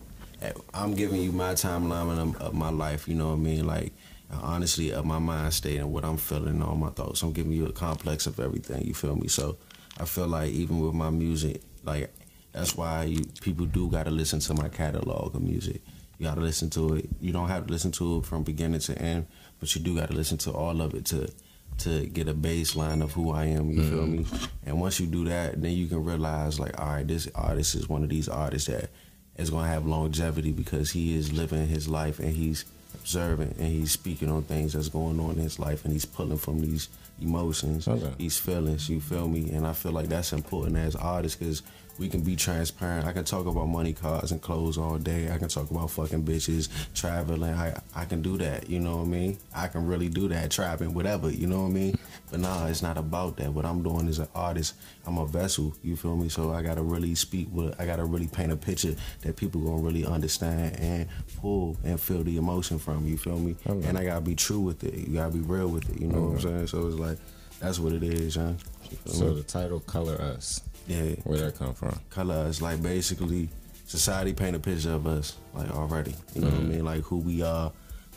I'm 0.75 0.94
giving 0.94 1.21
you 1.23 1.33
my 1.33 1.53
timeline 1.55 2.37
of 2.38 2.55
my 2.55 2.68
life. 2.71 3.09
You 3.09 3.14
know 3.14 3.29
what 3.29 3.35
I 3.35 3.38
mean? 3.38 3.66
Like 3.66 3.92
honestly, 4.31 4.92
of 4.92 5.07
my 5.07 5.18
mind 5.18 5.55
state 5.55 5.79
and 5.79 5.90
what 5.90 6.05
I'm 6.05 6.18
feeling 6.18 6.49
and 6.49 6.62
all 6.62 6.77
my 6.77 6.90
thoughts. 6.90 7.23
I'm 7.23 7.33
giving 7.33 7.53
you 7.53 7.64
a 7.66 7.73
complex 7.73 8.27
of 8.27 8.38
everything. 8.38 8.85
You 8.87 8.92
feel 8.94 9.16
me? 9.16 9.29
So 9.29 9.57
I 9.99 10.05
feel 10.05 10.27
like 10.29 10.51
even 10.53 10.81
with 10.81 10.94
my 10.94 11.09
music, 11.11 11.62
like 11.88 12.14
that's 12.53 12.77
why 12.77 13.05
you, 13.05 13.24
people 13.40 13.66
do 13.66 13.88
got 13.90 14.05
to 14.05 14.11
listen 14.11 14.40
to 14.40 14.55
my 14.55 14.68
catalog 14.68 15.35
of 15.35 15.42
music. 15.42 15.81
You 16.18 16.27
got 16.27 16.35
to 16.35 16.40
listen 16.40 16.70
to 16.70 16.94
it. 16.94 17.09
You 17.20 17.33
don't 17.33 17.48
have 17.48 17.66
to 17.66 17.72
listen 17.72 17.92
to 17.92 18.18
it 18.18 18.27
from 18.27 18.42
beginning 18.42 18.81
to 18.81 18.98
end, 18.98 19.27
but 19.61 19.74
you 19.74 19.81
do 19.81 19.94
got 19.96 20.11
to 20.11 20.16
listen 20.16 20.38
to 20.38 20.53
all 20.53 20.81
of 20.81 20.94
it 20.94 21.05
to 21.07 21.31
to 21.79 22.07
get 22.07 22.29
a 22.29 22.35
baseline 22.35 23.03
of 23.03 23.12
who 23.12 23.31
I 23.31 23.44
am. 23.44 23.70
You 23.70 23.83
feel 23.85 23.98
mm-hmm. 24.01 24.35
me? 24.35 24.48
And 24.66 24.81
once 24.81 24.98
you 24.98 25.07
do 25.07 25.24
that, 25.27 25.62
then 25.62 25.72
you 25.72 25.87
can 25.87 26.05
realize 26.05 26.59
like, 26.59 26.79
all 26.81 26.88
right, 26.88 27.07
this 27.07 27.29
artist 27.35 27.77
is 27.77 27.88
one 27.88 28.03
of 28.03 28.09
these 28.09 28.29
artists 28.29 28.68
that 28.68 28.90
is 29.37 29.51
gonna 29.51 29.68
have 29.68 29.87
longevity 29.87 30.51
because 30.51 30.90
he 30.90 31.16
is 31.16 31.33
living 31.33 31.68
his 31.68 31.88
life 31.88 32.18
and 32.18 32.35
he's 32.35 32.64
observing 32.94 33.55
and 33.59 33.68
he's 33.68 33.92
speaking 33.92 34.29
on 34.29 34.42
things 34.42 34.72
that's 34.72 34.88
going 34.88 35.20
on 35.20 35.33
in 35.33 35.38
his 35.38 35.59
life 35.59 35.85
and 35.85 35.92
he's 35.92 36.05
pulling 36.05 36.38
from 36.38 36.61
these 36.61 36.88
emotions, 37.20 37.88
Okay. 37.88 38.12
these 38.18 38.38
feelings. 38.38 38.88
You 38.88 39.00
feel 39.00 39.28
me? 39.28 39.50
And 39.50 39.66
I 39.66 39.72
feel 39.72 39.92
like 39.92 40.09
that's 40.09 40.33
important 40.33 40.76
as 40.76 40.94
artists 40.96 41.37
because 41.38 41.62
we 41.99 42.09
can 42.09 42.21
be 42.21 42.37
transparent. 42.37 43.07
I 43.07 43.13
can 43.13 43.25
talk 43.25 43.47
about 43.47 43.67
money, 43.67 43.93
cars, 43.93 44.31
and 44.31 44.41
clothes 44.41 44.79
all 44.79 44.99
day. 44.99 45.31
I 45.31 45.39
can 45.39 45.49
talk 45.49 45.71
about 45.71 45.91
fucking 45.91 46.25
bitches, 46.25 46.69
traveling. 46.95 47.55
I 47.55 47.81
I 47.95 48.05
can 48.05 48.23
do 48.23 48.39
that. 48.39 48.71
You 48.71 48.81
know 48.81 48.97
what 48.99 49.07
I 49.07 49.09
mean? 49.09 49.39
I 49.55 49.67
can 49.67 49.87
really 49.87 50.09
do 50.09 50.29
that, 50.29 50.51
trapping, 50.51 50.95
whatever. 50.95 51.31
You 51.31 51.47
know 51.47 51.63
what 51.63 51.69
I 51.69 51.73
mean? 51.73 51.99
But 52.31 52.41
nah, 52.41 52.67
it's 52.67 52.83
not 52.83 52.97
about 52.97 53.37
that. 53.39 53.53
What 53.53 53.65
I'm 53.65 53.83
doing 53.83 54.09
as 54.09 54.19
an 54.19 54.29
artist, 54.35 54.75
I'm 55.07 55.19
a 55.19 55.27
vessel. 55.27 55.75
You 55.83 55.97
feel 55.97 56.17
me? 56.17 56.29
So 56.29 56.53
I 56.53 56.63
gotta 56.63 56.83
really 56.83 57.15
speak 57.15 57.49
with. 57.51 57.79
I 57.81 57.87
gotta 57.87 58.05
really 58.05 58.29
paint 58.29 58.53
a 58.53 58.57
picture 58.57 58.95
that 59.23 59.37
people 59.37 59.61
gonna 59.61 59.83
really 59.83 60.07
understand 60.07 60.77
and 60.77 61.09
pull 61.41 61.77
and 61.85 62.01
feel 62.01 62.23
the 62.23 62.37
emotion 62.37 62.79
from. 62.79 63.07
You 63.07 63.19
feel 63.19 63.39
me? 63.39 63.57
Okay. 63.67 63.89
And 63.89 63.99
I 63.99 64.05
gotta 64.05 64.21
be 64.21 64.35
true 64.35 64.61
with 64.61 64.85
it. 64.85 64.95
You 64.95 65.15
gotta 65.15 65.33
be 65.33 65.41
real 65.41 65.69
with 65.69 65.89
it. 65.91 66.01
You 66.01 66.07
know 66.07 66.23
what 66.23 66.35
I'm 66.35 66.41
saying? 66.41 66.67
So 66.69 66.87
it's 66.87 66.97
like 66.99 67.19
that's 67.61 67.79
what 67.79 67.92
it 67.92 68.03
is, 68.03 68.37
huh? 68.37 68.53
So 69.07 69.35
the 69.35 69.42
title 69.42 69.81
"Color 69.81 70.21
Us," 70.21 70.62
yeah 70.87 71.14
where 71.25 71.38
that 71.38 71.59
come 71.59 71.75
from? 71.75 71.99
color 72.11 72.47
is 72.47 72.62
like 72.62 72.83
basically 72.83 73.49
society 73.87 74.33
paint 74.33 74.55
a 74.55 74.59
picture 74.59 74.92
of 74.92 75.07
us 75.07 75.37
like 75.55 75.71
already. 75.71 76.14
You 76.35 76.42
know 76.42 76.49
what 76.49 76.55
I 76.55 76.59
mm-hmm. 76.59 76.71
mean? 76.71 76.85
Like 76.85 77.03
who 77.03 77.16
we 77.16 77.42
are, 77.42 77.73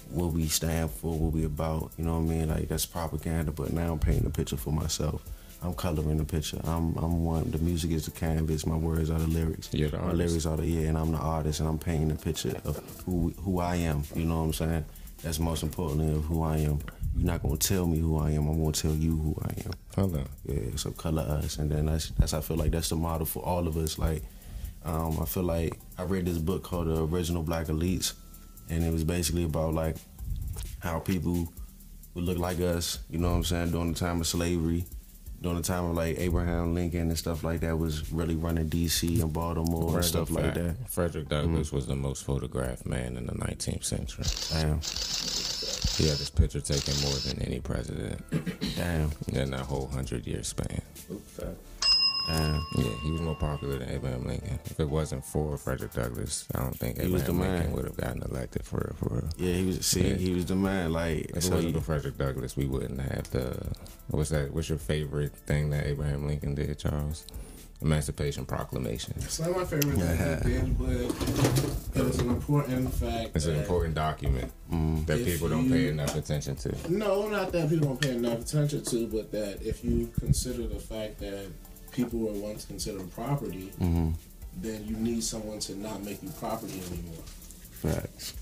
what 0.10 0.34
we 0.34 0.48
stand 0.48 0.92
for, 0.92 1.18
what 1.18 1.32
we 1.34 1.46
about. 1.46 1.92
You 1.98 2.06
know 2.06 2.20
what 2.20 2.32
I 2.32 2.36
mean? 2.36 2.50
Like 2.50 2.68
that's 2.68 2.86
propaganda, 2.86 3.52
but 3.52 3.74
now 3.74 3.94
I'm 3.94 4.00
painting 4.00 4.26
a 4.26 4.30
picture 4.30 4.58
for 4.58 4.72
myself. 4.72 5.22
I'm 5.64 5.74
coloring 5.74 6.18
the 6.18 6.26
picture. 6.26 6.60
I'm 6.64 6.96
I'm 6.98 7.24
one. 7.24 7.52
The 7.52 7.60
music 7.60 7.92
is 7.92 8.06
the 8.06 8.12
canvas. 8.12 8.66
My 8.66 8.76
words 8.76 9.10
are 9.10 9.20
the 9.20 9.28
lyrics. 9.28 9.68
The 9.68 9.90
my 9.92 10.12
lyrics 10.12 10.46
are 10.46 10.58
the 10.58 10.66
yeah, 10.66 10.90
and 10.90 10.98
I'm 10.98 11.12
the 11.12 11.20
artist, 11.20 11.60
and 11.60 11.70
I'm 11.70 11.78
painting 11.78 12.12
a 12.12 12.16
picture 12.16 12.60
of 12.66 12.78
who 13.06 13.34
who 13.42 13.60
I 13.60 13.76
am. 13.76 14.04
You 14.16 14.26
know 14.26 14.40
what 14.40 14.46
I'm 14.46 14.54
saying? 14.54 14.86
That's 15.24 15.40
most 15.40 15.62
importantly 15.64 16.14
of 16.14 16.26
who 16.26 16.42
I 16.42 16.58
am. 16.58 16.80
You're 17.16 17.26
not 17.26 17.44
gonna 17.44 17.58
tell 17.58 17.86
me 17.86 18.00
who 18.00 18.18
I 18.18 18.32
am. 18.32 18.48
I'm 18.48 18.60
gonna 18.60 18.72
tell 18.72 18.94
you 18.94 19.18
who 19.18 19.36
I 19.44 19.54
am. 19.66 19.72
Hold 19.96 20.16
on. 20.16 20.30
Yeah, 20.46 20.76
so 20.76 20.92
color 20.92 21.24
us, 21.24 21.58
and 21.58 21.70
then 21.70 21.88
that's 21.88 22.10
that's 22.12 22.34
I 22.34 22.42
feel 22.42 22.58
like 22.58 22.72
that's 22.72 22.90
the 22.90 22.96
model 22.96 23.26
for 23.26 23.44
all 23.44 23.68
of 23.68 23.78
us. 23.78 24.00
Like, 24.00 24.24
um, 24.86 25.20
I 25.22 25.26
feel 25.26 25.44
like 25.44 25.80
I 25.98 26.04
read 26.04 26.26
this 26.26 26.38
book 26.38 26.64
called 26.64 26.88
The 26.88 27.04
Original 27.04 27.44
Black 27.44 27.68
Elites, 27.68 28.14
and 28.70 28.84
it 28.84 28.92
was 28.92 29.04
basically 29.04 29.44
about 29.44 29.74
like 29.74 29.98
how 30.80 31.00
people 31.00 31.52
would 32.14 32.24
look 32.24 32.38
like 32.38 32.60
us. 32.60 33.00
You 33.10 33.20
know 33.20 33.30
what 33.30 33.36
I'm 33.36 33.44
saying? 33.44 33.72
During 33.72 33.94
the 33.94 34.00
time 34.00 34.22
of 34.22 34.28
slavery, 34.28 34.86
during 35.42 35.58
the 35.58 35.64
time 35.64 35.86
of 35.86 35.96
like 35.96 36.20
Abraham 36.20 36.76
Lincoln 36.76 37.10
and 37.10 37.18
stuff 37.18 37.44
like 37.44 37.62
that 37.62 37.78
was 37.78 38.12
really 38.12 38.36
running 38.36 38.70
D.C. 38.70 39.22
and 39.22 39.34
Baltimore 39.34 39.84
and 39.84 39.94
Random 39.96 40.04
stuff 40.04 40.32
like 40.32 40.46
fact, 40.46 40.56
that. 40.56 40.90
Frederick 40.90 41.30
Douglass 41.30 41.72
was 41.72 41.88
the 41.88 41.96
most 41.96 42.24
photographed 42.24 42.86
man 42.86 43.18
in 43.18 43.26
the 43.26 43.34
19th 43.34 43.84
century. 43.84 44.26
Damn, 44.52 44.82
He 45.98 46.08
had 46.08 46.18
his 46.18 46.30
picture 46.30 46.62
taken 46.62 46.94
more 47.02 47.14
than 47.26 47.42
any 47.42 47.60
president 47.60 48.22
damn, 48.76 49.12
in 49.34 49.52
that 49.52 49.62
whole 49.62 49.88
hundred 49.88 50.26
year 50.26 50.44
span. 50.44 50.82
damn. 51.38 51.56
Yeah, 52.78 52.84
he 53.04 53.12
was 53.12 53.20
more 53.22 53.36
popular 53.36 53.78
than 53.80 53.90
Abraham 53.90 54.26
Lincoln. 54.26 54.58
If 54.66 54.80
it 54.80 54.90
wasn't 54.90 55.26
for 55.26 55.58
Frederick 55.58 55.92
Douglass, 55.94 56.48
I 56.56 56.60
don't 56.60 56.78
think 56.78 56.98
He 57.00 57.08
Abraham. 57.08 57.40
Lincoln 57.40 57.72
would 57.74 57.86
have 57.86 57.98
gotten 57.98 58.22
elected 58.24 58.64
for 58.64 58.78
real, 58.78 58.96
for 59.10 59.16
real. 59.16 59.30
Yeah, 59.38 59.54
he 59.56 59.66
was. 59.66 59.86
See, 59.86 60.08
Yeah. 60.08 60.16
he 60.16 60.34
was 60.34 60.46
the 60.46 60.56
man. 60.56 60.94
Like, 60.94 61.26
If 61.32 61.38
it 61.38 61.44
so 61.44 61.56
wasn't 61.56 61.74
for 61.76 61.82
Frederick 61.82 62.18
Douglass, 62.18 62.56
we 62.56 62.66
wouldn't 62.68 63.02
have 63.02 63.30
the. 63.32 63.58
What's 64.08 64.30
that? 64.30 64.54
What's 64.54 64.70
your 64.70 64.78
favorite 64.78 65.36
thing 65.36 65.72
that 65.72 65.86
Abraham 65.88 66.26
Lincoln 66.28 66.56
did, 66.56 66.78
Charles? 66.80 67.26
Emancipation 67.82 68.46
Proclamation. 68.46 69.14
It's 69.18 69.40
not 69.40 69.56
my 69.56 69.66
favorite 69.66 69.96
thing 69.98 70.44
he 70.46 70.50
did, 70.54 70.78
but 70.78 72.00
it 72.00 72.06
was 72.06 72.20
an 72.20 72.30
important 72.30 72.94
fact. 72.94 73.32
It's 73.36 73.46
an 73.46 73.56
important 73.56 73.96
document 73.96 74.52
that 75.08 75.20
If 75.20 75.26
people 75.26 75.50
don't 75.50 75.68
pay 75.70 75.88
enough 75.88 76.16
attention 76.16 76.56
to. 76.58 76.76
No, 76.92 77.28
not 77.28 77.52
that 77.52 77.70
people 77.70 77.88
don't 77.88 78.00
pay 78.02 78.12
enough 78.12 78.42
attention 78.42 78.84
to, 78.86 79.08
but 79.08 79.32
that 79.32 79.62
if 79.66 79.84
you 79.84 80.12
consider 80.20 80.68
the 80.68 80.80
fact 80.80 81.20
that 81.20 81.48
people 81.92 82.20
were 82.20 82.34
once 82.34 82.66
considered 82.66 83.12
property, 83.14 83.72
Mhm. 83.82 84.14
then 84.62 84.86
you 84.88 84.96
need 84.98 85.24
someone 85.24 85.60
to 85.60 85.76
not 85.76 86.04
make 86.04 86.22
you 86.22 86.30
property 86.40 86.80
anymore. 86.92 87.24
facts. 87.72 88.34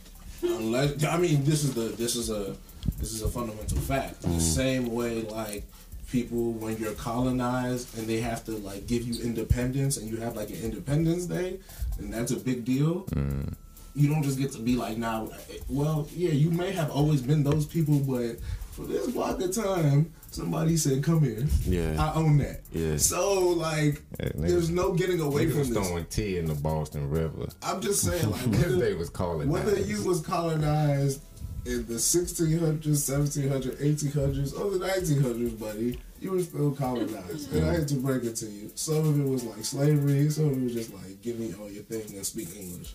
unless 0.43 1.01
I 1.05 1.17
mean 1.17 1.43
this 1.45 1.63
is 1.63 1.73
the 1.73 1.83
this 1.95 2.15
is 2.17 2.29
a 2.29 2.55
this 2.97 3.13
is 3.13 3.21
a 3.21 3.29
fundamental 3.29 3.77
fact. 3.79 4.21
The 4.21 4.39
same 4.39 4.93
way 4.93 5.21
like 5.21 5.63
people 6.11 6.51
when 6.53 6.77
you're 6.77 6.93
colonized 6.93 7.97
and 7.97 8.07
they 8.07 8.19
have 8.19 8.43
to 8.45 8.51
like 8.57 8.87
give 8.87 9.03
you 9.03 9.21
independence 9.23 9.97
and 9.97 10.09
you 10.09 10.17
have 10.17 10.35
like 10.35 10.49
an 10.49 10.57
Independence 10.61 11.25
Day 11.25 11.59
and 11.97 12.13
that's 12.13 12.31
a 12.31 12.37
big 12.37 12.65
deal. 12.65 13.03
Mm. 13.11 13.53
You 13.95 14.07
don't 14.09 14.23
just 14.23 14.37
get 14.39 14.51
to 14.53 14.59
be 14.59 14.75
like 14.75 14.97
now. 14.97 15.29
well, 15.67 16.07
yeah, 16.15 16.29
you 16.31 16.51
may 16.51 16.71
have 16.71 16.91
always 16.91 17.21
been 17.21 17.43
those 17.43 17.65
people, 17.65 17.99
but 17.99 18.37
for 18.71 18.83
this 18.85 19.07
block 19.11 19.41
of 19.41 19.53
time, 19.53 20.13
somebody 20.31 20.77
said, 20.77 21.03
"Come 21.03 21.21
here." 21.23 21.45
Yeah. 21.65 22.01
I 22.01 22.13
own 22.15 22.37
that. 22.37 22.61
Yeah. 22.71 22.95
So 22.97 23.49
like, 23.49 24.01
Yeah, 24.19 24.29
niggas- 24.29 24.47
there's 24.47 24.69
no 24.69 24.93
getting 24.93 25.19
away 25.19 25.49
from 25.49 25.59
was 25.59 25.69
this. 25.69 25.77
throwing 25.87 26.05
tea 26.05 26.37
in 26.37 26.45
the 26.45 26.53
Boston 26.53 27.09
River. 27.09 27.47
I'm 27.63 27.81
just 27.81 28.03
saying, 28.03 28.29
like, 28.29 28.41
whether, 28.45 28.75
they 28.77 28.93
was 28.93 29.09
calling 29.09 29.49
whether 29.49 29.77
you 29.79 30.03
was 30.03 30.21
colonized 30.21 31.21
in 31.69 31.85
the 31.85 31.93
1600s, 31.93 32.81
1700s, 32.81 33.77
1800s, 33.77 34.59
or 34.59 34.71
the 34.71 34.85
1900s, 34.85 35.59
buddy, 35.59 35.99
you 36.19 36.31
were 36.31 36.41
still 36.41 36.71
colonized. 36.71 37.53
And 37.53 37.69
I 37.69 37.73
had 37.73 37.87
to 37.89 37.95
break 37.95 38.23
it 38.23 38.35
to 38.37 38.47
you. 38.47 38.71
Some 38.73 38.97
of 38.97 39.19
it 39.19 39.23
was 39.23 39.43
like 39.43 39.63
slavery, 39.63 40.29
some 40.31 40.45
of 40.45 40.57
it 40.57 40.63
was 40.63 40.73
just 40.73 40.93
like, 40.93 41.21
give 41.21 41.39
me 41.39 41.53
all 41.59 41.69
your 41.69 41.83
thing 41.83 42.15
and 42.15 42.25
speak 42.25 42.49
English. 42.57 42.93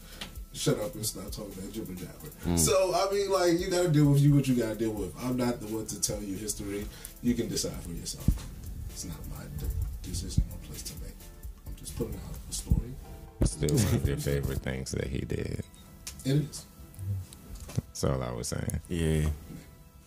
Shut 0.53 0.79
up 0.81 0.95
and 0.95 1.07
stop 1.07 1.31
talking 1.31 1.55
that 1.55 1.73
jibber 1.73 1.95
jabber. 1.95 2.31
Hmm. 2.43 2.57
So, 2.57 2.93
I 2.95 3.13
mean, 3.13 3.31
like, 3.31 3.61
you 3.61 3.71
gotta 3.71 3.89
deal 3.89 4.11
with 4.11 4.21
you 4.21 4.35
what 4.35 4.47
you 4.49 4.57
gotta 4.57 4.75
deal 4.75 4.93
with. 4.93 5.15
I'm 5.23 5.37
not 5.37 5.61
the 5.61 5.67
one 5.67 5.87
to 5.87 6.01
tell 6.01 6.21
you 6.21 6.37
history. 6.37 6.85
You 7.23 7.35
can 7.35 7.49
decide 7.49 7.81
for 7.83 7.91
yourself. 7.91 8.29
It's 8.91 9.05
not 9.05 9.17
my 9.31 9.45
decision 10.03 10.45
or 10.51 10.59
place 10.67 10.83
to 10.83 10.93
make. 11.01 11.15
I'm 11.67 11.75
just 11.77 11.97
putting 11.97 12.15
out 12.15 12.37
a 12.51 12.53
story. 12.53 12.93
Still 13.45 13.77
one 13.77 13.95
of 13.95 14.09
your 14.09 14.17
favorite 14.17 14.63
things 14.63 14.91
that 14.93 15.07
he 15.07 15.19
did. 15.21 15.63
It 16.25 16.37
is. 16.37 16.65
That's 17.95 18.05
all 18.05 18.21
I 18.23 18.33
was 18.33 18.49
saying. 18.49 18.81
Yeah. 18.89 19.29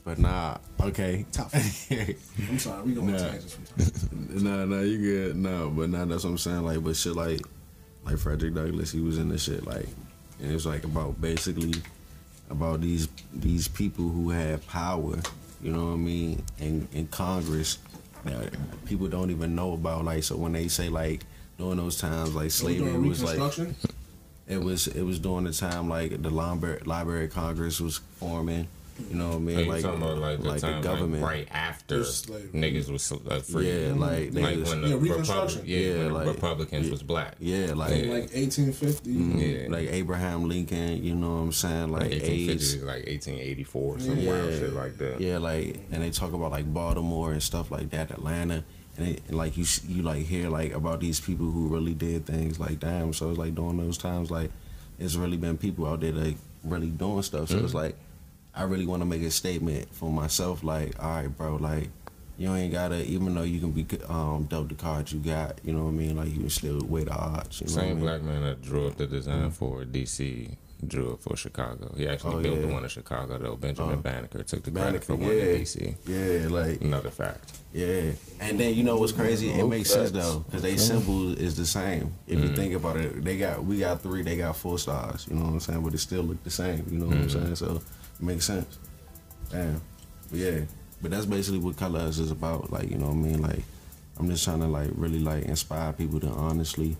But 0.03 0.19
nah, 0.19 0.57
okay. 0.81 1.25
Top. 1.31 1.49
I'm 1.53 2.59
sorry, 2.59 2.83
we 2.83 2.93
going 2.93 3.07
Nah. 3.07 3.13
on 3.13 3.19
tangents 3.19 3.53
from 3.53 3.65
time 3.65 3.91
to 3.91 3.99
time. 4.09 4.43
no, 4.43 4.65
no, 4.65 4.81
you 4.81 4.97
good. 4.97 5.35
No, 5.37 5.69
but 5.69 5.89
nah, 5.89 6.03
that's 6.03 6.25
what 6.25 6.31
I'm 6.31 6.37
saying. 6.37 6.63
Like, 6.65 6.83
but 6.83 6.95
shit, 6.97 7.15
like, 7.15 7.39
like 8.05 8.17
Frederick 8.17 8.53
Douglass, 8.55 8.91
he 8.91 8.99
was 8.99 9.17
in 9.17 9.29
the 9.29 9.37
shit, 9.37 9.65
like, 9.65 9.87
and 10.41 10.51
it's 10.51 10.65
like 10.65 10.83
about 10.83 11.19
basically 11.21 11.75
about 12.49 12.81
these 12.81 13.07
these 13.33 13.67
people 13.69 14.09
who 14.09 14.29
have 14.31 14.65
power. 14.67 15.15
You 15.61 15.71
know 15.71 15.85
what 15.87 15.93
I 15.93 15.97
mean? 15.97 16.43
In 16.59 16.89
in 16.93 17.07
Congress, 17.07 17.77
that 18.25 18.53
people 18.85 19.07
don't 19.07 19.31
even 19.31 19.55
know 19.55 19.71
about. 19.73 20.03
Like, 20.03 20.23
so 20.23 20.35
when 20.35 20.51
they 20.51 20.67
say 20.67 20.89
like 20.89 21.21
during 21.57 21.77
those 21.77 21.97
times, 21.97 22.35
like 22.35 22.51
slavery 22.51 22.97
was 22.99 23.23
like 23.23 23.35
Reconstruction? 23.37 23.75
It 24.47 24.63
was 24.63 24.87
it 24.87 25.03
was 25.03 25.19
during 25.19 25.43
the 25.45 25.53
time 25.53 25.89
like 25.89 26.21
the 26.21 26.29
Library, 26.29 26.81
Library 26.85 27.25
of 27.25 27.31
Congress 27.33 27.79
was 27.81 27.97
forming. 28.19 28.67
You 29.11 29.15
know 29.15 29.27
what 29.27 29.35
I 29.35 29.39
mean? 29.39 29.59
Are 29.59 29.73
like 29.73 29.83
talking 29.83 30.01
about 30.01 30.17
like 30.17 30.39
the 30.41 30.59
time 30.59 30.81
government. 30.81 31.21
like, 31.21 31.31
right 31.31 31.47
after 31.51 31.99
Just 31.99 32.25
slavery. 32.25 32.49
niggas 32.59 32.89
was 32.91 33.11
uh, 33.11 33.39
free? 33.41 33.69
Yeah, 33.69 33.93
like, 33.93 34.31
they 34.31 34.41
like 34.41 34.57
was- 34.57 34.69
when 34.69 34.81
the 34.81 34.87
Yeah, 34.87 34.93
Republic, 34.95 35.11
Reconstruction. 35.11 35.61
yeah, 35.67 35.77
Yeah, 35.77 35.97
when 36.13 36.13
the 36.25 36.31
Republicans 36.33 36.85
yeah. 36.87 36.91
was 36.91 37.03
black. 37.03 37.35
Yeah, 37.39 37.73
like 37.75 37.91
In 37.91 38.09
like 38.09 38.33
1850. 38.33 39.11
Yeah. 39.11 39.67
like 39.69 39.89
Abraham 39.91 40.49
Lincoln, 40.49 41.03
you 41.03 41.13
know 41.13 41.29
what 41.35 41.41
I'm 41.41 41.51
saying? 41.51 41.91
Like, 41.91 42.01
Like 42.09 42.11
1850 42.13 42.51
AIDS. 42.51 42.75
like 42.83 43.05
1884, 43.07 43.99
some 43.99 44.17
Yeah. 44.17 44.31
wild 44.31 44.53
shit 44.53 44.73
like 44.73 44.97
that. 44.97 45.21
Yeah, 45.21 45.37
like 45.37 45.79
and 45.91 46.01
they 46.01 46.09
talk 46.09 46.33
about 46.33 46.49
like 46.49 46.73
Baltimore 46.73 47.33
and 47.33 47.43
stuff 47.43 47.69
like 47.69 47.91
that, 47.91 48.09
Atlanta, 48.09 48.63
and, 48.97 49.07
it, 49.07 49.21
and 49.27 49.37
like 49.37 49.57
you 49.57 49.65
you 49.87 50.01
like 50.01 50.25
hear 50.25 50.49
like 50.49 50.73
about 50.73 50.99
these 50.99 51.19
people 51.19 51.49
who 51.49 51.67
really 51.67 51.93
did 51.93 52.25
things 52.25 52.59
like 52.59 52.79
damn. 52.79 53.13
So 53.13 53.29
it's 53.29 53.39
like 53.39 53.55
during 53.55 53.77
those 53.77 53.97
times, 53.97 54.31
like 54.31 54.51
it's 54.99 55.15
really 55.15 55.37
been 55.37 55.57
people 55.57 55.87
out 55.87 56.01
there 56.01 56.11
that 56.11 56.35
really 56.63 56.87
doing 56.89 57.21
stuff. 57.21 57.49
So 57.49 57.59
it's 57.59 57.73
like 57.73 57.95
I 58.55 58.63
really 58.63 58.85
want 58.85 59.01
to 59.01 59.05
make 59.05 59.21
a 59.21 59.31
statement 59.31 59.93
for 59.93 60.11
myself, 60.11 60.63
like 60.63 61.01
all 61.01 61.09
right, 61.09 61.27
bro, 61.27 61.55
like. 61.55 61.89
You 62.39 62.53
ain't 62.53 62.71
gotta, 62.71 63.03
even 63.03 63.33
though 63.33 63.41
you 63.41 63.59
can 63.59 63.71
be 63.71 63.83
um, 64.07 64.43
dealt 64.43 64.69
the 64.69 64.75
cards 64.75 65.11
you 65.11 65.19
got, 65.19 65.59
you 65.63 65.73
know 65.73 65.85
what 65.85 65.89
I 65.89 65.93
mean? 65.93 66.15
Like, 66.17 66.27
you 66.27 66.41
can 66.41 66.51
still 66.51 66.79
weigh 66.85 67.05
the 67.05 67.11
odds. 67.11 67.61
You 67.61 67.65
know 67.65 67.73
what 67.73 67.81
I 67.81 67.87
Same 67.87 67.95
mean? 67.95 68.05
black 68.05 68.21
man 68.21 68.43
that 68.43 68.61
drew 68.61 68.85
up 68.85 68.95
the 68.97 69.07
design 69.07 69.49
for 69.49 69.85
DC 69.85 70.55
drew 70.85 71.13
it 71.13 71.19
for 71.21 71.35
Chicago. 71.35 71.93
He 71.97 72.07
actually 72.07 72.35
Oh, 72.35 72.41
built 72.41 72.61
the 72.61 72.67
one 72.67 72.83
in 72.83 72.89
Chicago 72.89 73.37
though. 73.37 73.55
Benjamin 73.55 73.95
Oh. 73.99 74.01
Banneker 74.01 74.43
took 74.43 74.63
the 74.63 74.71
credit 74.71 75.03
for 75.03 75.17
Banneker, 75.17 75.35
one 75.35 75.47
yeah. 75.47 75.53
in 75.53 75.61
DC. 75.61 75.95
Yeah, 76.05 76.47
like 76.49 76.81
Another 76.81 77.09
fact. 77.09 77.57
Yeah, 77.73 78.11
and 78.39 78.59
then 78.59 78.75
you 78.75 78.83
know 78.83 78.97
what's 78.97 79.11
crazy? 79.11 79.49
It 79.49 79.67
makes 79.67 79.89
sense 79.89 80.11
though, 80.11 80.39
because 80.39 80.61
they 80.61 80.77
symbol 80.77 81.33
is 81.33 81.55
the 81.55 81.65
same. 81.65 82.13
If 82.27 82.39
you 82.39 82.49
mm. 82.49 82.55
think 82.55 82.73
about 82.73 82.97
it, 82.97 83.23
they 83.23 83.37
got 83.37 83.63
we 83.63 83.79
got 83.79 84.01
three, 84.01 84.21
they 84.21 84.37
got 84.37 84.55
four 84.55 84.77
stars. 84.77 85.27
You 85.29 85.35
know 85.35 85.45
what 85.45 85.51
I'm 85.53 85.59
saying? 85.59 85.81
But 85.81 85.93
it 85.93 85.99
still 85.99 86.23
look 86.23 86.43
the 86.43 86.49
same. 86.49 86.85
You 86.89 86.99
know 86.99 87.07
what 87.07 87.17
I'm 87.17 87.27
mm. 87.27 87.31
saying? 87.31 87.55
So 87.55 87.81
it 88.19 88.23
makes 88.23 88.45
sense. 88.45 88.77
Damn, 89.49 89.81
but 90.29 90.39
yeah. 90.39 90.59
But 91.01 91.11
that's 91.11 91.25
basically 91.25 91.59
what 91.59 91.77
Color 91.77 91.99
Us 92.01 92.17
is 92.17 92.31
about. 92.31 92.71
Like 92.71 92.89
you 92.89 92.97
know 92.97 93.07
what 93.07 93.13
I 93.13 93.15
mean? 93.15 93.41
Like 93.41 93.63
I'm 94.19 94.29
just 94.29 94.43
trying 94.43 94.61
to 94.61 94.67
like 94.67 94.89
really 94.95 95.19
like 95.19 95.45
inspire 95.45 95.93
people 95.93 96.19
to 96.21 96.27
honestly 96.27 96.97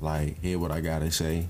like 0.00 0.40
hear 0.40 0.58
what 0.58 0.70
I 0.70 0.80
gotta 0.80 1.10
say. 1.10 1.46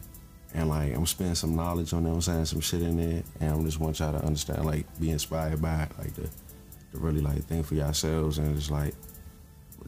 And 0.54 0.68
like 0.68 0.94
I'm 0.94 1.06
spending 1.06 1.34
some 1.36 1.54
knowledge 1.54 1.92
on 1.92 2.06
it, 2.06 2.10
I'm 2.10 2.20
saying 2.20 2.46
some 2.46 2.60
shit 2.60 2.82
in 2.82 2.96
there, 2.96 3.22
and 3.40 3.52
I'm 3.52 3.64
just 3.64 3.78
want 3.78 3.98
y'all 3.98 4.12
to 4.12 4.24
understand, 4.24 4.64
like, 4.64 4.84
be 4.98 5.10
inspired 5.10 5.62
by 5.62 5.82
it, 5.84 5.98
like 5.98 6.14
to, 6.16 6.22
to 6.22 6.98
really 6.98 7.20
like 7.20 7.44
think 7.44 7.66
for 7.66 7.74
yourselves 7.74 8.38
and 8.38 8.56
just 8.56 8.70
like 8.70 8.94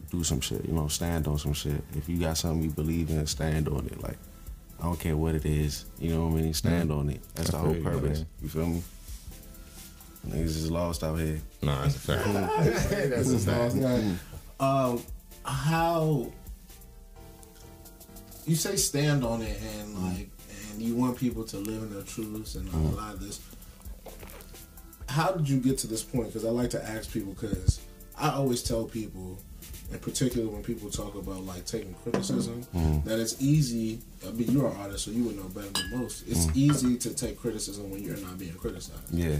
do 0.09 0.23
some 0.23 0.39
shit, 0.39 0.63
you 0.65 0.73
know, 0.73 0.87
stand 0.87 1.27
on 1.27 1.37
some 1.37 1.53
shit. 1.53 1.83
If 1.95 2.07
you 2.07 2.17
got 2.17 2.37
something 2.37 2.63
you 2.63 2.69
believe 2.69 3.09
in, 3.09 3.25
stand 3.25 3.67
on 3.67 3.85
it. 3.87 4.01
Like, 4.01 4.17
I 4.79 4.83
don't 4.83 4.99
care 4.99 5.17
what 5.17 5.35
it 5.35 5.45
is, 5.45 5.85
you 5.99 6.13
know 6.13 6.27
what 6.27 6.37
I 6.37 6.41
mean? 6.41 6.53
Stand 6.53 6.91
on 6.91 7.09
it. 7.09 7.21
That's 7.35 7.49
the 7.49 7.57
whole 7.57 7.73
feel 7.73 7.77
you, 7.77 7.83
purpose. 7.83 8.25
You 8.41 8.49
feel 8.49 8.67
me? 8.67 8.83
Niggas 10.27 10.45
is 10.45 10.71
lost 10.71 11.03
out 11.03 11.19
here. 11.19 11.41
No, 11.61 11.81
that's 11.81 11.95
a 11.95 11.99
fact. 11.99 12.23
that's 13.09 13.31
a 13.31 13.39
fact. 13.39 13.75
Um, 14.59 15.03
how 15.43 16.31
you 18.45 18.55
say 18.55 18.75
stand 18.75 19.23
on 19.23 19.41
it 19.41 19.59
and 19.61 19.97
like 20.03 20.29
and 20.73 20.81
you 20.81 20.95
want 20.95 21.17
people 21.17 21.43
to 21.43 21.57
live 21.57 21.83
in 21.83 21.93
their 21.93 22.03
truths 22.03 22.55
and 22.55 22.71
a 22.73 22.77
lot 22.95 23.13
of 23.13 23.19
this. 23.19 23.39
How 25.07 25.31
did 25.31 25.47
you 25.47 25.59
get 25.59 25.77
to 25.79 25.87
this 25.87 26.03
point? 26.03 26.27
Because 26.27 26.45
I 26.45 26.49
like 26.49 26.71
to 26.71 26.83
ask 26.83 27.11
people 27.11 27.33
because 27.33 27.79
I 28.17 28.31
always 28.31 28.63
tell 28.63 28.85
people, 28.85 29.37
in 29.91 29.99
particular 29.99 30.49
when 30.49 30.63
people 30.63 30.89
talk 30.89 31.15
about 31.15 31.43
like 31.45 31.65
taking 31.65 31.93
criticism, 31.95 32.63
mm-hmm. 32.75 33.07
that 33.07 33.19
it's 33.19 33.39
easy. 33.39 34.01
I 34.27 34.31
mean, 34.31 34.51
you're 34.51 34.67
an 34.67 34.77
artist, 34.77 35.05
so 35.05 35.11
you 35.11 35.23
would 35.25 35.37
know 35.37 35.43
better 35.49 35.69
than 35.69 35.99
most. 35.99 36.27
It's 36.27 36.47
mm-hmm. 36.47 36.57
easy 36.59 36.97
to 36.97 37.13
take 37.13 37.39
criticism 37.39 37.91
when 37.91 38.03
you're 38.03 38.17
not 38.17 38.39
being 38.39 38.53
criticized. 38.53 39.13
Yeah. 39.13 39.37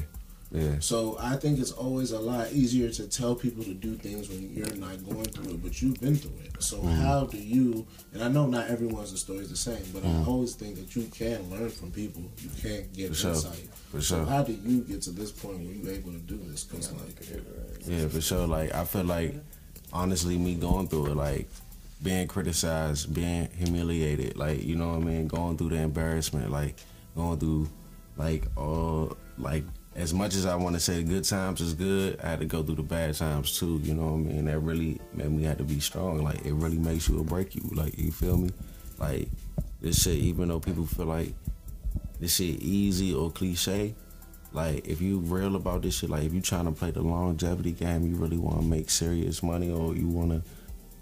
Yeah. 0.53 0.75
So 0.79 1.17
I 1.19 1.35
think 1.37 1.57
it's 1.59 1.71
always 1.71 2.11
a 2.11 2.19
lot 2.19 2.51
easier 2.51 2.89
to 2.91 3.07
tell 3.07 3.33
people 3.35 3.63
to 3.63 3.73
do 3.73 3.95
things 3.95 4.29
when 4.29 4.53
you're 4.53 4.75
not 4.75 5.03
going 5.03 5.25
through 5.25 5.55
it, 5.55 5.63
but 5.63 5.81
you've 5.81 5.99
been 5.99 6.15
through 6.15 6.37
it. 6.45 6.61
So 6.61 6.77
Mm-hmm. 6.77 7.01
how 7.01 7.25
do 7.25 7.37
you? 7.39 7.87
And 8.13 8.23
I 8.23 8.27
know 8.27 8.45
not 8.45 8.69
everyone's 8.69 9.19
story 9.19 9.39
is 9.39 9.49
the 9.49 9.57
same, 9.57 9.83
but 9.91 10.03
Mm-hmm. 10.03 10.21
I 10.23 10.25
always 10.27 10.53
think 10.55 10.75
that 10.75 10.95
you 10.95 11.03
can 11.11 11.49
learn 11.49 11.69
from 11.69 11.91
people. 11.91 12.21
You 12.37 12.49
can 12.61 12.87
get 12.93 13.09
For 13.09 13.15
sure. 13.15 13.31
insight. 13.31 13.67
For 13.91 13.99
so 14.01 14.17
sure. 14.17 14.25
how 14.25 14.43
do 14.43 14.53
you 14.53 14.81
get 14.81 15.01
to 15.03 15.11
this 15.11 15.31
point 15.31 15.57
where 15.59 15.73
you're 15.73 15.91
able 15.93 16.11
to 16.11 16.19
do 16.19 16.37
this? 16.49 16.63
Because 16.65 16.91
like, 16.93 17.87
Yeah, 17.87 18.07
for 18.07 18.21
sure. 18.21 18.45
Like 18.45 18.75
I 18.75 18.85
feel 18.85 19.05
like 19.05 19.33
honestly 19.91 20.37
me 20.37 20.53
going 20.55 20.87
through 20.87 21.07
it, 21.07 21.15
like 21.15 21.47
being 22.03 22.27
criticized, 22.27 23.13
being 23.13 23.49
humiliated, 23.57 24.35
like, 24.37 24.63
you 24.63 24.75
know 24.75 24.89
what 24.89 25.01
I 25.01 25.05
mean, 25.05 25.27
going 25.27 25.57
through 25.57 25.69
the 25.69 25.77
embarrassment, 25.77 26.51
like 26.51 26.75
going 27.15 27.39
through 27.39 27.69
like 28.17 28.43
all 28.55 29.17
like 29.37 29.63
as 29.95 30.13
much 30.13 30.35
as 30.35 30.45
I 30.45 30.55
want 30.55 30.75
to 30.75 30.79
say 30.79 30.95
the 30.95 31.03
good 31.03 31.23
times 31.23 31.61
is 31.61 31.73
good, 31.73 32.19
I 32.21 32.29
had 32.29 32.39
to 32.39 32.45
go 32.45 32.63
through 32.63 32.75
the 32.75 32.83
bad 32.83 33.13
times 33.15 33.57
too. 33.57 33.79
You 33.83 33.93
know 33.93 34.13
what 34.13 34.31
I 34.31 34.33
mean? 34.33 34.45
That 34.45 34.59
really 34.59 34.99
made 35.13 35.31
me 35.31 35.43
have 35.43 35.59
to 35.59 35.63
be 35.63 35.79
strong. 35.79 36.23
Like 36.23 36.43
it 36.45 36.53
really 36.53 36.77
makes 36.77 37.07
you 37.07 37.19
or 37.19 37.23
break 37.23 37.55
you. 37.55 37.69
Like 37.73 37.97
you 37.97 38.11
feel 38.11 38.37
me? 38.37 38.49
Like 38.97 39.29
this 39.81 40.01
shit, 40.01 40.15
even 40.15 40.47
though 40.47 40.59
people 40.59 40.85
feel 40.85 41.05
like 41.05 41.33
this 42.19 42.35
shit 42.35 42.61
easy 42.61 43.13
or 43.13 43.29
cliche, 43.29 43.93
like 44.51 44.87
if 44.87 45.01
you 45.01 45.19
real 45.19 45.55
about 45.55 45.81
this 45.81 45.99
shit, 45.99 46.09
like 46.09 46.23
if 46.23 46.33
you 46.33 46.41
trying 46.41 46.65
to 46.65 46.71
play 46.71 46.91
the 46.91 47.01
longevity 47.01 47.71
game, 47.71 48.07
you 48.07 48.15
really 48.15 48.37
want 48.37 48.61
to 48.61 48.65
make 48.65 48.89
serious 48.89 49.43
money, 49.43 49.71
or 49.71 49.95
you 49.95 50.07
want 50.07 50.31
to 50.31 50.41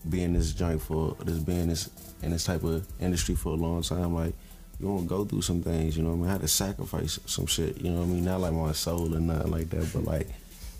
be 0.10 0.23
in 0.23 0.34
this 0.34 0.51
joint 0.51 0.82
for 0.82 1.15
this 1.23 1.38
being 1.38 1.67
this 1.67 1.89
in 2.23 2.32
this 2.32 2.43
type 2.43 2.63
of 2.63 2.86
industry 2.99 3.36
for 3.36 3.49
a 3.49 3.56
long 3.56 3.82
time, 3.82 4.15
like 4.15 4.34
you 4.81 4.97
to 4.99 5.05
go 5.07 5.25
through 5.25 5.41
some 5.41 5.61
things. 5.61 5.95
You 5.97 6.03
know 6.03 6.09
what 6.11 6.15
I 6.15 6.19
mean? 6.19 6.29
I 6.29 6.31
had 6.33 6.41
to 6.41 6.47
sacrifice 6.47 7.19
some 7.25 7.45
shit. 7.45 7.77
You 7.81 7.91
know 7.91 7.99
what 7.99 8.05
I 8.05 8.07
mean? 8.09 8.25
Not 8.25 8.41
like 8.41 8.53
my 8.53 8.71
soul 8.73 9.13
and 9.13 9.27
nothing 9.27 9.51
like 9.51 9.69
that, 9.71 9.91
but 9.93 10.03
like 10.03 10.27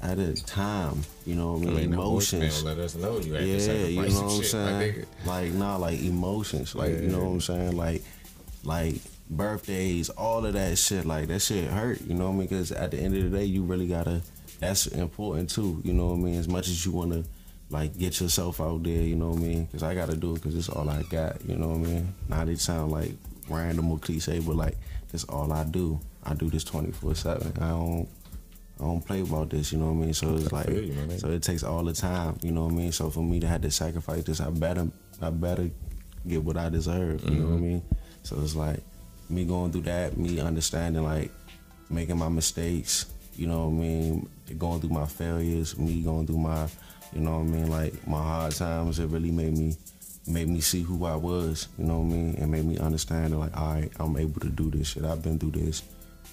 I 0.02 0.08
had 0.08 0.20
a 0.20 0.34
time. 0.34 1.02
You 1.26 1.36
know 1.36 1.54
what 1.54 1.60
I 1.60 1.62
I 1.62 1.66
mean? 1.66 1.76
mean, 1.76 1.90
the 1.92 1.96
Emotions. 1.98 2.64
let 2.64 2.78
us 2.80 2.96
know 2.96 3.20
you 3.20 3.34
had 3.34 3.42
to 3.42 3.48
Yeah, 3.48 3.60
sacrifice 3.60 3.90
you 3.90 4.02
know 4.02 4.10
some 4.10 4.26
what 4.26 4.34
I'm 4.34 4.42
shit, 4.42 4.52
saying? 4.52 5.06
Like, 5.26 5.52
nah, 5.54 5.76
like 5.78 6.00
emotions. 6.02 6.76
Like, 6.76 6.92
you 6.94 7.08
know 7.08 7.20
what 7.20 7.32
I'm 7.32 7.42
saying? 7.42 7.78
Like, 7.78 8.04
like 8.64 8.96
birthdays, 9.30 10.10
all 10.10 10.46
of 10.46 10.54
that 10.54 10.78
shit. 10.78 11.06
Like, 11.06 11.28
that 11.28 11.40
shit 11.42 11.70
hurt, 11.70 12.02
you 12.02 12.14
know 12.16 12.26
what 12.28 12.34
I 12.36 12.38
mean? 12.40 12.48
Because 12.48 12.72
at 12.72 12.92
the 12.92 12.98
end 13.00 13.16
of 13.16 13.30
the 13.32 13.38
day, 13.38 13.46
you 13.46 13.64
really 13.64 13.88
gotta, 13.88 14.22
that's 14.60 14.88
important 14.88 15.50
too, 15.50 15.82
you 15.84 15.94
know 15.94 16.08
what 16.08 16.16
I 16.16 16.18
mean? 16.20 16.36
As 16.36 16.48
much 16.48 16.68
as 16.68 16.86
you 16.86 16.92
wanna, 16.92 17.24
like, 17.70 17.98
get 17.98 18.20
yourself 18.20 18.60
out 18.60 18.84
there, 18.84 19.02
you 19.04 19.16
know 19.16 19.30
what 19.30 19.40
I 19.40 19.42
mean? 19.44 19.66
Because 19.66 19.84
I 19.84 19.96
gotta 19.96 20.16
do 20.18 20.32
it 20.32 20.36
because 20.36 20.56
it's 20.56 20.68
all 20.70 20.90
I 20.90 21.04
got, 21.04 21.44
you 21.48 21.56
know 21.56 21.70
what 21.70 21.88
I 21.88 21.92
mean? 21.92 22.14
Not 22.28 22.50
it 22.50 22.60
sound 22.60 22.92
like 22.92 23.14
random 23.52 23.92
or 23.92 24.00
cliche, 24.00 24.40
but 24.40 24.56
like, 24.56 24.78
that's 25.12 25.24
all 25.26 25.52
I 25.52 25.64
do. 25.64 26.00
I 26.24 26.34
do 26.34 26.50
this 26.50 26.64
twenty 26.64 26.92
four 26.92 27.16
seven. 27.16 27.52
I 27.60 27.70
don't 27.70 28.08
I 28.80 28.84
don't 28.84 29.02
play 29.06 29.22
about 29.22 29.52
this, 29.52 29.72
you 29.72 29.78
know 29.78 29.92
what 29.92 30.02
I 30.02 30.06
mean? 30.06 30.14
So 30.14 30.36
it's 30.36 30.52
like 30.52 30.68
you, 30.70 31.18
so 31.18 31.30
it 31.30 31.44
takes 31.44 31.64
all 31.64 31.84
the 31.84 31.94
time, 31.94 32.38
you 32.42 32.52
know 32.52 32.66
what 32.66 32.74
I 32.74 32.78
mean? 32.78 32.92
So 32.92 33.10
for 33.12 33.24
me 33.24 33.40
to 33.40 33.48
have 33.48 33.62
to 33.62 33.70
sacrifice 33.72 34.24
this, 34.24 34.40
I 34.42 34.50
better 34.50 34.88
I 35.22 35.30
better 35.30 35.70
get 36.28 36.44
what 36.44 36.58
I 36.58 36.70
deserve, 36.70 37.24
you 37.30 37.40
know 37.40 37.50
what 37.50 37.58
I 37.58 37.60
mean? 37.60 37.84
So 38.24 38.40
it's 38.42 38.56
like 38.56 38.80
me 39.30 39.46
going 39.46 39.72
through 39.72 39.82
that, 39.84 40.18
me 40.18 40.40
understanding 40.40 41.04
like 41.04 41.32
making 41.90 42.18
my 42.18 42.30
mistakes, 42.30 43.06
you 43.36 43.48
know 43.48 43.68
what 43.68 43.76
I 43.76 43.88
mean, 43.88 44.30
going 44.58 44.82
through 44.82 44.90
my 44.90 45.06
failures, 45.06 45.78
me 45.78 46.02
going 46.02 46.26
through 46.26 46.40
my, 46.40 46.68
you 47.14 47.22
know 47.22 47.38
what 47.38 47.42
I 47.42 47.44
mean, 47.44 47.70
like 47.70 48.08
my 48.08 48.22
hard 48.22 48.56
times, 48.56 49.00
it 49.00 49.08
really 49.08 49.32
made 49.32 49.58
me 49.58 49.76
made 50.28 50.48
me 50.48 50.62
see 50.62 50.82
who 50.82 51.06
I 51.06 51.16
was, 51.16 51.68
you 51.78 51.86
know 51.86 52.00
what 52.00 52.14
I 52.14 52.18
mean, 52.18 52.36
and 52.36 52.52
made 52.52 52.66
me 52.66 52.78
understand 52.78 53.34
that 53.34 53.38
like, 53.38 53.58
all 53.58 53.74
right, 53.74 53.92
I'm 54.00 54.16
able 54.18 54.40
to 54.42 54.50
do 54.50 54.70
this 54.70 54.90
shit. 54.90 55.04
I've 55.04 55.24
been 55.24 55.40
through 55.40 55.52
this, 55.52 55.84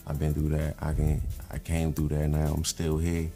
I've 0.06 0.18
been 0.18 0.32
through 0.32 0.50
that. 0.50 0.76
I 0.80 0.94
can, 0.94 1.22
I 1.50 1.58
came 1.58 1.92
through 1.92 2.08
that. 2.08 2.28
Now 2.28 2.54
I'm 2.54 2.64
still 2.64 2.96
here. 2.96 3.30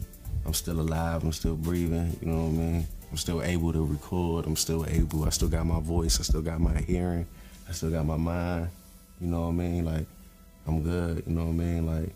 I'm 0.46 0.54
still 0.54 0.80
alive. 0.80 1.22
I'm 1.22 1.32
still 1.32 1.54
breathing. 1.54 2.16
You 2.20 2.28
know 2.28 2.44
what 2.44 2.48
I 2.48 2.52
mean. 2.52 2.86
I'm 3.10 3.16
still 3.18 3.42
able 3.42 3.72
to 3.72 3.84
record. 3.84 4.46
I'm 4.46 4.56
still 4.56 4.86
able. 4.88 5.24
I 5.24 5.28
still 5.28 5.48
got 5.48 5.66
my 5.66 5.80
voice. 5.80 6.18
I 6.18 6.22
still 6.22 6.40
got 6.40 6.60
my 6.60 6.80
hearing. 6.80 7.26
I 7.68 7.72
still 7.72 7.90
got 7.90 8.06
my 8.06 8.16
mind. 8.16 8.70
You 9.20 9.28
know 9.28 9.42
what 9.42 9.48
I 9.48 9.52
mean. 9.52 9.84
Like 9.84 10.06
I'm 10.66 10.82
good. 10.82 11.22
You 11.26 11.34
know 11.34 11.44
what 11.44 11.50
I 11.50 11.52
mean. 11.52 11.86
Like 11.86 12.14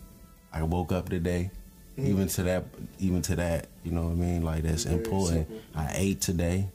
I 0.51 0.63
woke 0.63 0.91
up 0.91 1.09
today. 1.09 1.51
Mm-hmm. 1.97 2.09
Even 2.09 2.27
to 2.27 2.43
that, 2.43 2.65
even 2.99 3.21
to 3.23 3.35
that, 3.37 3.67
you 3.83 3.91
know 3.91 4.03
what 4.03 4.11
I 4.11 4.15
mean. 4.15 4.43
Like 4.43 4.63
that's 4.63 4.85
important. 4.85 5.47
I 5.75 5.91
ate 5.93 6.21
today. 6.21 6.67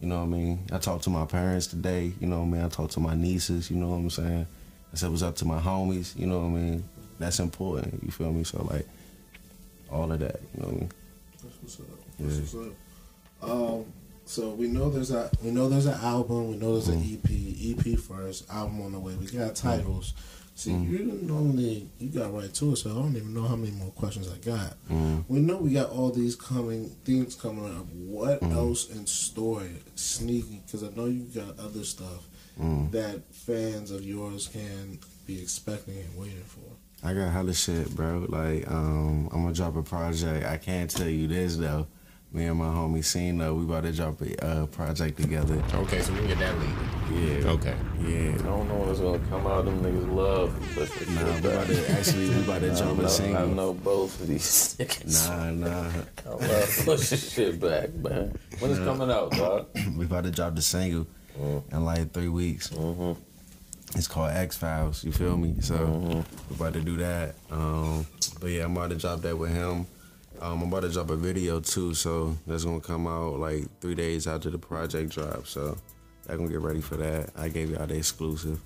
You 0.00 0.08
know 0.08 0.18
what 0.18 0.24
I 0.24 0.26
mean? 0.26 0.66
I 0.72 0.78
talked 0.78 1.04
to 1.04 1.10
my 1.10 1.26
parents 1.26 1.66
today, 1.66 2.12
you 2.20 2.26
know 2.26 2.38
what 2.38 2.46
I 2.46 2.48
mean? 2.48 2.64
I 2.64 2.68
talked 2.68 2.92
to 2.92 3.00
my 3.00 3.14
nieces, 3.14 3.70
you 3.70 3.76
know 3.76 3.88
what 3.88 3.96
I'm 3.96 4.10
saying? 4.10 4.46
I 4.92 4.96
said 4.96 5.10
what's 5.10 5.22
up 5.22 5.36
to 5.36 5.44
my 5.44 5.60
homies, 5.60 6.18
you 6.18 6.26
know 6.26 6.38
what 6.38 6.46
I 6.46 6.50
mean? 6.50 6.84
That's 7.18 7.38
important, 7.38 8.02
you 8.02 8.10
feel 8.10 8.32
me? 8.32 8.44
So 8.44 8.62
like 8.64 8.86
all 9.90 10.10
of 10.10 10.18
that, 10.20 10.40
you 10.54 10.62
know 10.62 10.68
what 10.68 10.76
I 10.76 10.78
mean? 10.78 10.92
That's 11.42 11.56
what's 11.60 11.80
up. 11.80 11.86
That's 12.18 12.54
what's 12.54 12.66
up. 13.42 13.50
Um, 13.50 13.84
so 14.24 14.50
we 14.50 14.68
know 14.68 14.90
there's 14.90 15.10
a 15.10 15.30
we 15.42 15.50
know 15.50 15.68
there's 15.68 15.86
an 15.86 15.98
album. 16.00 16.50
We 16.50 16.56
know 16.56 16.74
there's 16.74 16.88
an 16.88 17.02
EP. 17.02 17.30
EP 17.30 17.98
first, 17.98 18.48
album 18.50 18.82
on 18.82 18.92
the 18.92 18.98
way. 18.98 19.14
We 19.14 19.26
got 19.26 19.56
titles. 19.56 20.14
See, 20.60 20.72
mm. 20.72 20.90
you 20.90 20.98
didn't 20.98 21.26
normally 21.26 21.88
you 21.98 22.10
got 22.10 22.34
right 22.34 22.52
to 22.52 22.72
it, 22.72 22.76
so 22.76 22.90
I 22.90 22.92
don't 22.92 23.16
even 23.16 23.32
know 23.32 23.44
how 23.44 23.56
many 23.56 23.72
more 23.72 23.92
questions 23.92 24.30
I 24.30 24.36
got. 24.44 24.76
Mm. 24.90 25.24
We 25.26 25.38
know 25.38 25.56
we 25.56 25.70
got 25.72 25.88
all 25.88 26.10
these 26.10 26.36
coming 26.36 26.90
things 27.06 27.34
coming 27.34 27.64
up. 27.64 27.86
What 27.94 28.42
mm. 28.42 28.54
else 28.54 28.90
in 28.90 29.06
store, 29.06 29.62
sneaky? 29.94 30.60
Because 30.66 30.84
I 30.84 30.90
know 30.90 31.06
you 31.06 31.22
got 31.34 31.58
other 31.58 31.82
stuff 31.82 32.26
that 32.90 33.22
fans 33.32 33.90
of 33.90 34.04
yours 34.04 34.48
can 34.48 34.98
be 35.26 35.40
expecting 35.40 35.96
and 35.96 36.14
waiting 36.14 36.44
for. 36.44 36.60
I 37.02 37.14
got 37.14 37.30
hella 37.30 37.54
shit, 37.54 37.88
bro. 37.96 38.26
Like, 38.28 38.70
um, 38.70 39.30
I'm 39.32 39.44
gonna 39.44 39.54
drop 39.54 39.76
a 39.76 39.82
project. 39.82 40.44
I 40.44 40.58
can't 40.58 40.90
tell 40.90 41.08
you 41.08 41.26
this 41.26 41.56
though. 41.56 41.86
Me 42.32 42.44
and 42.44 42.58
my 42.60 42.66
homie 42.66 43.04
Cena, 43.04 43.52
we 43.52 43.64
about 43.64 43.82
to 43.82 43.92
drop 43.92 44.20
a 44.22 44.44
uh, 44.46 44.66
project 44.66 45.20
together. 45.20 45.60
Okay, 45.74 46.00
so 46.00 46.12
we 46.12 46.20
can 46.20 46.28
get 46.28 46.38
that 46.38 46.56
lead. 46.60 46.74
Yeah. 47.10 47.50
Okay. 47.50 47.74
Yeah. 47.98 48.34
I 48.38 48.42
don't 48.42 48.68
know 48.68 48.74
what's 48.76 49.00
gonna 49.00 49.18
come 49.28 49.48
out. 49.48 49.64
Them 49.64 49.82
niggas 49.82 50.14
love 50.14 50.54
to 50.54 50.74
push 50.74 50.90
this 50.90 51.08
Nah, 51.10 51.24
we 51.24 51.38
about 51.40 51.66
to 51.66 51.90
actually 51.90 52.28
we 52.28 52.40
about 52.42 52.60
to 52.60 52.70
I 52.72 52.76
drop 52.78 52.96
know, 52.96 53.02
a 53.02 53.06
I 53.06 53.08
single. 53.08 53.46
know 53.48 53.74
both 53.74 54.20
of 54.20 54.28
these 54.28 54.76
niggas. 54.78 55.28
Nah, 55.28 55.50
nah. 55.50 55.90
I 56.24 56.30
love 56.30 56.74
to 56.76 56.84
push 56.84 57.10
this 57.10 57.32
shit 57.32 57.58
back, 57.60 57.92
man. 57.94 58.38
When 58.60 58.70
it's 58.70 58.78
coming 58.78 59.10
out, 59.10 59.32
dog? 59.32 59.66
we 59.96 60.04
about 60.04 60.22
to 60.22 60.30
drop 60.30 60.54
the 60.54 60.62
single 60.62 61.08
in 61.72 61.84
like 61.84 62.12
three 62.12 62.28
weeks. 62.28 62.68
Mm-hmm. 62.68 63.20
It's 63.96 64.06
called 64.06 64.30
X 64.30 64.56
Files. 64.56 65.02
You 65.02 65.10
feel 65.10 65.36
me? 65.36 65.56
So 65.62 66.24
we're 66.48 66.54
about 66.56 66.74
to 66.74 66.80
do 66.80 66.96
that. 66.98 67.34
Um, 67.50 68.06
but 68.40 68.50
yeah, 68.50 68.66
I'm 68.66 68.76
about 68.76 68.90
to 68.90 68.96
drop 68.96 69.22
that 69.22 69.36
with 69.36 69.50
him. 69.50 69.86
Um, 70.40 70.62
I'm 70.62 70.68
about 70.68 70.80
to 70.82 70.88
drop 70.90 71.10
a 71.10 71.16
video 71.16 71.60
too, 71.60 71.92
so 71.94 72.36
that's 72.46 72.64
gonna 72.64 72.80
come 72.80 73.06
out 73.06 73.38
like 73.38 73.64
three 73.80 73.94
days 73.94 74.26
after 74.26 74.48
the 74.50 74.58
project 74.58 75.10
drop. 75.12 75.46
So 75.46 75.76
y'all 76.28 76.36
gonna 76.38 76.48
get 76.48 76.60
ready 76.60 76.80
for 76.80 76.96
that. 76.96 77.30
I 77.36 77.48
gave 77.48 77.70
y'all 77.70 77.86
the 77.86 77.96
exclusive. 77.96 78.60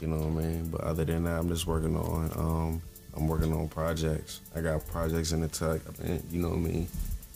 You 0.00 0.08
know 0.08 0.16
what 0.16 0.42
I 0.42 0.46
mean? 0.46 0.68
But 0.68 0.80
other 0.82 1.04
than 1.04 1.24
that, 1.24 1.38
I'm 1.38 1.48
just 1.48 1.66
working 1.66 1.96
on. 1.96 2.30
Um, 2.36 2.82
I'm 3.14 3.28
working 3.28 3.52
on 3.52 3.68
projects. 3.68 4.40
I 4.54 4.60
got 4.60 4.86
projects 4.86 5.32
in 5.32 5.40
the 5.40 5.48
tuck. 5.48 5.80
I've 5.88 5.96
been, 5.98 6.22
you 6.30 6.42
know 6.42 6.48
what 6.50 6.56
I 6.56 6.60
mean, 6.60 6.88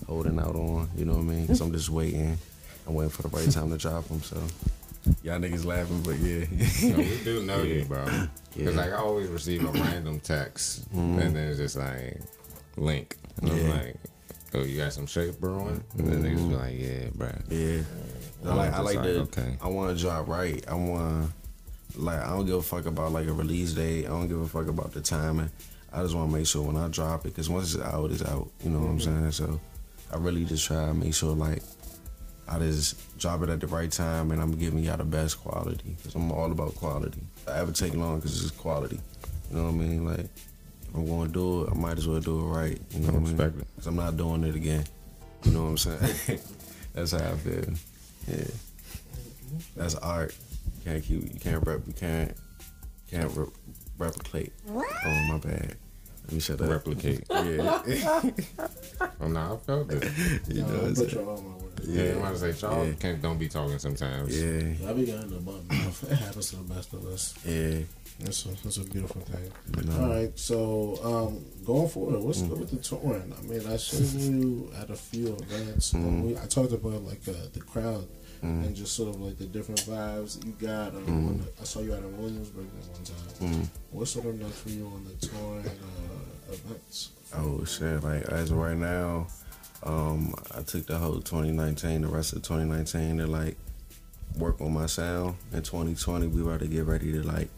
holding 0.06 0.38
out 0.38 0.54
on. 0.56 0.88
You 0.96 1.04
know 1.06 1.14
what 1.14 1.20
I 1.20 1.24
mean? 1.24 1.46
Cause 1.46 1.60
I'm 1.60 1.72
just 1.72 1.88
waiting. 1.88 2.36
I'm 2.86 2.94
waiting 2.94 3.10
for 3.10 3.22
the 3.22 3.28
right 3.28 3.50
time 3.50 3.70
to 3.70 3.78
drop 3.78 4.08
them. 4.08 4.22
So 4.22 4.36
y'all 5.22 5.38
niggas 5.38 5.64
laughing, 5.64 6.02
but 6.02 6.16
yeah. 6.18 6.44
No, 6.90 6.98
we 6.98 7.24
do 7.24 7.42
know 7.44 7.62
you, 7.62 7.84
bro. 7.84 8.04
Because 8.54 8.76
like 8.76 8.90
I 8.90 8.96
always 8.96 9.28
receive 9.28 9.64
a 9.64 9.72
random 9.72 10.20
text, 10.20 10.86
and 10.92 11.18
then 11.18 11.36
it's 11.36 11.58
just 11.58 11.76
like 11.76 12.20
link, 12.76 13.16
and 13.40 13.50
I'm 13.50 13.70
like, 13.70 13.96
"Oh, 14.54 14.62
you 14.62 14.78
got 14.78 14.92
some 14.92 15.06
shit 15.06 15.40
brewing?" 15.40 15.82
And 15.98 16.06
then 16.08 16.22
they 16.22 16.30
just 16.30 16.48
be 16.48 16.54
like, 16.54 16.78
"Yeah, 16.78 17.08
bro." 17.14 17.32
Yeah. 17.48 17.82
I 18.44 18.54
like 18.54 18.72
I 18.72 18.80
like 18.80 18.96
like, 18.96 19.04
the 19.04 19.20
okay. 19.20 19.56
I 19.60 19.68
wanna 19.68 19.94
drop 19.94 20.28
right. 20.28 20.64
I 20.66 20.74
wanna 20.74 21.28
like 21.96 22.20
I 22.20 22.28
don't 22.28 22.46
give 22.46 22.56
a 22.56 22.62
fuck 22.62 22.86
about 22.86 23.12
like 23.12 23.26
a 23.26 23.32
release 23.32 23.72
date. 23.72 24.06
I 24.06 24.08
don't 24.08 24.28
give 24.28 24.40
a 24.40 24.48
fuck 24.48 24.68
about 24.68 24.92
the 24.92 25.00
timing. 25.00 25.50
I 25.92 26.02
just 26.02 26.14
wanna 26.14 26.32
make 26.32 26.46
sure 26.46 26.62
when 26.62 26.76
I 26.76 26.88
drop 26.88 27.26
it, 27.26 27.34
cause 27.34 27.50
once 27.50 27.74
it's 27.74 27.82
out, 27.82 28.10
it's 28.10 28.24
out. 28.24 28.48
You 28.64 28.70
know 28.70 28.80
what 28.80 28.88
I'm 28.88 28.98
mm-hmm. 28.98 29.30
saying? 29.30 29.32
So 29.32 29.60
I 30.12 30.16
really 30.16 30.44
just 30.44 30.66
try 30.66 30.86
to 30.86 30.94
make 30.94 31.14
sure 31.14 31.34
like 31.34 31.62
I 32.48 32.58
just 32.58 33.18
drop 33.18 33.42
it 33.42 33.48
at 33.48 33.60
the 33.60 33.66
right 33.66 33.90
time 33.90 34.30
and 34.30 34.40
I'm 34.40 34.52
giving 34.52 34.82
y'all 34.82 34.96
the 34.96 35.04
best 35.04 35.40
quality. 35.40 35.96
Cause 36.02 36.14
I'm 36.14 36.32
all 36.32 36.50
about 36.50 36.74
quality. 36.76 37.20
I 37.46 37.58
ever 37.58 37.72
take 37.72 37.94
long 37.94 38.20
cause 38.20 38.42
it's 38.42 38.50
quality. 38.50 39.00
You 39.50 39.56
know 39.56 39.64
what 39.64 39.70
I 39.70 39.72
mean? 39.74 40.06
Like 40.06 40.26
if 40.90 40.94
I'm 40.96 41.06
gonna 41.06 41.28
do 41.28 41.64
it, 41.64 41.70
I 41.70 41.74
might 41.74 41.98
as 41.98 42.06
well 42.08 42.20
do 42.20 42.38
it 42.40 42.42
right. 42.44 42.80
You 42.90 43.00
know 43.00 43.06
what 43.06 43.14
I 43.14 43.18
mean? 43.18 43.36
Respect. 43.36 43.76
Cause 43.76 43.86
I'm 43.86 43.96
not 43.96 44.16
doing 44.16 44.44
it 44.44 44.54
again. 44.54 44.84
You 45.44 45.52
know 45.52 45.62
what 45.64 45.68
I'm 45.70 45.78
saying? 45.78 46.40
That's 46.92 47.12
how 47.12 47.18
I 47.18 47.36
feel. 47.36 47.64
Yeah. 48.28 48.44
That's 49.76 49.94
art. 49.96 50.34
You 50.78 50.84
can't 50.92 51.04
keep. 51.04 51.34
You 51.34 51.40
can't 51.40 51.66
rep. 51.66 51.80
You 51.86 51.92
can't. 51.92 52.30
You 53.10 53.18
Can't 53.18 53.36
re- 53.36 53.46
replicate. 53.98 54.52
Oh 54.68 55.24
my 55.28 55.38
bad. 55.38 55.76
Let 56.26 56.32
me 56.32 56.40
shut 56.40 56.60
up. 56.60 56.68
Replicate. 56.70 57.24
Yeah. 57.30 58.22
Oh 59.22 59.28
no, 59.28 59.54
I 59.54 59.66
felt 59.66 59.90
it. 59.92 60.04
you 60.48 60.62
know 60.62 60.66
what 60.68 60.74
I'll 60.76 60.84
I'm 60.86 60.94
saying? 60.94 61.10
you 61.10 61.20
all 61.28 61.36
my 61.42 61.56
words. 61.62 61.88
Yeah, 61.88 62.12
you 62.14 62.18
want 62.20 62.34
to 62.36 62.40
say 62.52 62.58
Charles 62.58 62.88
Yeah. 62.88 62.94
can't 62.94 63.20
don't 63.22 63.38
be 63.38 63.48
talking 63.48 63.78
sometimes. 63.78 64.38
Yeah. 64.38 64.88
I 64.88 64.92
be 64.94 65.04
getting 65.06 65.28
the 65.30 65.40
bump. 65.40 65.70
off. 65.72 66.02
It 66.10 66.16
happens 66.18 66.50
to 66.50 66.56
the 66.56 66.74
best 66.74 66.92
of 66.94 67.04
us. 67.06 67.34
Yeah. 67.46 67.80
That's 68.20 68.44
a, 68.46 68.48
that's 68.62 68.76
a 68.76 68.84
beautiful 68.84 69.22
thing. 69.22 69.50
No. 69.86 70.02
All 70.02 70.08
right, 70.10 70.38
so 70.38 70.98
um, 71.02 71.44
going 71.64 71.88
forward, 71.88 72.22
what's 72.22 72.42
good 72.42 72.60
with 72.60 72.70
the 72.70 72.76
touring? 72.76 73.32
I 73.36 73.42
mean, 73.42 73.66
I 73.66 73.76
seen 73.76 74.42
you 74.42 74.72
at 74.78 74.90
a 74.90 74.96
few 74.96 75.34
events. 75.36 75.92
and 75.92 76.24
we, 76.24 76.36
I 76.36 76.46
talked 76.46 76.72
about 76.72 77.02
like 77.02 77.26
uh, 77.28 77.32
the 77.52 77.60
crowd 77.60 78.06
and 78.42 78.74
just 78.74 78.94
sort 78.94 79.14
of 79.14 79.20
like 79.20 79.38
the 79.38 79.46
different 79.46 79.80
vibes 79.82 80.44
you 80.44 80.52
got. 80.52 80.94
Um, 80.94 81.46
I 81.60 81.64
saw 81.64 81.80
you 81.80 81.92
at 81.92 82.02
a 82.02 82.08
Williamsburg 82.08 82.66
that 82.70 82.90
one 82.92 83.50
time. 83.50 83.70
What's 83.90 84.12
sort 84.12 84.26
of 84.26 84.54
for 84.54 84.68
you 84.70 84.86
on 84.86 85.04
the 85.04 85.26
touring 85.26 85.66
uh, 85.66 86.52
events? 86.52 87.10
Oh 87.34 87.64
shit! 87.64 88.02
Like 88.02 88.24
as 88.24 88.50
of 88.50 88.56
right 88.56 88.76
now, 88.76 89.26
um, 89.82 90.34
I 90.56 90.62
took 90.62 90.86
the 90.86 90.98
whole 90.98 91.20
2019, 91.20 92.02
the 92.02 92.08
rest 92.08 92.32
of 92.32 92.42
2019 92.42 93.18
to 93.18 93.26
like 93.26 93.56
work 94.36 94.60
on 94.60 94.72
my 94.72 94.86
sound. 94.86 95.36
In 95.52 95.62
2020, 95.62 96.28
we 96.28 96.42
about 96.42 96.60
to 96.60 96.66
get 96.66 96.86
ready 96.86 97.12
to 97.12 97.22
like 97.22 97.48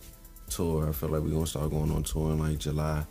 tour. 0.49 0.88
I 0.88 0.93
feel 0.93 1.09
like 1.09 1.22
we're 1.22 1.30
gonna 1.30 1.47
start 1.47 1.70
going 1.70 1.90
on 1.90 2.03
tour 2.03 2.32
in 2.32 2.38
like 2.38 2.59
July. 2.59 3.05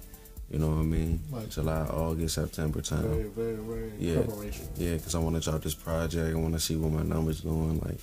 You 0.49 0.59
know 0.59 0.67
what 0.67 0.79
I 0.79 0.83
mean? 0.83 1.21
Like- 1.31 1.49
July, 1.49 1.83
August, 1.83 2.35
September 2.35 2.81
time. 2.81 3.03
Very, 3.03 3.23
very, 3.29 3.55
very 3.55 3.91
Yeah. 3.97 4.21
preparation. 4.23 4.67
Yeah, 4.75 4.95
because 4.95 5.15
I 5.15 5.19
want 5.19 5.35
to 5.37 5.41
drop 5.41 5.61
this 5.61 5.73
project. 5.73 6.35
I 6.35 6.37
want 6.37 6.53
to 6.53 6.59
see 6.59 6.75
what 6.75 6.91
my 6.91 7.03
numbers 7.03 7.39
doing, 7.41 7.79
like 7.85 7.99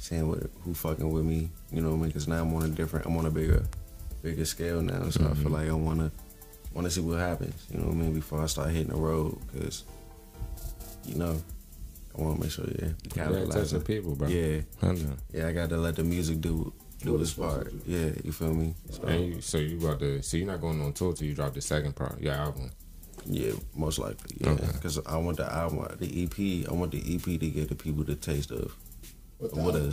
seeing 0.00 0.26
what 0.28 0.50
who 0.64 0.74
fucking 0.74 1.08
with 1.10 1.24
me. 1.24 1.50
You 1.70 1.80
know 1.80 1.90
what 1.90 1.94
I 1.94 1.98
mean? 1.98 2.08
Because 2.08 2.26
now 2.26 2.42
I'm 2.42 2.52
on 2.54 2.64
a 2.64 2.68
different, 2.68 3.06
I'm 3.06 3.16
on 3.16 3.26
a 3.26 3.30
bigger, 3.30 3.64
bigger 4.22 4.44
scale 4.44 4.82
now. 4.82 5.08
So 5.10 5.20
I 5.20 5.28
feel 5.28 5.44
mm-hmm. 5.44 5.52
like 5.52 5.68
I 5.68 5.74
want 5.74 6.00
to 6.00 6.10
want 6.74 6.86
to 6.86 6.90
see 6.90 7.00
what 7.00 7.20
happens. 7.20 7.54
You 7.70 7.78
know 7.78 7.86
what 7.86 7.94
I 7.94 7.98
mean? 7.98 8.14
Before 8.14 8.42
I 8.42 8.46
start 8.46 8.70
hitting 8.70 8.92
the 8.92 8.96
road, 8.96 9.38
because 9.52 9.84
you 11.04 11.14
know 11.14 11.40
I 12.18 12.20
want 12.20 12.36
to 12.36 12.42
make 12.42 12.50
sure 12.50 12.64
yeah, 12.66 12.86
we 12.86 13.10
Yeah, 13.16 13.24
capitalize 13.24 13.54
touch 13.54 13.70
the 13.70 13.80
people, 13.80 14.14
bro. 14.14 14.28
Yeah, 14.28 14.62
I 14.82 14.92
know. 14.92 15.16
yeah. 15.32 15.48
I 15.48 15.52
got 15.52 15.68
to 15.70 15.76
let 15.76 15.96
the 15.96 16.04
music 16.04 16.40
do 16.40 16.72
do 17.02 17.12
What 17.12 17.20
its 17.20 17.30
it's 17.30 17.36
supposed 17.36 17.70
part. 17.70 17.74
Yeah, 17.86 18.10
you 18.24 18.32
feel 18.32 18.54
me? 18.54 18.74
So, 18.90 19.02
And 19.04 19.24
you, 19.34 19.40
so 19.40 19.58
you 19.58 19.78
about 19.78 20.00
to, 20.00 20.22
so 20.22 20.36
you're 20.36 20.46
not 20.46 20.60
going 20.60 20.80
on 20.80 20.92
tour 20.92 21.12
till 21.12 21.26
you 21.28 21.34
drop 21.34 21.54
the 21.54 21.60
second 21.60 21.94
part, 21.96 22.20
your 22.20 22.34
album. 22.34 22.70
Yeah, 23.26 23.52
most 23.74 23.98
likely. 23.98 24.36
Yeah, 24.40 24.50
Okay. 24.50 24.66
because 24.72 24.98
I 25.06 25.16
want 25.16 25.36
the 25.36 25.52
album, 25.52 25.86
the 25.98 26.24
EP. 26.24 26.68
I 26.68 26.72
want 26.74 26.90
the 26.92 26.98
EP 27.14 27.22
to 27.22 27.48
give 27.50 27.68
the 27.68 27.74
people 27.76 28.02
the 28.04 28.14
taste 28.16 28.50
of 28.50 28.74
With 29.38 29.52
the 29.54 29.60
what 29.60 29.74
album. 29.76 29.92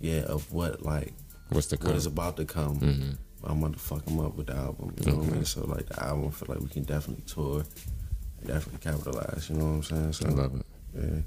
yeah, 0.00 0.20
of 0.22 0.50
what 0.52 0.82
like 0.82 1.12
What's 1.50 1.66
the 1.66 1.76
what 1.76 1.92
cut? 1.94 2.06
about 2.06 2.36
to 2.38 2.44
come. 2.46 2.78
Mhm. 2.80 3.16
I'm 3.44 3.60
gonna 3.60 3.76
fuck 3.76 4.04
them 4.06 4.20
up 4.20 4.36
with 4.36 4.46
the 4.46 4.54
album. 4.54 4.94
You 5.00 5.12
know 5.12 5.18
what 5.18 5.28
I 5.28 5.30
mean? 5.32 5.44
So 5.44 5.66
like 5.66 5.86
the 5.86 6.02
album, 6.02 6.28
I 6.28 6.30
feel 6.30 6.48
like 6.54 6.60
we 6.60 6.68
can 6.68 6.84
definitely 6.84 7.24
tour, 7.26 7.64
and 8.38 8.46
definitely 8.46 8.78
capitalize. 8.80 9.50
You 9.50 9.56
know 9.56 9.64
what 9.66 9.70
I'm 9.72 9.82
saying? 9.82 10.12
So 10.14 10.26
I 10.28 10.30
love 10.30 10.54
it. 10.54 10.66
yeah, 10.94 11.20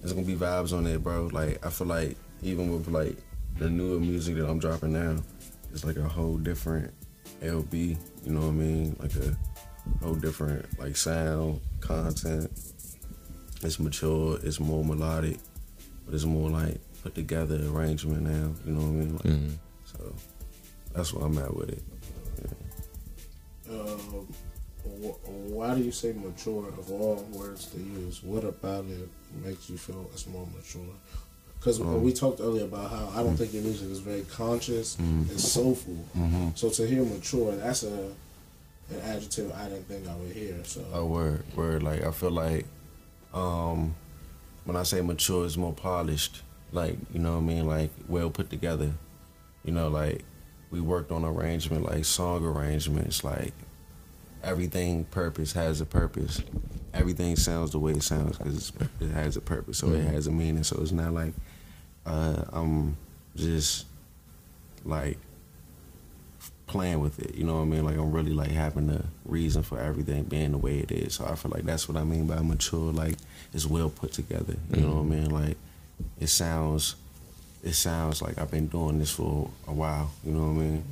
there's 0.00 0.12
gonna 0.12 0.26
be 0.26 0.34
vibes 0.36 0.76
on 0.76 0.86
it, 0.86 1.02
bro. 1.02 1.28
Like 1.32 1.64
I 1.64 1.70
feel 1.70 1.86
like 1.86 2.16
even 2.42 2.70
with 2.70 2.88
like 2.88 3.16
the 3.58 3.70
newer 3.70 4.00
music 4.00 4.36
that 4.36 4.48
I'm 4.48 4.58
dropping 4.58 4.92
now, 4.92 5.16
it's 5.72 5.84
like 5.84 5.96
a 5.96 6.08
whole 6.08 6.36
different 6.38 6.92
LB. 7.42 7.96
You 8.24 8.32
know 8.32 8.40
what 8.40 8.48
I 8.48 8.52
mean? 8.52 8.96
Like 9.00 9.14
a 9.16 9.36
whole 10.04 10.14
different 10.14 10.78
like 10.78 10.96
sound, 10.96 11.60
content. 11.80 12.50
It's 13.62 13.78
mature. 13.78 14.38
It's 14.42 14.60
more 14.60 14.84
melodic, 14.84 15.38
but 16.04 16.14
it's 16.14 16.24
more 16.24 16.50
like 16.50 16.78
put 17.02 17.14
together 17.14 17.60
arrangement 17.68 18.22
now. 18.22 18.52
You 18.66 18.72
know 18.72 18.80
what 18.80 18.86
I 18.86 18.92
mean? 18.92 19.12
Like, 19.14 19.22
Mhm. 19.24 19.50
So 19.84 20.14
that's 20.92 21.12
where 21.12 21.24
I'm 21.26 21.38
at 21.38 21.54
with 21.56 21.70
it. 21.70 21.82
Um, 23.70 24.28
wh- 24.84 25.28
why 25.50 25.74
do 25.74 25.82
you 25.82 25.92
say 25.92 26.12
mature 26.12 26.68
of 26.68 26.90
all 26.90 27.16
words 27.32 27.66
to 27.66 27.78
use? 27.78 28.22
What 28.22 28.44
about 28.44 28.84
it 28.86 29.08
makes 29.42 29.70
you 29.70 29.78
feel 29.78 30.08
it's 30.12 30.26
more 30.26 30.46
mature? 30.54 30.94
Because 31.64 31.78
mm-hmm. 31.78 32.02
we 32.02 32.12
talked 32.12 32.40
earlier 32.40 32.64
about 32.64 32.90
how 32.90 33.08
I 33.14 33.22
don't 33.22 33.28
mm-hmm. 33.28 33.36
think 33.36 33.54
your 33.54 33.62
music 33.62 33.88
is 33.88 34.00
very 34.00 34.20
conscious 34.24 34.96
mm-hmm. 34.96 35.30
and 35.30 35.40
soulful. 35.40 35.96
So 36.56 36.68
to 36.68 36.86
hear 36.86 37.02
mature, 37.02 37.56
that's 37.56 37.84
a 37.84 38.10
an 38.90 39.00
adjective 39.02 39.50
I 39.54 39.70
didn't 39.70 39.88
think 39.88 40.06
I 40.06 40.14
would 40.14 40.32
hear. 40.32 40.62
So 40.64 40.84
A 40.92 41.02
word, 41.02 41.42
word. 41.56 41.82
Like 41.82 42.04
I 42.04 42.10
feel 42.10 42.32
like, 42.32 42.66
um, 43.32 43.94
when 44.66 44.76
I 44.76 44.82
say 44.82 45.00
mature, 45.00 45.46
it's 45.46 45.56
more 45.56 45.72
polished. 45.72 46.42
Like 46.70 46.98
you 47.14 47.18
know 47.18 47.32
what 47.32 47.38
I 47.38 47.42
mean, 47.42 47.66
like 47.66 47.90
well 48.08 48.28
put 48.28 48.50
together. 48.50 48.92
You 49.64 49.72
know, 49.72 49.88
like 49.88 50.22
we 50.70 50.82
worked 50.82 51.12
on 51.12 51.24
arrangement, 51.24 51.86
like 51.86 52.04
song 52.04 52.44
arrangements, 52.44 53.24
like 53.24 53.54
everything. 54.42 55.04
Purpose 55.04 55.54
has 55.54 55.80
a 55.80 55.86
purpose. 55.86 56.42
Everything 56.92 57.36
sounds 57.36 57.70
the 57.70 57.78
way 57.78 57.92
it 57.92 58.02
sounds 58.02 58.36
because 58.36 58.70
it 59.00 59.12
has 59.12 59.38
a 59.38 59.40
purpose, 59.40 59.78
so 59.78 59.88
it 59.88 60.04
has 60.04 60.26
a 60.26 60.30
meaning. 60.30 60.62
So 60.62 60.78
it's 60.82 60.92
not 60.92 61.14
like 61.14 61.32
uh, 62.06 62.44
I'm 62.52 62.96
just 63.36 63.86
like 64.84 65.18
playing 66.66 67.00
with 67.00 67.18
it. 67.20 67.34
You 67.34 67.44
know 67.44 67.56
what 67.56 67.62
I 67.62 67.66
mean? 67.66 67.84
Like 67.84 67.96
I'm 67.96 68.12
really 68.12 68.32
like 68.32 68.50
having 68.50 68.90
a 68.90 69.04
reason 69.24 69.62
for 69.62 69.78
everything 69.78 70.24
being 70.24 70.52
the 70.52 70.58
way 70.58 70.78
it 70.78 70.90
is. 70.90 71.14
So 71.14 71.24
I 71.24 71.34
feel 71.34 71.50
like 71.50 71.64
that's 71.64 71.88
what 71.88 71.96
I 71.96 72.04
mean 72.04 72.26
by 72.26 72.40
mature. 72.40 72.92
Like 72.92 73.16
it's 73.52 73.66
well 73.66 73.90
put 73.90 74.12
together. 74.12 74.56
You 74.74 74.82
know 74.82 74.94
what 74.96 75.00
I 75.00 75.04
mean? 75.04 75.30
Like 75.30 75.56
it 76.20 76.28
sounds, 76.28 76.96
it 77.62 77.74
sounds 77.74 78.22
like 78.22 78.38
I've 78.38 78.50
been 78.50 78.66
doing 78.66 78.98
this 78.98 79.10
for 79.10 79.50
a 79.68 79.72
while. 79.72 80.10
You 80.24 80.32
know 80.32 80.52
what 80.52 80.60
I 80.60 80.64
mean? 80.64 80.84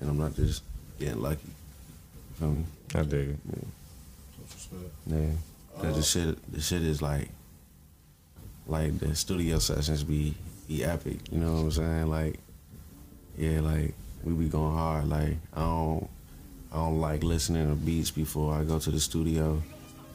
And 0.00 0.10
I'm 0.10 0.18
not 0.18 0.34
just 0.34 0.62
getting 0.98 1.20
lucky. 1.20 1.40
You 1.46 2.34
feel 2.34 2.50
me? 2.50 2.64
I 2.94 3.02
dig 3.02 3.28
it. 3.30 3.38
Yeah. 5.06 5.26
Cause 5.80 5.96
the 5.96 6.02
shit, 6.02 6.52
the 6.52 6.60
shit 6.60 6.82
is 6.82 7.00
like, 7.00 7.28
like 8.66 8.98
the 8.98 9.14
studio 9.14 9.58
sessions 9.58 10.02
be 10.02 10.34
be 10.70 10.84
epic. 10.84 11.18
You 11.32 11.38
know 11.40 11.52
what 11.54 11.58
I'm 11.62 11.70
saying? 11.72 12.06
Like, 12.08 12.38
yeah, 13.36 13.60
like 13.60 13.94
we 14.22 14.32
be 14.34 14.48
going 14.48 14.74
hard. 14.74 15.08
Like 15.08 15.36
I 15.54 15.60
don't, 15.60 16.08
I 16.72 16.76
don't 16.76 17.00
like 17.00 17.22
listening 17.24 17.68
to 17.68 17.74
beats 17.74 18.10
before 18.10 18.54
I 18.54 18.62
go 18.64 18.78
to 18.78 18.90
the 18.90 19.00
studio. 19.00 19.60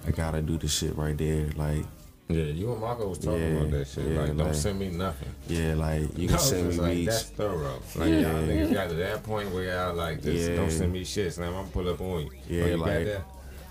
I 0.07 0.11
gotta 0.11 0.41
do 0.41 0.57
the 0.57 0.67
shit 0.67 0.95
right 0.95 1.17
there. 1.17 1.47
Like, 1.55 1.83
Yeah, 2.29 2.43
you 2.43 2.71
and 2.71 2.79
Marco 2.79 3.09
was 3.09 3.17
talking 3.17 3.41
Yeah, 3.41 3.47
about 3.59 3.71
that 3.71 3.87
shit. 3.87 4.07
yeah, 4.07 4.21
like, 4.21 4.37
don't 4.37 4.53
send 4.53 4.79
me 4.79 4.89
nothing. 4.91 5.29
yeah, 5.47 5.73
like 5.73 6.17
you 6.17 6.27
can 6.29 6.39
send 6.39 6.69
me 6.69 6.75
like, 6.77 6.91
beats. 6.93 7.11
that's 7.23 7.29
thorough. 7.31 7.81
Like, 7.95 8.09
Yeah. 8.09 8.19
y'all 8.21 8.43
niggas 8.43 8.73
got 8.73 8.89
to 8.89 8.95
that 8.95 9.23
point 9.23 9.51
where 9.51 9.63
y'all 9.65 9.93
like, 9.95 10.21
just 10.21 10.49
Yeah. 10.49 10.55
don't 10.55 10.71
send 10.71 10.93
me 10.93 11.03
shit. 11.03 11.33
So 11.33 11.43
I'm 11.43 11.51
gonna 11.53 11.67
pull 11.69 11.89
up 11.89 11.99
on 11.99 12.21
you. 12.21 12.29
Oh, 12.31 12.39
yeah, 12.47 12.63
oh, 12.63 12.67
you 12.67 12.77
like- 12.77 13.05
that? 13.05 13.21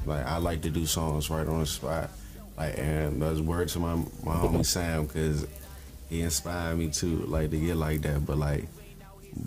Like 0.06 0.26
I 0.26 0.36
like 0.36 0.60
to 0.62 0.70
do 0.70 0.84
songs 0.84 1.30
right 1.30 1.46
on 1.46 1.60
the 1.60 1.66
spot. 1.66 2.10
Like 2.58 2.76
and 2.78 3.22
that's 3.22 3.40
word 3.40 3.68
to 3.68 3.78
my 3.78 3.94
my 4.22 4.34
homie 4.34 4.66
Sam 4.66 5.06
because 5.06 5.46
he 6.08 6.22
inspired 6.22 6.78
me 6.78 6.90
too, 6.90 7.24
like 7.26 7.50
to 7.50 7.58
get 7.58 7.76
like 7.76 8.02
that. 8.02 8.26
But 8.26 8.38
like, 8.38 8.66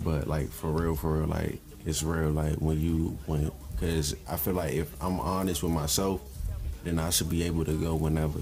but 0.04 0.26
like 0.26 0.50
for 0.50 0.70
real, 0.70 0.94
for 0.94 1.18
real, 1.18 1.28
like 1.28 1.60
it's 1.86 2.02
real. 2.02 2.30
Like 2.30 2.56
when 2.56 2.80
you 2.80 3.18
when 3.26 3.50
because 3.72 4.14
I 4.28 4.36
feel 4.36 4.54
like 4.54 4.74
if 4.74 4.90
I'm 5.02 5.20
honest 5.20 5.62
with 5.62 5.72
myself, 5.72 6.20
then 6.84 6.98
I 6.98 7.10
should 7.10 7.30
be 7.30 7.44
able 7.44 7.64
to 7.64 7.74
go 7.80 7.94
whenever. 7.94 8.40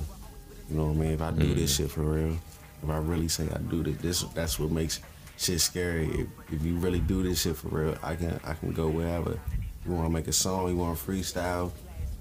You 0.71 0.77
know 0.77 0.87
what 0.87 0.97
I 0.97 1.01
mean? 1.01 1.11
If 1.13 1.23
I 1.23 1.31
do 1.31 1.55
this 1.55 1.75
mm. 1.75 1.77
shit 1.77 1.91
for 1.91 2.01
real, 2.01 2.37
if 2.83 2.89
I 2.89 2.99
really 2.99 3.29
say 3.29 3.49
I 3.55 3.59
do 3.59 3.83
this, 3.83 3.97
this 3.99 4.23
that's 4.35 4.59
what 4.59 4.71
makes 4.71 5.01
shit 5.37 5.61
scary. 5.61 6.07
If, 6.07 6.27
if 6.53 6.65
you 6.65 6.77
really 6.77 7.01
do 7.01 7.23
this 7.23 7.43
shit 7.43 7.57
for 7.57 7.69
real, 7.69 7.99
I 8.03 8.17
can 8.17 8.41
I 8.45 8.55
can 8.55 8.73
go 8.73 8.89
wherever. 8.89 9.39
You 9.85 9.93
want 9.93 10.07
to 10.07 10.13
make 10.13 10.27
a 10.27 10.33
song, 10.33 10.69
you 10.69 10.77
want 10.77 10.99
to 10.99 11.05
freestyle, 11.05 11.71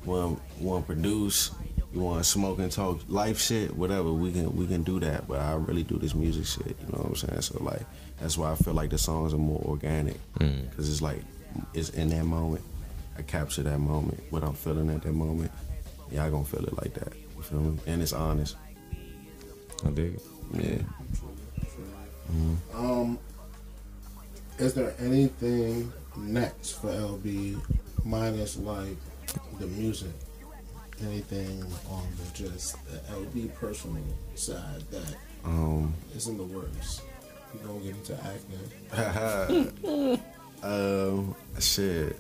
want 0.06 0.40
want 0.60 0.86
to 0.86 0.94
produce, 0.94 1.52
you 1.96 2.02
want 2.02 2.18
to 2.22 2.30
smoke 2.30 2.60
and 2.60 2.70
talk 2.72 3.00
life 3.08 3.40
shit, 3.40 3.74
whatever. 3.76 4.12
We 4.12 4.34
can 4.34 4.54
we 4.56 4.68
can 4.68 4.84
do 4.84 5.00
that. 5.00 5.28
But 5.28 5.40
I 5.40 5.54
really 5.54 5.84
do 5.84 5.98
this 5.98 6.14
music 6.14 6.46
shit. 6.46 6.76
You 6.82 6.88
know 6.92 7.04
what 7.04 7.08
I'm 7.08 7.16
saying? 7.16 7.42
So 7.42 7.64
like 7.64 7.82
that's 8.20 8.38
why 8.38 8.52
I 8.52 8.56
feel 8.56 8.74
like 8.74 8.90
the 8.90 8.98
songs 8.98 9.34
are 9.34 9.38
more 9.38 9.62
organic 9.66 10.18
because 10.38 10.90
it's 10.90 11.02
like 11.02 11.22
it's 11.74 11.90
in 11.90 12.10
that 12.10 12.26
moment. 12.26 12.64
I 13.18 13.22
capture 13.22 13.64
that 13.64 13.80
moment, 13.80 14.22
what 14.30 14.44
I'm 14.44 14.54
feeling 14.54 14.90
at 14.90 15.04
that 15.04 15.14
moment. 15.14 15.52
Y'all 16.12 16.30
gonna 16.30 16.44
feel 16.44 16.66
it 16.66 16.76
like 16.78 16.94
that. 16.96 17.14
You 17.38 17.44
feel 17.44 17.62
me? 17.62 17.80
And 17.88 18.02
it's 18.02 18.12
honest. 18.12 18.58
I 19.86 19.90
dig 19.92 20.16
it. 20.16 20.22
Yeah. 20.54 20.82
Um, 22.74 23.18
is 24.58 24.74
there 24.74 24.94
anything 25.00 25.94
next 26.18 26.74
for 26.74 26.90
LB 26.90 27.62
minus 28.04 28.58
like 28.58 28.98
the 29.60 29.68
music? 29.68 30.12
Anything 31.02 31.62
on 31.90 32.04
the 32.18 32.44
just 32.44 32.78
the 32.86 32.98
LB 33.14 33.54
personal 33.56 34.02
side 34.36 34.82
that 34.92 35.16
Um. 35.44 35.94
is 36.16 36.28
in 36.28 36.38
the 36.38 36.44
works? 36.44 37.02
You 37.54 37.60
gonna 37.68 37.80
get 37.80 37.96
into 37.96 38.18
acting? 38.94 40.20
um. 40.64 41.36
Shit. 41.60 42.18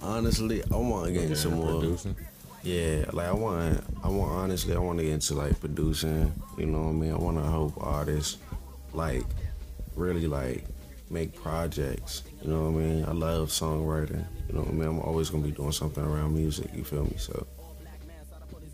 Honestly, 0.00 0.62
I 0.70 0.76
want 0.76 1.06
to 1.06 1.12
get 1.12 1.22
into 1.24 1.36
some 1.36 1.54
more. 1.54 1.80
producing. 1.80 2.14
Yeah, 2.62 3.04
like 3.12 3.26
I 3.28 3.32
want, 3.32 3.82
I 4.04 4.08
want 4.08 4.30
honestly, 4.32 4.74
I 4.74 4.78
want 4.78 4.98
to 4.98 5.04
get 5.04 5.12
into 5.14 5.34
like 5.34 5.58
producing. 5.58 6.32
You 6.56 6.66
know 6.66 6.82
what 6.82 6.88
I 6.90 6.92
mean? 6.92 7.12
I 7.12 7.16
want 7.16 7.36
to 7.38 7.44
help 7.44 7.74
artists, 7.78 8.36
like, 8.92 9.24
really 9.96 10.26
like 10.28 10.64
make 11.10 11.34
projects. 11.34 12.22
You 12.42 12.50
know 12.50 12.70
what 12.70 12.80
I 12.80 12.82
mean? 12.84 13.04
I 13.04 13.12
love 13.12 13.48
songwriting. 13.48 14.24
You 14.48 14.54
know 14.54 14.60
what 14.60 14.68
I 14.68 14.72
mean? 14.72 14.88
I'm 14.88 15.00
always 15.00 15.30
gonna 15.30 15.42
be 15.44 15.50
doing 15.50 15.72
something 15.72 16.04
around 16.04 16.34
music. 16.34 16.70
You 16.74 16.84
feel 16.84 17.04
me? 17.04 17.14
So 17.16 17.46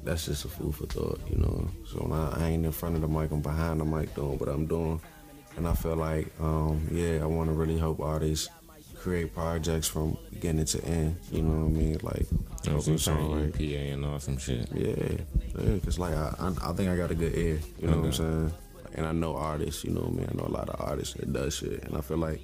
that's 0.05 0.27
just 0.27 0.45
a 0.45 0.49
food 0.49 0.75
for 0.75 0.87
thought. 0.87 1.21
You 1.31 1.37
know. 1.37 1.69
So 1.87 1.99
when 1.99 2.13
I, 2.13 2.45
I 2.45 2.49
ain't 2.51 2.65
in 2.65 2.73
front 2.73 2.95
of 2.97 3.01
the 3.01 3.09
mic, 3.09 3.31
I'm 3.31 3.41
behind 3.43 3.81
the 3.81 3.85
mic 3.85 4.15
doing 4.15 4.39
what 4.39 4.49
I'm 4.49 4.67
doing, 4.67 5.01
and 5.57 5.67
I 5.69 5.75
feel 5.75 5.97
like, 5.97 6.29
um, 6.41 6.87
yeah, 6.91 7.21
I 7.23 7.27
want 7.27 7.49
to 7.49 7.55
really 7.55 7.79
help 7.79 8.01
artists 8.01 8.49
create 8.97 9.35
projects 9.35 9.87
from 9.87 10.17
beginning 10.31 10.65
to 10.65 10.83
end. 10.85 11.17
You 11.31 11.43
know 11.43 11.65
what 11.65 11.67
I 11.67 11.83
mean? 11.83 11.99
Like 12.03 12.27
Oh, 12.69 12.81
some 12.81 12.97
songwrite. 12.97 13.53
PA 13.53 13.93
and 13.93 14.05
all 14.05 14.19
some 14.19 14.39
shit. 14.39 14.67
Yeah, 14.73 15.19
yeah, 15.63 15.79
cause 15.85 15.99
like 15.99 16.15
I, 16.15 16.35
I, 16.39 16.71
I 16.71 16.73
think 16.73 16.89
I 16.89 16.97
got 16.97 17.11
a 17.11 17.15
good 17.15 17.35
ear. 17.35 17.59
You 17.79 17.89
know 17.89 17.99
what 17.99 18.07
I'm 18.07 18.13
saying? 18.13 18.53
And 18.95 19.07
I 19.07 19.13
know 19.13 19.37
artists. 19.37 19.85
You 19.85 19.91
know 19.91 20.01
what 20.03 20.13
I 20.13 20.17
mean? 20.17 20.29
I 20.33 20.37
know 20.37 20.47
a 20.47 20.57
lot 20.57 20.69
of 20.71 20.81
artists 20.81 21.15
that 21.15 21.31
does 21.33 21.57
shit, 21.57 21.85
and 21.85 21.97
I 21.97 22.01
feel 22.01 22.17
like, 22.17 22.41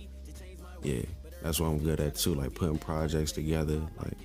yeah, 0.82 1.00
that's 1.42 1.58
what 1.60 1.68
I'm 1.68 1.78
good 1.78 2.00
at 2.00 2.16
too. 2.16 2.34
Like 2.34 2.54
putting 2.54 2.78
projects 2.78 3.32
together, 3.32 3.80
like. 4.02 4.18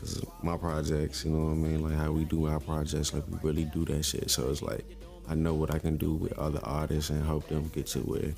Cause 0.00 0.22
my 0.42 0.56
projects, 0.56 1.24
you 1.24 1.30
know 1.30 1.46
what 1.46 1.52
I 1.52 1.54
mean, 1.54 1.82
like 1.82 1.94
how 1.94 2.12
we 2.12 2.24
do 2.24 2.46
our 2.46 2.60
projects, 2.60 3.14
like 3.14 3.26
we 3.28 3.38
really 3.42 3.64
do 3.64 3.84
that 3.86 4.04
shit. 4.04 4.30
So 4.30 4.50
it's 4.50 4.62
like 4.62 4.84
I 5.28 5.34
know 5.34 5.54
what 5.54 5.74
I 5.74 5.78
can 5.78 5.96
do 5.96 6.14
with 6.14 6.38
other 6.38 6.60
artists 6.62 7.10
and 7.10 7.24
help 7.24 7.48
them 7.48 7.68
get 7.74 7.86
to 7.88 8.00
where. 8.00 8.32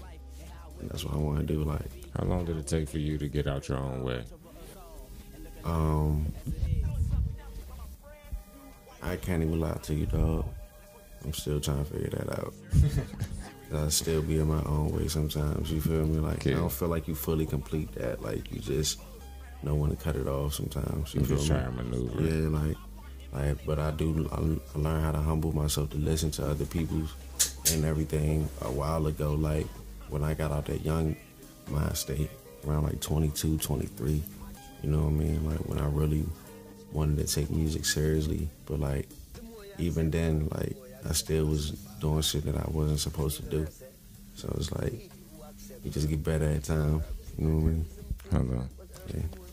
And 0.80 0.88
that's 0.90 1.04
what 1.04 1.14
I 1.14 1.18
want 1.18 1.40
to 1.40 1.44
do. 1.44 1.64
Like, 1.64 1.90
How 2.16 2.24
long 2.24 2.44
did 2.44 2.56
it 2.56 2.66
take 2.68 2.88
for 2.88 2.98
you 2.98 3.18
to 3.18 3.28
get 3.28 3.46
out 3.48 3.68
your 3.68 3.78
own 3.78 4.04
way? 4.04 4.24
um, 5.64 6.32
I 9.02 9.16
can't 9.16 9.42
even 9.42 9.60
lie 9.60 9.72
to 9.82 9.94
you, 9.94 10.06
dog. 10.06 10.46
I'm 11.24 11.32
still 11.32 11.60
trying 11.60 11.84
to 11.84 11.90
figure 11.92 12.10
that 12.10 12.38
out. 12.38 12.54
I 13.84 13.88
still 13.88 14.22
be 14.22 14.38
in 14.38 14.46
my 14.48 14.62
own 14.62 14.90
way 14.92 15.08
sometimes. 15.08 15.70
You 15.70 15.80
feel 15.80 16.06
me? 16.06 16.20
Like 16.20 16.44
Yeah. 16.44 16.52
I 16.54 16.56
don't 16.58 16.72
feel 16.72 16.88
like 16.88 17.06
you 17.08 17.14
fully 17.14 17.44
complete 17.44 17.92
that. 17.92 18.22
Like 18.22 18.50
you 18.52 18.60
just 18.60 19.00
know 19.62 19.74
when 19.74 19.90
to 19.90 19.96
cut 19.96 20.16
it 20.16 20.26
off 20.26 20.54
sometimes. 20.54 21.14
You 21.14 21.22
just 21.22 21.42
me? 21.42 21.56
try 21.56 21.64
to 21.64 21.70
maneuver. 21.72 22.22
Yeah, 22.22 22.48
like, 22.48 22.76
like, 23.32 23.66
but 23.66 23.78
I 23.78 23.90
do. 23.92 24.28
I, 24.32 24.36
I 24.36 24.80
learned 24.80 25.04
how 25.04 25.12
to 25.12 25.18
humble 25.18 25.54
myself 25.54 25.90
to 25.90 25.96
listen 25.96 26.30
to 26.32 26.46
other 26.46 26.66
people's 26.66 27.14
and 27.72 27.84
everything 27.84 28.48
a 28.62 28.70
while 28.70 29.06
ago. 29.06 29.34
Like 29.34 29.66
when 30.08 30.22
I 30.24 30.34
got 30.34 30.52
out 30.52 30.66
that 30.66 30.84
young 30.84 31.16
mind 31.68 31.96
state, 31.96 32.30
around 32.66 32.84
like 32.84 33.00
22, 33.00 33.58
23. 33.58 34.22
You 34.82 34.90
know 34.90 35.04
what 35.04 35.08
I 35.08 35.10
mean? 35.10 35.48
Like 35.48 35.58
when 35.68 35.78
I 35.78 35.86
really 35.86 36.24
wanted 36.92 37.26
to 37.26 37.34
take 37.34 37.50
music 37.50 37.84
seriously, 37.84 38.48
but 38.66 38.80
like 38.80 39.08
even 39.78 40.10
then, 40.10 40.48
like 40.52 40.76
I 41.08 41.12
still 41.12 41.46
was 41.46 41.70
doing 42.00 42.22
shit 42.22 42.44
that 42.44 42.56
I 42.56 42.64
wasn't 42.70 43.00
supposed 43.00 43.36
to 43.38 43.42
do. 43.48 43.66
So 44.34 44.52
it's 44.56 44.72
like 44.72 45.10
you 45.84 45.90
just 45.90 46.08
get 46.08 46.22
better 46.22 46.46
at 46.46 46.64
time. 46.64 47.02
You 47.38 47.46
know 47.46 47.56
what 47.56 47.62
I 47.62 47.72
mean? 47.72 47.86
Hold 48.30 48.50
on. 48.52 48.68
Yeah. 49.14 49.47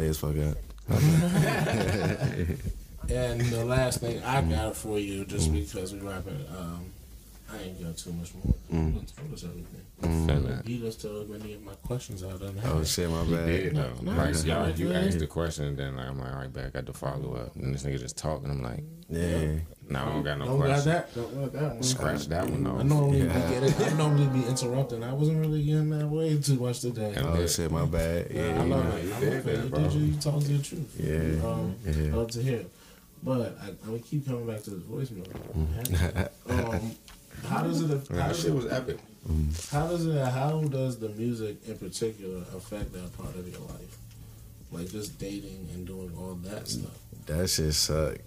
Play 0.00 0.08
as 0.08 0.18
fuck 0.18 0.36
up. 0.38 0.56
And 3.10 3.40
the 3.40 3.64
last 3.64 4.00
thing 4.00 4.22
I 4.22 4.40
got 4.40 4.76
for 4.76 4.96
you, 4.98 5.24
just 5.24 5.52
because 5.52 5.92
we 5.92 5.98
wrapping, 5.98 6.46
um, 6.56 6.86
I 7.52 7.62
ain't 7.62 7.82
got 7.82 7.96
too 7.96 8.12
much 8.12 8.32
more. 8.34 8.54
Mm. 8.72 8.94
You 8.94 9.00
told 9.16 9.32
us 9.34 9.44
everything. 9.44 10.26
Feel 10.26 10.40
that. 10.48 10.64
Beat 10.64 10.84
us 10.84 10.96
to 10.96 11.26
many 11.28 11.54
of 11.54 11.62
my 11.62 11.74
questions 11.74 12.22
I 12.22 12.30
done 12.36 12.58
Oh 12.64 12.78
had. 12.78 12.86
shit, 12.86 13.10
my 13.10 13.24
He 13.24 13.34
bad. 13.34 13.46
did 13.46 13.76
though. 13.76 13.92
no, 14.02 14.12
like 14.12 14.30
it's 14.30 14.44
y'all, 14.44 14.70
you 14.70 14.92
asked 14.92 15.18
the 15.18 15.26
question, 15.26 15.64
and 15.66 15.76
then 15.76 15.96
like, 15.96 16.06
I'm 16.08 16.18
like, 16.18 16.32
all 16.32 16.38
right, 16.38 16.52
back. 16.52 16.66
I 16.66 16.68
got 16.70 16.86
to 16.86 16.92
follow 16.92 17.34
up, 17.34 17.56
and 17.56 17.74
this 17.74 17.82
nigga 17.82 17.98
just 17.98 18.16
talking. 18.16 18.50
I'm 18.50 18.62
like, 18.62 18.82
Yeah. 19.08 19.56
no, 19.88 19.98
I 20.00 20.04
don't 20.06 20.22
got 20.22 20.38
no 20.38 20.44
Don't 20.46 20.58
got 20.60 20.66
question. 20.68 20.92
that. 20.92 21.14
Don't 21.14 21.34
got 21.40 21.52
that 21.52 21.74
one. 21.74 21.82
Scratch 21.82 22.26
that 22.28 22.48
one 22.48 22.66
I 22.66 22.70
off. 22.70 22.84
normally 22.84 23.18
Yeah. 23.22 23.48
be 23.48 23.54
get 23.54 23.62
it. 23.64 23.92
I 23.92 23.96
normally 23.96 24.40
be 24.40 24.46
interrupting. 24.46 25.02
I 25.02 25.12
wasn't 25.12 25.40
really 25.40 25.62
getting 25.64 25.90
that 25.90 26.06
way 26.06 26.38
too 26.40 26.54
much 26.54 26.80
today. 26.80 27.12
And 27.16 27.26
Oh 27.26 27.36
then- 27.36 27.48
shit, 27.48 27.70
my 27.70 27.84
bad. 27.84 28.28
I 28.30 28.34
Yeah, 28.34 28.62
love 28.62 28.68
yeah. 28.68 28.94
it. 28.96 29.04
you 29.04 29.14
I 29.14 29.20
did 29.20 29.34
love 29.34 29.44
that, 29.44 29.52
it. 29.52 29.64
You 29.64 29.68
bro. 29.70 29.78
did 29.82 29.92
you. 29.92 30.04
You 30.06 30.14
told 30.20 30.42
the 30.42 30.58
truth. 30.62 30.96
Yeah. 30.98 31.48
Um, 31.48 31.74
Yeah. 31.84 32.12
I 32.12 32.16
love 32.16 32.30
to 32.30 32.42
hear. 32.42 32.56
it. 32.60 32.70
But 33.22 33.58
I, 33.62 33.68
I'm 33.86 33.98
keep 34.00 34.24
coming 34.26 34.46
back 34.46 34.62
to 34.62 34.70
the 34.70 34.76
voicemail. 34.76 35.26
um, 36.48 36.96
how 37.48 37.62
does 37.62 37.82
it? 37.82 38.08
How 38.08 38.28
does 38.28 38.40
shit 38.40 38.50
it, 38.50 38.54
was 38.54 38.66
epic. 38.66 38.98
Mm-hmm. 39.28 39.76
how 39.76 39.86
does 39.88 40.06
it? 40.06 40.26
How 40.26 40.62
does 40.62 40.98
the 40.98 41.08
music 41.10 41.56
in 41.66 41.76
particular 41.78 42.38
affect 42.56 42.92
that 42.92 43.16
part 43.16 43.36
of 43.36 43.48
your 43.48 43.60
life? 43.60 43.98
Like 44.72 44.90
just 44.90 45.18
dating 45.18 45.68
and 45.74 45.86
doing 45.86 46.12
all 46.18 46.34
that 46.44 46.68
stuff. 46.68 46.96
That 47.26 47.48
shit 47.48 47.74
suck. 47.74 48.18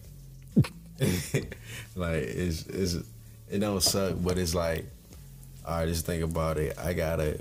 like 1.95 2.23
it's 2.23 2.65
it's 2.67 2.95
it 3.49 3.59
don't 3.59 3.81
suck, 3.81 4.15
but 4.19 4.37
it's 4.37 4.55
like, 4.55 4.85
all 5.65 5.77
right, 5.77 5.87
just 5.87 6.05
think 6.05 6.23
about 6.23 6.57
it. 6.57 6.77
I 6.77 6.93
gotta 6.93 7.39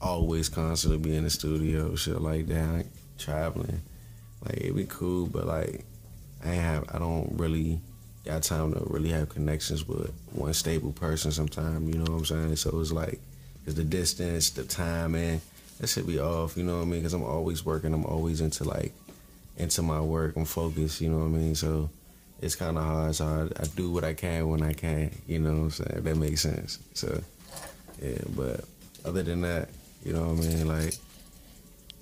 always 0.00 0.48
constantly 0.48 0.98
be 0.98 1.16
in 1.16 1.24
the 1.24 1.30
studio, 1.30 1.94
shit 1.94 2.20
like 2.20 2.46
that, 2.46 2.86
traveling. 3.18 3.82
Like 4.44 4.56
it'd 4.58 4.76
be 4.76 4.86
cool, 4.86 5.26
but 5.26 5.46
like 5.46 5.84
I 6.44 6.48
have 6.48 6.84
I 6.92 6.98
don't 6.98 7.32
really 7.38 7.80
got 8.24 8.42
time 8.42 8.72
to 8.74 8.82
really 8.86 9.10
have 9.10 9.28
connections 9.28 9.86
with 9.86 10.12
one 10.32 10.52
stable 10.54 10.92
person. 10.92 11.32
Sometimes 11.32 11.88
you 11.88 12.00
know 12.00 12.12
what 12.12 12.18
I'm 12.18 12.24
saying. 12.24 12.56
So 12.56 12.80
it's 12.80 12.92
like, 12.92 13.20
cause 13.64 13.74
the 13.74 13.84
distance, 13.84 14.50
the 14.50 14.64
time, 14.64 15.12
timing, 15.12 15.40
that 15.78 15.88
should 15.88 16.06
be 16.06 16.18
off. 16.18 16.56
You 16.56 16.64
know 16.64 16.76
what 16.76 16.82
I 16.82 16.86
mean? 16.86 17.02
Cause 17.02 17.14
I'm 17.14 17.22
always 17.22 17.64
working. 17.64 17.94
I'm 17.94 18.04
always 18.04 18.40
into 18.40 18.64
like 18.64 18.92
into 19.56 19.82
my 19.82 20.00
work. 20.00 20.36
I'm 20.36 20.44
focused. 20.44 21.00
You 21.00 21.10
know 21.10 21.18
what 21.18 21.26
I 21.26 21.28
mean? 21.28 21.54
So 21.54 21.90
it's 22.40 22.54
kind 22.56 22.76
of 22.76 22.84
hard. 22.84 23.14
So 23.14 23.26
I, 23.26 23.62
I 23.62 23.66
do 23.76 23.90
what 23.90 24.04
I 24.04 24.14
can 24.14 24.48
when 24.48 24.62
I 24.62 24.72
can. 24.72 25.10
You 25.26 25.38
know 25.38 25.52
what 25.52 25.62
I'm 25.62 25.70
saying? 25.70 25.94
If 25.96 26.04
that 26.04 26.16
makes 26.16 26.40
sense. 26.42 26.78
So 26.94 27.22
yeah, 28.02 28.18
but 28.36 28.64
other 29.04 29.22
than 29.22 29.42
that, 29.42 29.68
you 30.04 30.12
know 30.12 30.28
what 30.28 30.44
I 30.44 30.48
mean? 30.48 30.68
Like 30.68 30.94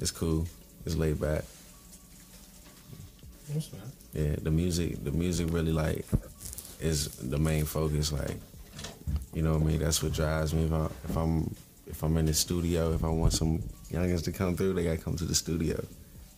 it's 0.00 0.10
cool. 0.10 0.46
It's 0.84 0.96
laid 0.96 1.20
back. 1.20 1.44
Yeah, 4.12 4.36
the 4.42 4.51
music, 4.51 5.03
the 5.05 5.11
music 5.11 5.49
really 5.51 5.72
like 5.72 6.05
is 6.80 7.09
the 7.16 7.38
main 7.38 7.64
focus. 7.64 8.12
Like, 8.12 8.36
you 9.32 9.42
know 9.42 9.55
what 9.55 9.62
I 9.62 9.64
mean? 9.64 9.78
That's 9.78 10.03
what 10.03 10.12
drives 10.12 10.55
me. 10.55 10.64
If, 10.64 10.72
I, 10.72 10.86
if 11.09 11.16
I'm 11.16 11.55
if 11.86 12.03
I'm 12.03 12.16
in 12.16 12.26
the 12.26 12.34
studio, 12.34 12.92
if 12.92 13.05
I 13.05 13.09
want 13.09 13.32
some 13.32 13.62
youngins 13.90 14.24
to 14.24 14.32
come 14.32 14.57
through, 14.57 14.74
they 14.74 14.84
gotta 14.84 14.99
come 14.99 15.16
to 15.16 15.24
the 15.24 15.34
studio. 15.34 15.82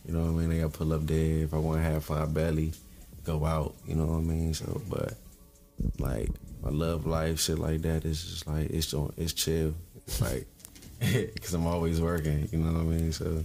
You 0.05 0.13
know 0.13 0.21
what 0.21 0.29
I 0.29 0.31
mean? 0.31 0.49
They 0.49 0.57
gotta 0.59 0.69
pull 0.69 0.93
up 0.93 1.05
there. 1.05 1.43
If 1.43 1.53
I 1.53 1.57
want 1.57 1.79
to 1.79 1.83
have 1.83 2.03
fun, 2.05 2.33
belly, 2.33 2.73
go 3.23 3.45
out. 3.45 3.75
You 3.85 3.95
know 3.95 4.05
what 4.05 4.17
I 4.17 4.21
mean? 4.21 4.53
So, 4.53 4.81
but 4.89 5.13
like 5.99 6.29
my 6.63 6.69
love 6.69 7.05
life, 7.05 7.39
shit 7.39 7.59
like 7.59 7.81
that 7.81 8.05
is 8.05 8.23
just 8.23 8.47
like 8.47 8.69
it's 8.69 8.93
it's 9.17 9.33
chill. 9.33 9.73
It's 10.07 10.21
like 10.21 10.47
because 10.99 11.53
I'm 11.53 11.67
always 11.67 11.99
working. 12.01 12.47
You 12.51 12.59
know 12.59 12.71
what 12.71 12.81
I 12.81 12.83
mean? 12.83 13.11
So 13.11 13.43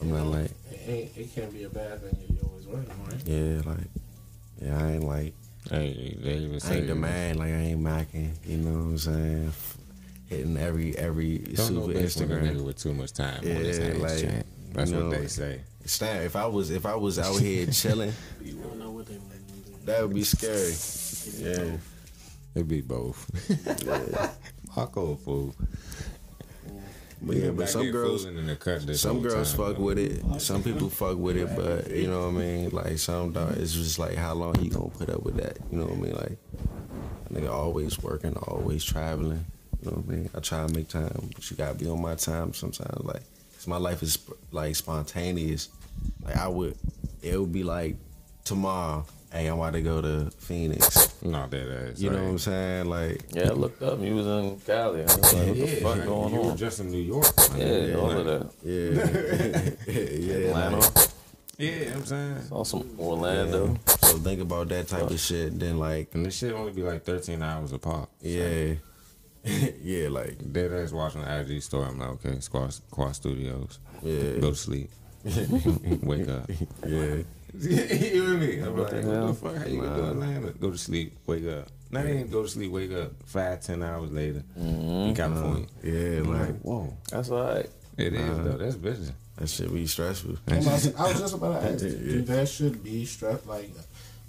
I'm 0.00 0.10
not 0.10 0.26
like 0.26 0.50
It, 0.70 0.80
ain't, 0.88 1.16
it 1.16 1.34
can't 1.34 1.52
be 1.52 1.64
a 1.64 1.68
bad 1.68 2.00
thing 2.02 2.38
if 2.70 2.72
you're 2.72 2.76
always 2.76 2.88
working, 2.88 3.04
right? 3.04 3.26
yeah, 3.26 3.70
like 3.70 3.88
yeah, 4.60 4.84
I 4.84 4.92
ain't 4.92 5.04
like. 5.04 5.34
Hey, 5.70 6.16
they 6.22 6.34
even 6.36 6.54
I 6.54 6.58
say 6.58 6.78
ain't 6.78 6.86
the 6.86 6.94
man, 6.94 7.36
like 7.38 7.50
I 7.50 7.56
ain't 7.56 7.80
macking, 7.82 8.30
you 8.46 8.56
know 8.58 8.70
what 8.70 8.78
I'm 8.78 8.98
saying? 8.98 9.52
Hitting 10.28 10.56
every 10.56 10.96
every 10.96 11.38
Don't 11.38 11.66
super 11.66 11.90
a 11.90 11.94
nigga 11.94 12.04
Instagram. 12.04 12.64
with 12.64 12.78
too 12.78 12.94
much 12.94 13.12
time 13.12 13.40
on 13.40 13.44
his 13.44 13.78
Yeah, 13.78 13.84
hands. 13.84 14.00
like. 14.02 14.44
That's 14.72 14.90
what 14.90 15.00
know, 15.00 15.10
they 15.10 15.26
say. 15.26 15.60
Stan, 15.86 16.22
if 16.22 16.36
I 16.36 16.46
was 16.46 16.70
if 16.70 16.84
I 16.86 16.94
was 16.94 17.18
out 17.18 17.36
here 17.38 17.66
chilling, 17.72 18.12
You 18.42 18.54
don't 18.54 18.78
know 18.78 18.90
what 18.90 19.06
they 19.06 19.16
want 19.16 19.86
that 19.86 20.02
would 20.02 20.14
be 20.14 20.22
scary. 20.22 20.74
Yeah. 21.42 21.78
It'd 22.54 22.68
be 22.68 22.82
both. 22.82 23.24
Marco 24.76 25.12
a 25.12 25.16
fool. 25.16 25.54
But 27.20 27.36
yeah, 27.36 27.50
but 27.50 27.68
some 27.68 27.90
girls 27.90 28.24
in 28.24 28.46
the 28.46 28.56
cut 28.56 28.86
this 28.86 29.00
some 29.00 29.20
girls 29.22 29.52
time, 29.54 29.66
fuck 29.66 29.76
though. 29.76 29.82
with 29.84 29.98
it. 29.98 30.40
Some 30.40 30.62
people 30.62 30.88
fuck 30.88 31.16
with 31.18 31.36
it, 31.36 31.54
but 31.56 31.90
you 31.90 32.06
know 32.08 32.20
what 32.20 32.36
I 32.36 32.44
mean? 32.44 32.70
Like 32.70 32.98
some 32.98 33.32
dog 33.32 33.56
it's 33.56 33.72
just 33.72 33.98
like 33.98 34.14
how 34.16 34.34
long 34.34 34.54
you 34.62 34.70
gonna 34.70 34.88
put 34.88 35.10
up 35.10 35.22
with 35.24 35.36
that? 35.36 35.58
You 35.70 35.78
know 35.78 35.86
what 35.86 35.94
I 35.94 36.00
mean? 36.00 36.14
Like 36.14 36.38
nigga 37.32 37.50
always 37.50 37.98
working, 38.00 38.36
always 38.36 38.84
traveling. 38.84 39.44
You 39.82 39.90
know 39.90 39.96
what 39.98 40.14
I 40.14 40.16
mean? 40.16 40.30
I 40.34 40.40
try 40.40 40.66
to 40.66 40.72
make 40.72 40.88
time, 40.88 41.30
but 41.34 41.50
you 41.50 41.56
gotta 41.56 41.74
be 41.74 41.88
on 41.88 42.00
my 42.00 42.14
time 42.14 42.54
sometimes. 42.54 43.04
Like, 43.04 43.22
cause 43.54 43.66
my 43.66 43.76
life 43.78 44.02
is 44.02 44.18
like 44.52 44.76
spontaneous. 44.76 45.68
Like 46.24 46.36
I 46.36 46.48
would, 46.48 46.76
it 47.22 47.38
would 47.38 47.52
be 47.52 47.64
like 47.64 47.96
tomorrow. 48.44 49.04
Hey, 49.32 49.46
I'm 49.46 49.58
about 49.58 49.74
to 49.74 49.82
go 49.82 50.00
to 50.00 50.30
Phoenix. 50.38 51.14
No, 51.22 51.46
that 51.46 51.90
ass. 51.92 52.00
You 52.00 52.08
know 52.10 52.22
what 52.22 52.28
I'm 52.30 52.38
saying? 52.38 52.86
Like, 52.86 53.24
Yeah, 53.32 53.50
I 53.50 53.52
looked 53.52 53.82
up. 53.82 54.00
You 54.00 54.14
was 54.14 54.26
in 54.26 54.58
Cali. 54.60 55.00
I 55.00 55.04
was 55.04 55.34
like, 55.34 55.46
what 55.48 55.56
the 55.56 55.66
fuck 55.82 56.04
going 56.04 56.34
you 56.34 56.40
were 56.40 56.50
on? 56.52 56.56
just 56.56 56.80
in 56.80 56.90
New 56.90 57.02
York. 57.02 57.26
Yeah, 57.56 57.94
all 57.98 58.10
of 58.10 58.24
that. 58.24 58.50
yeah, 58.64 59.92
yeah. 59.92 60.48
Atlanta. 60.48 60.76
Like, 60.78 61.08
Yeah, 61.58 61.94
I'm 61.94 62.04
saying. 62.06 62.42
Saw 62.42 62.64
some 62.64 62.88
Orlando. 62.98 63.76
so 64.00 64.16
think 64.18 64.40
about 64.40 64.68
that 64.70 64.88
type 64.88 65.10
of 65.10 65.20
shit. 65.20 65.58
Then 65.58 65.78
like, 65.78 66.14
And 66.14 66.24
this 66.24 66.36
shit 66.38 66.54
only 66.54 66.72
be 66.72 66.82
like 66.82 67.04
13 67.04 67.42
hours 67.42 67.72
apart. 67.72 68.08
yeah, 68.22 68.74
yeah, 69.82 70.08
like, 70.08 70.52
Dead 70.52 70.72
ass 70.72 70.92
watching 70.92 71.20
the 71.20 71.40
IG 71.40 71.62
story. 71.62 71.86
I'm 71.86 71.98
like, 71.98 72.24
okay, 72.24 72.40
Squad, 72.40 72.74
Quad 72.90 73.14
Studios. 73.14 73.78
yeah, 74.02 74.38
Go 74.38 74.50
to 74.50 74.56
sleep. 74.56 74.90
Wake 76.02 76.28
up. 76.28 76.48
yeah. 76.86 77.16
you 77.58 77.70
hear 77.70 78.34
me? 78.34 78.60
I'm 78.60 78.76
like, 78.76 78.90
the 78.90 78.96
what 78.96 79.04
hell? 79.04 79.26
the 79.28 79.34
fuck? 79.34 79.56
How 79.56 79.64
you 79.66 79.80
gonna 79.80 79.96
do 79.96 80.04
Atlanta? 80.08 80.50
Go 80.52 80.70
to 80.70 80.78
sleep, 80.78 81.16
wake 81.26 81.46
up. 81.46 81.68
Not 81.90 82.04
even 82.04 82.28
go 82.28 82.42
to 82.42 82.48
sleep, 82.48 82.70
wake 82.70 82.92
up. 82.92 83.12
Five, 83.24 83.62
ten 83.62 83.82
hours 83.82 84.12
later 84.12 84.42
in 84.56 84.62
mm-hmm. 84.62 85.14
California. 85.14 85.64
Uh-huh. 85.64 85.88
Yeah, 85.88 86.18
I'm 86.18 86.32
like 86.32 86.40
like, 86.48 86.60
whoa. 86.60 86.96
That's 87.10 87.30
all 87.30 87.42
right. 87.44 87.66
It 87.96 88.14
is 88.14 88.20
uh-huh. 88.20 88.42
though. 88.44 88.56
That's 88.58 88.76
business. 88.76 89.12
that 89.36 89.48
shit 89.48 89.72
be 89.72 89.86
stressful. 89.86 90.36
I 90.48 90.56
was, 90.58 90.94
I 90.94 91.08
was 91.08 91.20
just 91.20 91.34
about 91.34 91.62
to 91.62 91.72
ask, 91.72 91.82
Yeah. 91.84 91.90
do 91.90 92.22
that 92.22 92.48
should 92.48 92.84
be 92.84 93.04
stressed 93.06 93.46
like 93.46 93.70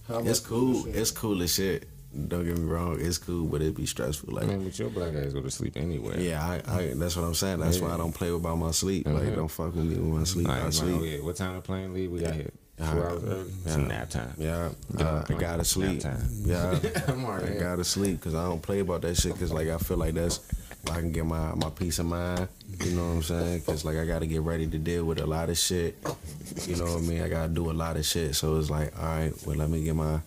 how 0.07 0.19
It's 0.19 0.39
cool. 0.39 0.85
It's 0.87 1.11
cool 1.11 1.41
as 1.43 1.53
shit. 1.53 1.87
Don't 2.27 2.43
get 2.43 2.57
me 2.57 2.65
wrong. 2.65 2.97
It's 2.99 3.19
cool, 3.19 3.45
but 3.45 3.61
it'd 3.61 3.75
be 3.75 3.85
stressful. 3.85 4.35
I 4.35 4.41
Like, 4.41 4.47
mean, 4.49 4.63
but 4.63 4.79
your 4.79 4.89
black 4.89 5.13
ass 5.13 5.31
go 5.31 5.41
to 5.41 5.51
sleep 5.51 5.77
anyway. 5.77 6.27
yeah, 6.27 6.43
I, 6.43 6.55
I, 6.67 6.93
that's 6.95 7.15
what 7.15 7.23
I'm 7.23 7.35
saying. 7.35 7.59
That's 7.59 7.79
why 7.79 7.91
I 7.91 7.97
don't 7.97 8.13
play 8.13 8.29
about 8.29 8.55
my 8.55 8.71
sleep. 8.71 9.05
Like, 9.05 9.23
Mhm. 9.23 9.35
don't 9.35 9.47
fuck 9.47 9.75
with 9.75 9.85
me 9.85 9.93
with 9.95 10.19
my 10.19 10.23
sleep. 10.23 10.47
Like, 10.47 10.63
I 10.63 10.69
sleep. 10.71 10.97
oh 10.99 11.03
yeah, 11.03 11.21
what 11.21 11.35
time 11.35 11.53
the 11.55 11.61
plane 11.61 11.93
leave? 11.93 12.09
We 12.11 12.21
got 12.21 12.33
here 12.33 12.49
two 12.79 12.85
Yeah. 12.85 13.03
hours 13.03 13.23
early. 13.23 13.51
It's 13.65 13.75
Yeah. 13.77 13.87
nap 13.87 14.09
time. 14.09 14.33
Yeah, 14.37 14.69
uh, 14.97 15.23
I 15.29 15.33
gotta 15.33 15.63
sleep. 15.65 16.01
Time. 16.01 16.23
Yeah, 16.45 16.79
I'm 17.07 17.25
I 17.25 17.57
gotta 17.59 17.83
sleep 17.83 18.19
because 18.19 18.35
I 18.35 18.45
don't 18.45 18.61
play 18.61 18.79
about 18.79 19.01
that 19.01 19.15
shit. 19.17 19.33
Because 19.33 19.51
like 19.51 19.67
I 19.69 19.77
feel 19.77 19.97
like 19.97 20.13
that's 20.15 20.39
where 20.83 20.97
I 20.97 20.99
can 21.01 21.11
get 21.11 21.25
my 21.25 21.53
my 21.55 21.69
peace 21.69 21.99
of 21.99 22.05
mind. 22.07 22.47
You 22.83 22.91
know 22.91 23.07
what 23.09 23.13
I'm 23.15 23.23
saying? 23.23 23.59
Because 23.59 23.83
like 23.85 23.97
I 23.97 24.05
gotta 24.05 24.25
get 24.25 24.41
ready 24.41 24.65
to 24.67 24.77
deal 24.77 25.05
with 25.05 25.19
a 25.19 25.25
lot 25.27 25.49
of 25.49 25.57
shit. 25.57 25.97
You 26.65 26.75
know 26.77 26.85
what 26.85 26.97
I 27.03 27.05
mean? 27.05 27.21
I 27.21 27.29
gotta 27.29 27.49
do 27.53 27.69
a 27.69 27.73
lot 27.73 27.97
of 27.97 28.05
shit. 28.05 28.35
So 28.35 28.57
it's 28.57 28.69
like, 28.69 28.97
all 28.97 29.05
right, 29.05 29.33
well 29.45 29.55
let 29.57 29.69
me 29.69 29.83
get 29.83 29.95
my 29.95 30.19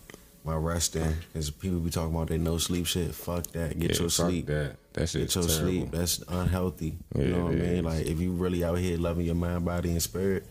my 0.45 0.55
rest 0.55 0.95
in. 0.97 1.15
Because 1.31 1.49
people 1.49 1.79
be 1.79 1.89
talking 1.89 2.13
about 2.13 2.27
they 2.27 2.37
no 2.37 2.57
sleep 2.57 2.85
shit. 2.85 3.15
Fuck 3.15 3.47
that. 3.53 3.79
Get 3.79 3.91
Yeah, 3.91 3.99
your 4.01 4.09
fuck 4.09 4.27
sleep. 4.27 4.45
That 4.47 4.75
that 4.93 5.09
shit's 5.09 5.33
Get 5.33 5.41
your 5.41 5.49
terrible. 5.49 5.65
sleep. 5.71 5.91
That's 5.91 6.23
unhealthy. 6.27 6.97
You 7.15 7.21
Yeah, 7.23 7.27
know 7.29 7.43
what 7.45 7.53
I 7.53 7.55
mean? 7.55 7.83
Like 7.85 8.05
if 8.05 8.19
you 8.19 8.31
really 8.33 8.63
out 8.63 8.77
here 8.77 8.97
loving 8.97 9.25
your 9.25 9.35
mind, 9.35 9.65
body, 9.65 9.89
and 9.91 10.01
spirit, 10.03 10.45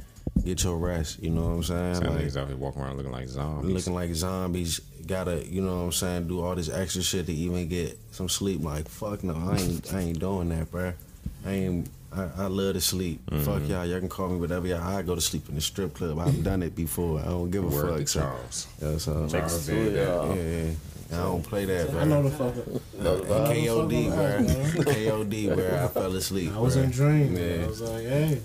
get 0.44 0.62
your 0.64 0.76
rest. 0.76 1.22
You 1.22 1.30
know 1.30 1.42
what 1.42 1.50
I'm 1.54 1.62
saying? 1.62 1.94
Some 1.96 2.06
Like, 2.08 2.18
niggas 2.24 2.36
out 2.40 2.48
here 2.48 2.56
walking 2.56 2.82
around 2.82 2.96
looking 2.96 3.12
like 3.12 3.28
zombies. 3.28 3.72
looking 3.74 3.94
like 3.94 4.14
zombies. 4.14 4.80
Gotta, 5.06 5.44
you 5.46 5.60
know 5.62 5.76
what 5.78 5.82
I'm 5.82 5.92
saying, 5.92 6.28
do 6.28 6.40
all 6.42 6.54
this 6.54 6.68
extra 6.70 7.02
shit 7.02 7.26
to 7.26 7.32
even 7.32 7.68
get 7.68 7.98
some 8.12 8.28
sleep. 8.28 8.62
Like, 8.62 8.88
fuck 8.88 9.24
no, 9.24 9.34
I 9.34 9.56
ain't 9.56 9.92
I 9.94 10.00
ain't 10.00 10.18
doing 10.20 10.48
that, 10.50 10.70
bruh. 10.70 10.94
I 11.44 11.50
ain't 11.52 11.88
I, 12.14 12.28
I 12.36 12.46
love 12.46 12.74
to 12.74 12.80
sleep. 12.80 13.24
Mm-hmm. 13.26 13.42
Fuck 13.44 13.68
y'all, 13.68 13.86
y'all 13.86 13.98
can 13.98 14.08
call 14.08 14.28
me 14.28 14.38
whatever 14.38 14.66
y'all 14.66 14.80
I 14.82 15.02
go 15.02 15.14
to 15.14 15.20
sleep 15.20 15.48
in 15.48 15.54
the 15.56 15.60
strip 15.60 15.94
club. 15.94 16.18
I've 16.18 16.44
done 16.44 16.62
it 16.62 16.76
before. 16.76 17.20
I 17.20 17.24
don't 17.24 17.50
give 17.50 17.64
a 17.64 17.68
Word 17.68 17.82
to 17.86 17.98
fuck. 17.98 18.08
So, 18.08 18.20
Charles. 18.20 18.66
yeah, 18.82 18.98
so 18.98 19.28
Charles 19.28 19.66
Two 19.66 19.72
of 19.72 19.84
did 19.84 19.94
that. 19.94 20.06
y'all. 20.08 20.36
yeah, 20.36 20.42
yeah. 20.64 20.70
I 21.12 21.16
don't 21.24 21.42
play 21.42 21.64
that, 21.66 21.90
I 21.90 22.04
know 22.04 22.22
bro. 22.22 22.30
the 22.30 22.30
fuck. 22.62 22.94
Know 23.02 23.16
the 23.18 23.24
vibe. 23.24 23.66
KOD, 23.66 24.72
Fuck 24.76 24.84
bro. 24.84 24.94
KOD, 24.94 25.54
bro. 25.54 25.84
I 25.84 25.88
fell 25.88 26.16
asleep. 26.16 26.52
I 26.54 26.58
was 26.60 26.76
bruh. 26.76 26.84
in 26.84 26.90
dream. 26.90 27.36
Yeah. 27.36 27.64
I 27.64 27.66
was 27.66 27.80
like, 27.82 28.02
hey, 28.04 28.40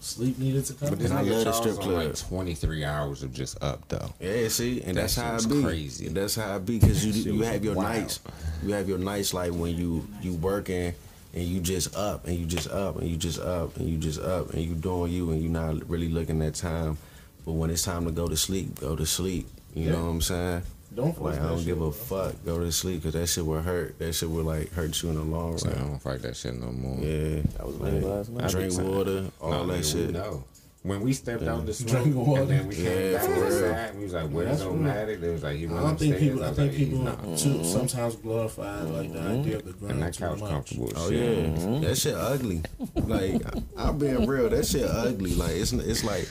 sleep 0.00 0.38
needed 0.38 0.64
to 0.66 0.74
come. 0.74 0.90
But 0.90 0.98
this 0.98 1.10
And 1.10 1.18
I 1.18 1.22
nigga 1.24 1.30
love 1.30 1.38
the 1.38 1.44
Charles 1.44 1.56
strip 1.58 1.76
club. 1.76 2.06
like 2.06 2.16
23 2.16 2.84
hours 2.84 3.22
of 3.22 3.32
just 3.32 3.62
up 3.62 3.86
though. 3.88 4.12
Yeah, 4.20 4.48
see, 4.48 4.80
and 4.82 4.96
That 4.96 5.02
that's 5.02 5.16
how 5.16 5.32
shit's 5.32 5.46
it 5.46 5.48
be. 5.50 5.62
crazy. 5.62 6.06
And 6.06 6.16
That's 6.16 6.34
how 6.34 6.56
it 6.56 6.66
be 6.66 6.78
because 6.78 7.04
you 7.04 7.32
you 7.34 7.42
have 7.42 7.64
your 7.64 7.74
wild. 7.74 7.88
nights, 8.00 8.20
you 8.64 8.72
have 8.74 8.88
your 8.88 8.98
nights 8.98 9.32
like 9.34 9.52
when 9.52 9.76
you 9.76 10.06
you 10.22 10.34
working 10.34 10.94
and 11.34 11.44
you 11.44 11.60
just 11.60 11.94
up 11.96 12.26
and 12.26 12.36
you 12.36 12.44
just 12.46 12.68
up 12.70 12.96
and 12.98 13.08
you 13.08 13.16
just 13.16 13.38
up 13.40 13.76
and 13.76 13.88
you 13.88 13.98
just 13.98 14.20
up 14.20 14.50
and 14.52 14.62
you 14.62 14.74
doing 14.74 15.12
you 15.12 15.30
and 15.30 15.42
you 15.42 15.48
not 15.48 15.88
really 15.88 16.08
looking 16.08 16.42
at 16.42 16.54
time. 16.54 16.98
But 17.46 17.52
when 17.52 17.70
it's 17.70 17.82
time 17.82 18.04
to 18.06 18.10
go 18.10 18.26
to 18.28 18.36
sleep, 18.36 18.80
go 18.80 18.96
to 18.96 19.06
sleep. 19.06 19.48
You 19.74 19.90
know 19.90 20.02
what 20.04 20.10
I'm 20.10 20.20
saying? 20.20 20.62
Don't 20.94 21.16
force 21.16 21.36
Like 21.36 21.44
I 21.44 21.48
don't 21.48 21.58
shit, 21.58 21.66
give 21.66 21.76
a 21.78 21.80
bro. 21.80 21.90
fuck. 21.92 22.34
Go 22.44 22.58
to 22.58 22.72
sleep 22.72 22.96
because 23.02 23.12
that 23.14 23.26
shit 23.28 23.46
will 23.46 23.62
hurt. 23.62 23.98
That 23.98 24.12
shit 24.12 24.28
will 24.30 24.44
like 24.44 24.72
hurt 24.72 25.00
you 25.02 25.10
in 25.10 25.14
the 25.16 25.22
long 25.22 25.56
So 25.58 25.70
I 25.70 25.74
don't 25.74 25.98
fight 26.00 26.22
that 26.22 26.36
shit 26.36 26.54
no 26.60 26.72
more. 26.72 26.98
Yeah. 26.98 27.42
I 27.60 27.64
was 27.64 27.78
late 27.80 28.02
last 28.02 28.30
night. 28.30 28.50
Drink 28.50 28.72
Every 28.72 28.84
water, 28.84 29.24
all 29.40 29.50
No, 29.50 29.66
that 29.66 29.80
nigga, 29.80 29.92
shit. 29.92 30.10
No. 30.10 30.44
When 30.82 31.02
we 31.02 31.12
stepped 31.12 31.42
out 31.42 31.66
the 31.66 31.74
smoke, 31.74 32.04
Drink 32.04 32.16
water. 32.16 32.40
and 32.40 32.50
then 32.50 32.66
we 32.68 32.74
came 32.74 32.84
Yeah, 32.86 33.12
back 33.18 33.26
for 33.26 33.34
to 33.34 33.40
real. 33.42 33.90
we 33.98 34.02
was 34.04 34.12
like, 34.14 34.30
"Where's 34.30 34.48
That's 34.48 34.60
no 34.62 34.70
real. 34.70 34.90
matic?" 34.90 35.20
They 35.20 35.28
was 35.28 35.42
like, 35.42 35.56
"He 35.58 35.66
I 35.66 35.72
went 35.72 35.84
don't 35.84 35.98
think 35.98 36.18
people. 36.18 36.42
I 36.42 36.48
was 36.48 36.56
think 36.56 36.70
like, 36.72 36.78
people 36.78 36.98
"Nah." 37.00 37.36
too 37.36 37.64
sometimes 37.64 38.16
glorify 38.16 38.82
like 38.84 39.12
the 39.12 39.20
idea 39.20 39.56
of 39.56 39.64
the 39.66 39.72
grind 39.74 39.92
and 39.92 40.02
that 40.04 40.14
too 40.14 40.24
couch 40.24 40.40
much. 40.40 40.50
comfortable. 40.50 40.92
Oh 40.96 41.10
shit. 41.10 41.58
yeah, 41.58 41.78
that 41.80 41.98
shit 41.98 42.14
ugly. 42.14 42.62
Like 42.94 43.42
I- 43.54 43.62
I'm 43.88 43.98
being 43.98 44.26
real, 44.26 44.48
that 44.48 44.66
shit 44.66 44.84
ugly. 44.86 45.34
Like 45.34 45.50
it's 45.50 45.72
it's 45.74 46.02
like 46.02 46.26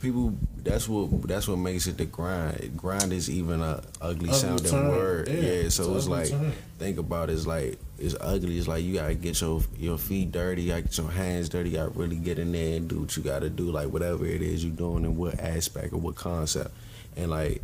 people. 0.00 0.32
That's 0.64 0.88
what 0.88 1.22
that's 1.28 1.46
what 1.46 1.58
makes 1.58 1.86
it 1.86 1.98
the 1.98 2.06
grind. 2.06 2.72
Grind 2.76 3.12
is 3.12 3.28
even 3.28 3.60
a 3.60 3.82
ugly 4.00 4.30
Ugly 4.30 4.32
sounding 4.32 4.70
term, 4.70 4.88
word. 4.88 5.28
yeah, 5.28 5.34
Yeah, 5.62 5.68
so 5.68 5.90
an 5.90 5.96
it's 5.98 6.08
like 6.08 6.30
term. 6.30 6.52
think 6.78 6.98
about 6.98 7.28
it, 7.28 7.34
it's 7.34 7.46
like 7.46 7.78
it's 7.98 8.16
ugly. 8.20 8.56
It's 8.58 8.66
like 8.66 8.82
you 8.82 8.94
gotta 8.94 9.14
get 9.14 9.40
your 9.42 9.60
your 9.76 9.98
feet 9.98 10.32
dirty, 10.32 10.62
you 10.62 10.68
gotta 10.70 10.82
get 10.82 10.96
your 10.96 11.10
hands 11.10 11.50
dirty, 11.50 11.70
you 11.70 11.76
gotta 11.76 11.90
really 11.90 12.16
get 12.16 12.38
in 12.38 12.52
there 12.52 12.78
and 12.78 12.88
do 12.88 13.00
what 13.00 13.14
you 13.16 13.22
gotta 13.22 13.50
do, 13.50 13.70
like 13.70 13.88
whatever 13.88 14.24
it 14.24 14.40
is 14.40 14.64
you're 14.64 14.74
doing 14.74 15.04
and 15.04 15.16
what 15.18 15.38
aspect 15.38 15.92
or 15.92 15.98
what 15.98 16.14
concept. 16.14 16.70
And 17.16 17.30
like 17.30 17.60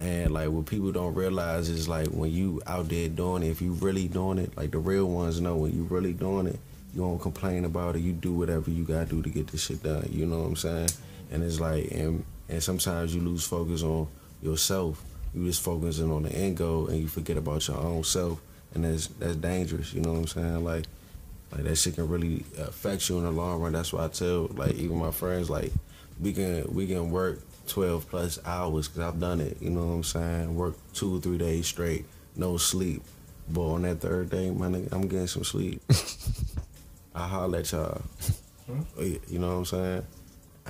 and 0.00 0.32
like 0.32 0.48
what 0.48 0.64
people 0.66 0.90
don't 0.92 1.14
realize 1.14 1.68
is 1.68 1.86
like 1.86 2.06
when 2.08 2.30
you 2.32 2.62
out 2.66 2.88
there 2.88 3.08
doing 3.10 3.42
it, 3.42 3.48
if 3.50 3.60
you 3.60 3.72
really 3.72 4.08
doing 4.08 4.38
it, 4.38 4.56
like 4.56 4.70
the 4.70 4.78
real 4.78 5.06
ones 5.06 5.38
know 5.40 5.56
when 5.56 5.74
you 5.76 5.82
really 5.84 6.14
doing 6.14 6.46
it, 6.46 6.58
you 6.94 7.02
don't 7.02 7.18
complain 7.20 7.66
about 7.66 7.94
it. 7.96 7.98
You 8.00 8.12
do 8.12 8.32
whatever 8.32 8.70
you 8.70 8.84
gotta 8.84 9.04
do 9.06 9.20
to 9.22 9.28
get 9.28 9.48
this 9.48 9.66
shit 9.66 9.82
done. 9.82 10.08
You 10.10 10.24
know 10.24 10.38
what 10.40 10.46
I'm 10.46 10.56
saying? 10.56 10.88
And 11.30 11.42
it's 11.42 11.60
like 11.60 11.90
and 11.90 12.24
and 12.48 12.62
sometimes 12.62 13.14
you 13.14 13.20
lose 13.20 13.46
focus 13.46 13.82
on 13.82 14.08
yourself. 14.42 15.02
You 15.34 15.46
just 15.46 15.62
focusing 15.62 16.10
on 16.10 16.22
the 16.22 16.32
end 16.32 16.56
goal 16.56 16.88
and 16.88 16.98
you 16.98 17.08
forget 17.08 17.36
about 17.36 17.66
your 17.68 17.78
own 17.78 18.04
self. 18.04 18.40
And 18.74 18.84
that's 18.84 19.08
that's 19.08 19.36
dangerous, 19.36 19.92
you 19.92 20.00
know 20.00 20.12
what 20.12 20.18
I'm 20.20 20.26
saying? 20.26 20.64
Like 20.64 20.84
like 21.52 21.64
that 21.64 21.76
shit 21.76 21.94
can 21.94 22.08
really 22.08 22.44
affect 22.58 23.08
you 23.08 23.18
in 23.18 23.24
the 23.24 23.30
long 23.30 23.60
run. 23.60 23.72
That's 23.72 23.92
why 23.92 24.04
I 24.04 24.08
tell 24.08 24.46
like 24.48 24.74
even 24.74 24.98
my 24.98 25.10
friends 25.10 25.48
like 25.48 25.72
we 26.20 26.32
can 26.32 26.64
we 26.72 26.86
can 26.86 27.10
work 27.10 27.40
twelve 27.66 28.08
plus 28.08 28.38
hours 28.44 28.88
because 28.88 29.00
I've 29.02 29.20
done 29.20 29.40
it. 29.40 29.56
You 29.60 29.70
know 29.70 29.86
what 29.86 29.94
I'm 29.94 30.04
saying? 30.04 30.54
Work 30.56 30.76
two 30.92 31.16
or 31.16 31.20
three 31.20 31.38
days 31.38 31.66
straight, 31.66 32.04
no 32.36 32.56
sleep. 32.56 33.02
But 33.50 33.62
on 33.62 33.82
that 33.82 34.00
third 34.00 34.28
day, 34.30 34.50
my 34.50 34.66
nigga, 34.66 34.92
I'm 34.92 35.08
getting 35.08 35.26
some 35.26 35.44
sleep. 35.44 35.80
I 37.14 37.26
holler 37.26 37.60
at 37.60 37.72
y'all. 37.72 38.02
You 38.98 39.38
know 39.38 39.48
what 39.48 39.54
I'm 39.54 39.64
saying? 39.64 40.06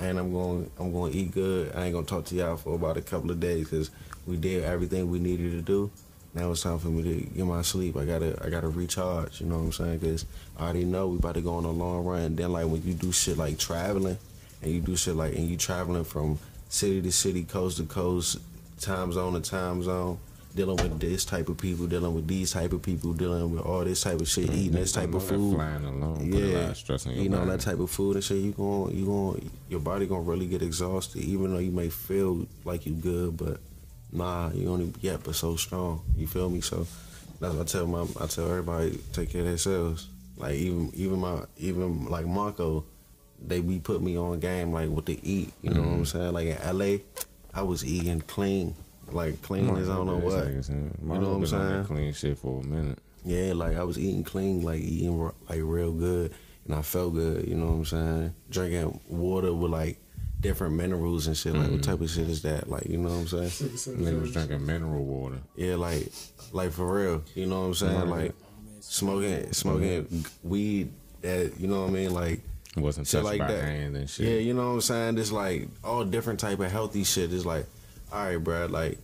And 0.01 0.17
I'm 0.17 0.31
going 0.31 0.69
I'm 0.79 0.93
going 0.93 1.11
to 1.11 1.17
eat 1.17 1.31
good. 1.31 1.75
I 1.75 1.85
ain't 1.85 1.93
gonna 1.93 2.05
talk 2.05 2.25
to 2.25 2.35
y'all 2.35 2.57
for 2.57 2.75
about 2.75 2.97
a 2.97 3.01
couple 3.01 3.31
of 3.31 3.39
days 3.39 3.65
because 3.65 3.91
we 4.25 4.37
did 4.37 4.63
everything 4.63 5.09
we 5.09 5.19
needed 5.19 5.51
to 5.51 5.61
do. 5.61 5.91
Now 6.33 6.51
it's 6.51 6.61
time 6.61 6.77
for 6.77 6.89
me 6.89 7.03
to 7.03 7.25
get 7.35 7.45
my 7.45 7.63
sleep. 7.63 7.97
I 7.97 8.05
gotta 8.05 8.39
I 8.43 8.49
gotta 8.49 8.69
recharge. 8.69 9.41
You 9.41 9.47
know 9.47 9.57
what 9.57 9.65
I'm 9.65 9.71
saying? 9.71 9.97
Because 9.99 10.25
I 10.57 10.65
already 10.65 10.85
know 10.85 11.07
we 11.07 11.17
about 11.17 11.35
to 11.35 11.41
go 11.41 11.55
on 11.55 11.65
a 11.65 11.71
long 11.71 12.05
run. 12.05 12.21
And 12.21 12.37
then 12.37 12.51
like 12.51 12.67
when 12.67 12.83
you 12.83 12.93
do 12.93 13.11
shit 13.11 13.37
like 13.37 13.57
traveling, 13.57 14.17
and 14.61 14.71
you 14.71 14.79
do 14.81 14.95
shit 14.95 15.15
like 15.15 15.35
and 15.35 15.49
you 15.49 15.57
traveling 15.57 16.03
from 16.03 16.39
city 16.69 17.01
to 17.01 17.11
city, 17.11 17.43
coast 17.43 17.77
to 17.77 17.83
coast, 17.83 18.37
time 18.79 19.11
zone 19.11 19.33
to 19.33 19.41
time 19.41 19.81
zone, 19.83 20.19
dealing 20.55 20.77
with 20.77 20.99
this 20.99 21.25
type 21.25 21.49
of 21.49 21.57
people, 21.57 21.87
dealing 21.87 22.13
with 22.13 22.27
these 22.27 22.51
type 22.51 22.73
of 22.73 22.81
people, 22.81 23.13
dealing 23.13 23.51
with 23.51 23.61
all 23.61 23.83
this 23.83 24.01
type 24.01 24.19
of 24.19 24.27
shit, 24.27 24.45
mm-hmm. 24.45 24.57
eating 24.57 24.71
this 24.73 24.91
type 24.91 25.13
of 25.13 25.23
food. 25.23 25.55
Flying 25.55 25.85
alone, 25.85 26.31
put 26.31 26.41
a 26.41 26.45
lot 26.45 26.69
of 26.71 26.77
stress 26.77 27.05
on 27.05 27.13
your 27.13 27.23
you 27.23 27.29
know 27.29 27.37
body. 27.39 27.51
that 27.51 27.59
type 27.61 27.79
of 27.79 27.89
food 27.89 28.15
and 28.15 28.23
shit. 28.23 28.37
You 28.37 28.51
going, 28.51 28.95
you 28.95 29.05
going, 29.05 29.51
your 29.69 29.79
body 29.79 30.05
gonna 30.07 30.21
really 30.21 30.47
get 30.47 30.61
exhausted. 30.61 31.21
Even 31.21 31.53
though 31.53 31.59
you 31.59 31.71
may 31.71 31.89
feel 31.89 32.47
like 32.65 32.85
you 32.85 32.93
good, 32.93 33.37
but 33.37 33.59
nah, 34.11 34.49
you 34.51 34.69
only 34.69 34.87
get 35.01 35.23
but 35.23 35.35
so 35.35 35.55
strong. 35.55 36.01
You 36.15 36.27
feel 36.27 36.49
me? 36.49 36.61
So 36.61 36.87
that's 37.39 37.53
what 37.53 37.61
I 37.61 37.63
tell 37.65 37.87
my, 37.87 38.05
I 38.19 38.27
tell 38.27 38.49
everybody 38.49 38.99
take 39.13 39.31
care 39.31 39.41
of 39.41 39.47
themselves. 39.47 40.07
Like 40.37 40.55
even, 40.55 40.91
even 40.95 41.19
my, 41.19 41.43
even 41.57 42.05
like 42.05 42.25
Marco, 42.25 42.85
they 43.45 43.61
be 43.61 43.79
put 43.79 44.01
me 44.01 44.17
on 44.17 44.39
game 44.39 44.73
like 44.73 44.89
what 44.89 45.05
to 45.05 45.25
eat. 45.25 45.51
You 45.61 45.71
know 45.71 45.81
what 45.81 45.87
I'm 45.87 46.03
mm-hmm. 46.03 46.03
saying? 46.05 46.33
Like 46.33 46.47
in 46.47 46.77
LA, 46.77 46.97
I 47.53 47.63
was 47.63 47.85
eating 47.85 48.21
clean, 48.21 48.75
like 49.13 49.41
clean 49.41 49.69
as 49.77 49.89
I 49.89 49.95
don't 49.95 50.07
know 50.07 50.17
what. 50.17 50.47
You 50.47 50.61
know 51.01 51.19
what 51.19 51.25
I'm 51.25 51.45
saying? 51.45 51.85
Clean 51.85 52.13
shit 52.13 52.37
for 52.37 52.61
a 52.61 52.63
minute. 52.63 52.99
Yeah, 53.25 53.53
like 53.53 53.77
I 53.77 53.83
was 53.83 53.99
eating 53.99 54.23
clean, 54.23 54.61
like 54.61 54.81
eating 54.81 55.19
like 55.49 55.59
real 55.61 55.91
good, 55.91 56.33
and 56.65 56.75
I 56.75 56.81
felt 56.81 57.13
good. 57.13 57.47
You 57.47 57.55
know 57.55 57.65
what 57.65 57.73
I'm 57.73 57.85
saying? 57.85 58.35
Drinking 58.49 58.99
water 59.09 59.53
with 59.53 59.71
like 59.71 59.99
different 60.39 60.75
minerals 60.75 61.27
and 61.27 61.35
shit. 61.35 61.53
Like 61.53 61.69
what 61.69 61.81
mm. 61.81 61.83
type 61.83 62.01
of 62.01 62.09
shit 62.09 62.29
is 62.29 62.41
that? 62.43 62.69
Like 62.69 62.85
you 62.85 62.97
know 62.97 63.09
what 63.09 63.33
I'm 63.33 63.49
saying? 63.49 63.69
Nigga 63.97 64.21
was 64.21 64.31
drinking 64.31 64.65
mineral 64.65 65.03
water. 65.03 65.39
Yeah, 65.55 65.75
like 65.75 66.11
like 66.51 66.71
for 66.71 66.93
real. 66.93 67.23
You 67.35 67.45
know 67.45 67.61
what 67.61 67.67
I'm 67.67 67.73
saying? 67.75 68.09
Like 68.09 68.33
smoking 68.79 69.51
smoking 69.51 70.05
mm-hmm. 70.05 70.49
weed 70.49 70.91
that 71.21 71.59
you 71.59 71.67
know 71.67 71.81
what 71.81 71.89
I 71.89 71.93
mean? 71.93 72.13
Like 72.13 72.41
It 72.75 72.81
wasn't 72.81 73.07
shit 73.07 73.21
touched 73.23 73.39
like 73.39 73.39
by 73.39 73.53
that. 73.53 73.63
hand 73.63 73.97
and 73.97 74.09
shit. 74.09 74.27
Yeah, 74.27 74.39
you 74.39 74.53
know 74.53 74.67
what 74.67 74.73
I'm 74.75 74.81
saying? 74.81 75.17
It's 75.17 75.31
like 75.31 75.67
all 75.83 76.05
different 76.05 76.39
type 76.39 76.59
of 76.59 76.71
healthy 76.71 77.03
shit. 77.03 77.33
It's 77.33 77.45
like, 77.45 77.65
all 78.11 78.25
right, 78.25 78.37
bro, 78.37 78.65
like 78.67 78.97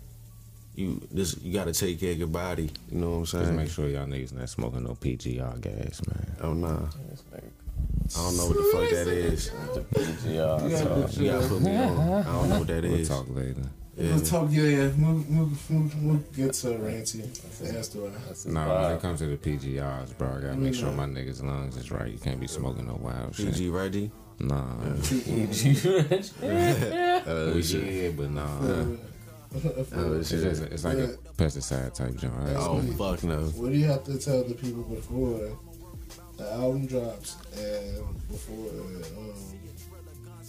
you 0.75 1.01
this 1.11 1.37
you 1.41 1.53
got 1.53 1.65
to 1.65 1.73
take 1.73 1.99
care 1.99 2.11
of 2.11 2.17
your 2.17 2.27
body. 2.27 2.69
You 2.91 2.99
know 2.99 3.11
what 3.11 3.17
I'm 3.17 3.25
saying? 3.25 3.43
Just 3.43 3.45
saying? 3.45 3.57
make 3.57 3.71
sure 3.71 3.87
y'all 3.87 4.07
niggas 4.07 4.33
not 4.33 4.49
smoking 4.49 4.83
no 4.83 4.95
PGR 4.95 5.61
gas, 5.61 6.01
man. 6.07 6.35
Oh 6.41 6.53
nah, 6.53 6.87
I 8.13 8.17
don't 8.17 8.37
know 8.37 8.47
what 8.47 8.57
the 8.57 8.69
fuck 8.71 8.89
that 8.89 9.07
is. 9.07 9.51
Yeah, 10.25 10.57
so, 10.57 11.21
You 11.21 11.31
gotta 11.31 11.47
put 11.47 11.61
me 11.61 11.75
on. 11.75 11.99
I 12.13 12.23
don't 12.23 12.49
know 12.49 12.59
what 12.59 12.67
that 12.67 12.83
We'll 12.83 12.93
is. 12.95 13.07
talk 13.07 13.25
later. 13.29 13.63
Yeah. 13.97 14.11
Let's 14.11 14.29
talk. 14.29 14.49
Yeah, 14.51 14.63
yeah. 14.63 14.87
Move, 14.89 15.29
move, 15.29 15.71
move, 15.71 15.95
move. 15.95 16.35
Get 16.35 16.53
to 16.53 16.67
Ranty. 16.67 17.23
That's 17.59 17.87
the 17.89 18.01
right. 18.01 18.45
No, 18.45 18.81
when 18.83 18.91
it 18.91 19.01
comes 19.01 19.19
to 19.19 19.27
the 19.27 19.37
PGRs, 19.37 20.17
bro, 20.17 20.27
I 20.27 20.41
gotta 20.41 20.55
make 20.55 20.75
sure 20.75 20.89
mm-hmm. 20.89 20.97
my 20.97 21.05
niggas' 21.05 21.41
lungs 21.41 21.77
is 21.77 21.91
right. 21.91 22.11
You 22.11 22.19
can't 22.19 22.39
be 22.39 22.47
smoking 22.47 22.87
no 22.87 22.99
wild 23.01 23.35
shit. 23.35 23.53
PG 23.53 23.69
Reggie. 23.69 24.11
Nah. 24.39 24.63
Uh, 24.81 24.95
we 27.53 27.61
shit. 27.63 27.85
did, 27.85 28.17
but 28.17 28.29
nah. 28.31 28.47
Oh, 29.93 30.17
It's 30.19 30.29
shit. 30.29 30.43
just 30.43 30.63
it's 30.63 30.83
like 30.83 30.97
a 30.97 31.17
pesticide 31.37 31.93
type 31.93 32.15
joint. 32.17 32.33
Oh 32.57 32.81
me. 32.81 32.91
fuck 32.91 33.23
no. 33.23 33.37
What 33.55 33.71
do 33.71 33.77
you 33.77 33.85
have 33.85 34.03
to 34.05 34.17
tell 34.19 34.43
the 34.43 34.53
people 34.53 34.83
before 34.83 35.57
the 36.37 36.51
album 36.51 36.85
drops 36.85 37.37
and 37.55 38.27
before 38.27 38.67
um, 38.67 39.03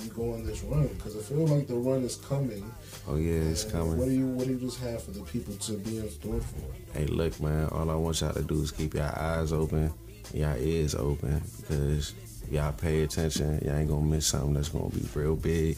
you 0.02 0.10
go 0.10 0.32
on 0.34 0.44
this 0.44 0.62
run? 0.64 0.88
Because 0.88 1.16
I 1.16 1.20
feel 1.22 1.46
like 1.46 1.68
the 1.68 1.76
run 1.76 2.02
is 2.02 2.16
coming. 2.16 2.68
Oh 3.06 3.14
yeah, 3.16 3.34
it's 3.42 3.62
coming. 3.64 3.96
What 3.96 4.06
do 4.08 4.14
you 4.14 4.26
What 4.26 4.46
do 4.48 4.54
you 4.54 4.58
just 4.58 4.80
have 4.80 5.02
for 5.04 5.12
the 5.12 5.22
people 5.22 5.54
to 5.54 5.72
be 5.78 5.98
in 5.98 6.10
store 6.10 6.40
for? 6.40 6.98
Hey, 6.98 7.06
look, 7.06 7.40
man. 7.40 7.68
All 7.68 7.88
I 7.88 7.94
want 7.94 8.20
y'all 8.20 8.32
to 8.32 8.42
do 8.42 8.60
is 8.60 8.72
keep 8.72 8.94
your 8.94 9.16
eyes 9.16 9.52
open, 9.52 9.92
your 10.34 10.56
ears 10.56 10.96
open, 10.96 11.40
because 11.60 12.12
y'all 12.50 12.72
pay 12.72 13.02
attention. 13.02 13.60
Y'all 13.64 13.76
ain't 13.76 13.88
gonna 13.88 14.04
miss 14.04 14.26
something 14.26 14.54
that's 14.54 14.68
gonna 14.68 14.90
be 14.90 15.06
real 15.14 15.36
big, 15.36 15.76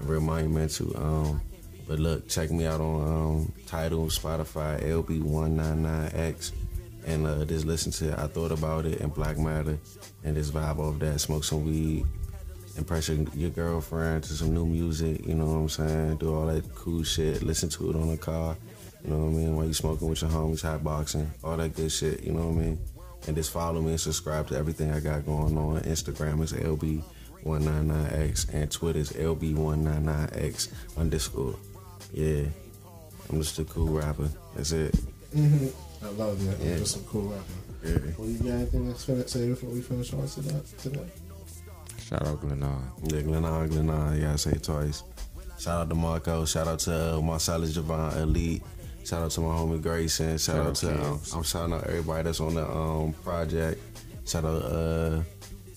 real 0.00 0.20
monumental. 0.20 0.96
Um, 0.96 1.40
but 1.86 1.98
look, 1.98 2.28
check 2.28 2.50
me 2.50 2.66
out 2.66 2.80
on 2.80 3.06
um, 3.06 3.52
Tidal, 3.66 4.06
Spotify, 4.06 4.82
LB199X, 4.82 6.52
and 7.06 7.26
uh, 7.26 7.44
just 7.44 7.66
listen 7.66 7.92
to 7.92 8.18
I 8.18 8.26
Thought 8.26 8.52
About 8.52 8.86
It 8.86 9.00
and 9.00 9.12
Black 9.12 9.36
Matter, 9.38 9.78
and 10.24 10.34
just 10.34 10.52
vibe 10.52 10.78
off 10.78 10.98
that. 11.00 11.20
Smoke 11.20 11.44
some 11.44 11.64
weed, 11.64 12.06
impress 12.76 13.08
your, 13.08 13.18
your 13.34 13.50
girlfriend 13.50 14.24
to 14.24 14.32
some 14.32 14.54
new 14.54 14.64
music. 14.64 15.26
You 15.26 15.34
know 15.34 15.46
what 15.46 15.56
I'm 15.56 15.68
saying? 15.68 16.16
Do 16.16 16.34
all 16.34 16.46
that 16.46 16.74
cool 16.74 17.02
shit. 17.02 17.42
Listen 17.42 17.68
to 17.70 17.90
it 17.90 17.96
on 17.96 18.08
the 18.08 18.16
car. 18.16 18.56
You 19.04 19.10
know 19.10 19.18
what 19.18 19.26
I 19.26 19.32
mean? 19.32 19.56
While 19.56 19.66
you 19.66 19.74
smoking 19.74 20.08
with 20.08 20.22
your 20.22 20.30
homies, 20.30 20.62
hot 20.62 20.82
boxing, 20.82 21.30
all 21.42 21.58
that 21.58 21.74
good 21.74 21.92
shit. 21.92 22.24
You 22.24 22.32
know 22.32 22.46
what 22.48 22.62
I 22.62 22.66
mean? 22.66 22.78
And 23.26 23.36
just 23.36 23.50
follow 23.50 23.80
me 23.80 23.90
and 23.90 24.00
subscribe 24.00 24.48
to 24.48 24.56
everything 24.56 24.92
I 24.92 25.00
got 25.00 25.24
going 25.24 25.56
on. 25.56 25.80
Instagram 25.82 26.42
is 26.42 26.52
LB199X 26.52 28.52
and 28.52 28.70
Twitter 28.70 28.98
is 28.98 29.12
LB199X 29.12 30.68
underscore. 30.98 31.54
Yeah. 32.12 32.44
I'm 33.30 33.40
just 33.40 33.58
a 33.58 33.64
cool 33.64 33.88
rapper. 33.88 34.28
That's 34.54 34.72
it. 34.72 34.94
I 35.34 36.08
love 36.16 36.44
that. 36.44 36.58
Yeah. 36.60 36.72
I'm 36.72 36.78
just 36.78 36.96
a 36.96 37.00
cool 37.00 37.28
rapper. 37.28 37.42
Yeah. 37.84 37.98
Well, 38.18 38.28
you 38.28 38.38
got 38.38 38.48
anything 38.52 38.88
else 38.88 39.04
to 39.06 39.16
fin- 39.16 39.28
say 39.28 39.48
before 39.48 39.70
we 39.70 39.80
finish 39.80 40.12
on 40.12 40.26
today? 40.28 40.60
today? 40.78 41.06
Shout 42.06 42.26
out 42.26 42.40
Glenarden. 42.42 43.12
Yeah, 43.12 43.22
Glenarden, 43.22 43.68
Glenarden, 43.70 44.20
yeah, 44.20 44.32
I 44.34 44.36
say 44.36 44.52
it 44.52 44.62
twice. 44.62 45.02
Shout 45.58 45.80
out 45.82 45.88
to 45.88 45.94
Marco. 45.94 46.44
Shout 46.44 46.68
out 46.68 46.78
to 46.80 47.16
uh, 47.16 47.20
Marcellus 47.20 47.76
Javon 47.76 48.16
Elite. 48.18 48.62
Shout 49.04 49.22
out 49.22 49.30
to 49.32 49.40
my 49.42 49.48
homie 49.54 49.82
Grayson. 49.82 50.38
Shout, 50.38 50.56
out 50.56 50.66
out 50.68 50.74
to 50.76 51.04
um, 51.04 51.20
I'm 51.34 51.42
shouting 51.42 51.74
out 51.74 51.84
everybody 51.84 52.22
that's 52.24 52.40
on 52.40 52.54
the 52.54 52.66
um 52.66 53.12
project. 53.22 53.80
Shout 54.26 54.44
out 54.44 54.62
uh 54.62 55.22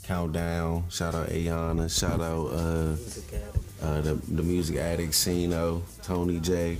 Countdown. 0.03 0.86
Shout 0.89 1.13
out 1.13 1.28
Ayana. 1.28 1.89
Shout 1.91 2.21
out 2.21 2.47
uh 2.47 3.86
uh 3.86 4.01
the 4.01 4.13
the 4.13 4.41
music 4.43 4.78
addict 4.78 5.13
Cino, 5.13 5.84
Tony 6.01 6.39
J. 6.39 6.78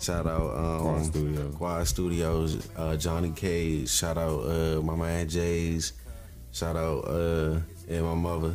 Shout 0.00 0.26
out 0.28 0.56
um 0.56 0.80
Quad 0.82 1.04
Studios. 1.06 1.54
Quad 1.56 1.86
Studios, 1.88 2.68
uh 2.76 2.96
Johnny 2.96 3.30
Cage. 3.32 3.88
Shout 3.90 4.16
out 4.16 4.40
uh 4.46 4.80
my 4.80 4.94
man 4.94 5.28
Jay's. 5.28 5.94
Shout 6.52 6.76
out 6.76 7.00
uh 7.08 7.58
and 7.88 8.04
my 8.04 8.14
mother. 8.14 8.54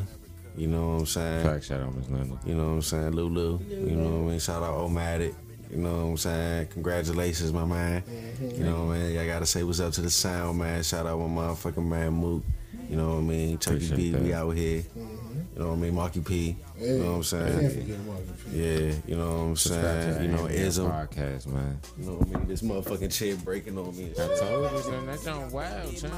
You 0.55 0.67
know 0.67 0.89
what 0.93 0.99
I'm 0.99 1.05
saying? 1.07 1.43
Fact 1.43 1.65
shout 1.65 1.81
out 1.81 1.93
Miss 1.95 2.07
Linda. 2.09 2.39
You 2.45 2.55
know 2.55 2.67
what 2.67 2.73
I'm 2.75 2.81
saying? 2.83 3.11
Lulu. 3.11 3.59
You 3.67 3.95
know 3.97 4.09
what 4.09 4.27
I 4.27 4.29
mean? 4.31 4.39
Shout 4.39 4.63
out 4.63 4.75
Omatic. 4.77 5.35
You 5.73 5.81
know 5.81 5.95
what 5.95 6.03
I'm 6.03 6.17
saying? 6.17 6.67
Congratulations, 6.67 7.51
my 7.51 7.65
man. 7.65 8.03
Mm-hmm. 8.03 8.49
You 8.57 8.63
know 8.63 8.85
what 8.85 8.97
I 8.97 8.99
mean? 8.99 9.17
I 9.17 9.25
gotta 9.25 9.47
say 9.47 9.63
what's 9.63 9.79
up 9.79 9.91
to 9.93 10.01
the 10.01 10.09
sound, 10.11 10.59
man. 10.59 10.83
Shout 10.83 11.07
out 11.07 11.17
my 11.17 11.41
motherfucking 11.41 11.83
man 11.83 12.13
Mook. 12.13 12.43
You 12.89 12.95
know 12.95 13.09
what 13.09 13.17
I 13.17 13.21
mean? 13.21 13.57
Chucky 13.57 13.77
Appreciate 13.77 14.13
B, 14.13 14.19
we 14.19 14.33
out 14.33 14.51
here. 14.51 14.81
Mm-hmm. 14.81 15.39
You 15.55 15.59
know 15.59 15.69
what 15.69 15.73
I 15.73 15.77
mean? 15.77 15.95
Marky 15.95 16.19
P. 16.19 16.55
You 16.79 16.97
know 16.97 17.11
what 17.11 17.17
I'm 17.17 17.23
saying? 17.23 17.69
forget 17.69 17.99
Marky 18.05 18.23
P. 18.49 18.57
Yeah, 18.57 18.95
you 19.05 19.15
know 19.15 19.27
what 19.27 19.43
I'm 19.43 19.55
saying? 19.55 20.21
You 20.23 20.27
know, 20.29 20.47
Ambient 20.47 20.77
a 20.77 20.81
podcast, 20.81 21.47
man. 21.47 21.79
You 21.99 22.05
know 22.05 22.13
what 22.13 22.27
I 22.27 22.39
mean? 22.39 22.47
This 22.47 22.61
motherfucking 22.61 23.13
chair 23.13 23.35
breaking 23.37 23.77
on 23.77 23.95
me. 23.95 24.11
I 24.13 24.27
told 24.39 24.71
you, 24.71 24.81
son, 24.81 25.05
that 25.05 25.21
John 25.23 25.51
wild, 25.51 25.97
son. 25.97 26.11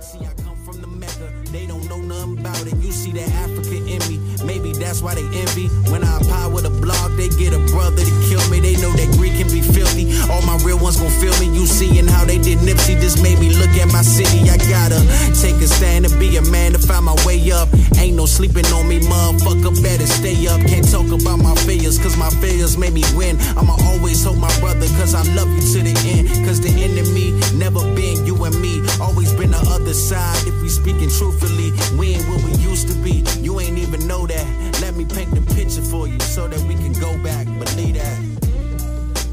See, 0.00 0.18
I 0.20 0.32
come 0.42 0.56
from 0.64 0.80
the 0.80 0.86
Mecca. 0.86 1.32
They 1.50 1.66
don't 1.66 1.88
know 1.88 1.98
nothing 1.98 2.38
about 2.38 2.60
it. 2.66 2.76
You 2.76 2.92
see 2.92 3.12
the 3.12 3.22
Africa 3.24 3.76
in 3.76 4.00
me. 4.10 4.20
Maybe 4.44 4.72
that's 4.72 5.00
why 5.00 5.14
they 5.14 5.24
envy. 5.24 5.68
When 5.90 6.04
I 6.04 6.18
apply 6.18 6.46
with 6.48 6.66
a 6.66 6.70
blog, 6.70 7.16
they 7.16 7.28
get 7.40 7.54
a 7.54 7.60
brother 7.72 8.04
to 8.04 8.14
kill 8.28 8.44
me. 8.50 8.60
They 8.60 8.76
know 8.76 8.92
that 8.92 9.08
Greek 9.16 9.40
can 9.40 9.48
be 9.48 9.62
filthy. 9.62 10.12
All 10.30 10.42
my 10.42 10.60
real 10.62 10.78
ones 10.78 11.00
gon' 11.00 11.10
feel 11.24 11.32
me. 11.40 11.48
You 11.56 11.64
seeing 11.66 12.06
how 12.06 12.24
they 12.24 12.36
did 12.38 12.58
Nipsey. 12.60 13.00
This 13.00 13.20
made 13.22 13.38
me 13.40 13.56
look 13.56 13.72
at 13.80 13.88
my 13.88 14.02
city. 14.02 14.50
I 14.50 14.60
gotta 14.68 15.00
take 15.40 15.56
a 15.64 15.66
stand 15.66 16.04
and 16.04 16.14
be 16.20 16.36
a 16.36 16.42
man 16.52 16.72
to 16.72 16.78
find 16.78 17.04
my 17.04 17.16
way 17.24 17.40
up. 17.50 17.68
Ain't 17.96 18.16
no 18.16 18.26
sleeping 18.26 18.66
on 18.76 18.86
me, 18.88 19.00
motherfucker. 19.00 19.72
Better 19.82 20.01
stay 20.08 20.46
up. 20.46 20.60
Can't 20.62 20.88
talk 20.90 21.06
about 21.10 21.38
my 21.38 21.54
failures, 21.66 21.98
cause 21.98 22.16
my 22.16 22.30
failures 22.40 22.76
made 22.76 22.92
me 22.92 23.04
win. 23.14 23.38
I'ma 23.56 23.76
always 23.84 24.24
hold 24.24 24.38
my 24.38 24.52
brother, 24.60 24.86
cause 24.98 25.14
I 25.14 25.22
love 25.34 25.48
you 25.48 25.62
to 25.74 25.80
the 25.82 25.94
end. 26.06 26.28
Cause 26.46 26.60
the 26.60 26.70
enemy 26.70 27.32
never 27.56 27.80
been 27.94 28.24
you 28.26 28.36
and 28.44 28.58
me. 28.60 28.82
Always 29.00 29.32
been 29.32 29.50
the 29.50 29.62
other 29.68 29.94
side. 29.94 30.46
If 30.46 30.60
we 30.62 30.68
speaking 30.68 31.10
truthfully, 31.10 31.72
we 31.98 32.14
ain't 32.14 32.28
what 32.28 32.42
we 32.44 32.52
used 32.62 32.88
to 32.88 32.94
be. 33.02 33.24
You 33.40 33.60
ain't 33.60 33.78
even 33.78 34.06
know 34.06 34.26
that. 34.26 34.46
Let 34.80 34.94
me 34.94 35.04
paint 35.04 35.30
the 35.34 35.42
picture 35.54 35.82
for 35.82 36.08
you 36.08 36.18
so 36.20 36.48
that 36.48 36.60
we 36.66 36.74
can 36.74 36.92
go 36.94 37.16
back. 37.22 37.46
Believe 37.46 37.94
that. 37.94 38.18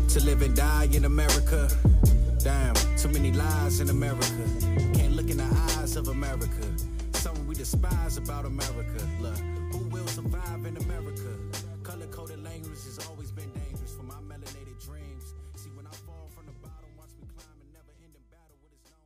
To 0.09 0.20
live 0.22 0.41
and 0.41 0.55
die 0.55 0.88
in 0.91 1.05
America. 1.05 1.70
Damn, 2.43 2.74
too 2.97 3.09
many 3.09 3.32
lies 3.32 3.80
in 3.80 3.89
America. 3.89 4.43
Can't 4.93 5.13
look 5.15 5.30
in 5.30 5.38
the 5.38 5.49
eyes 5.78 5.95
of 5.95 6.07
America. 6.07 6.63
Something 7.13 7.45
we 7.47 7.55
despise 7.55 8.17
about 8.17 8.45
America. 8.45 9.01
Look, 9.20 9.36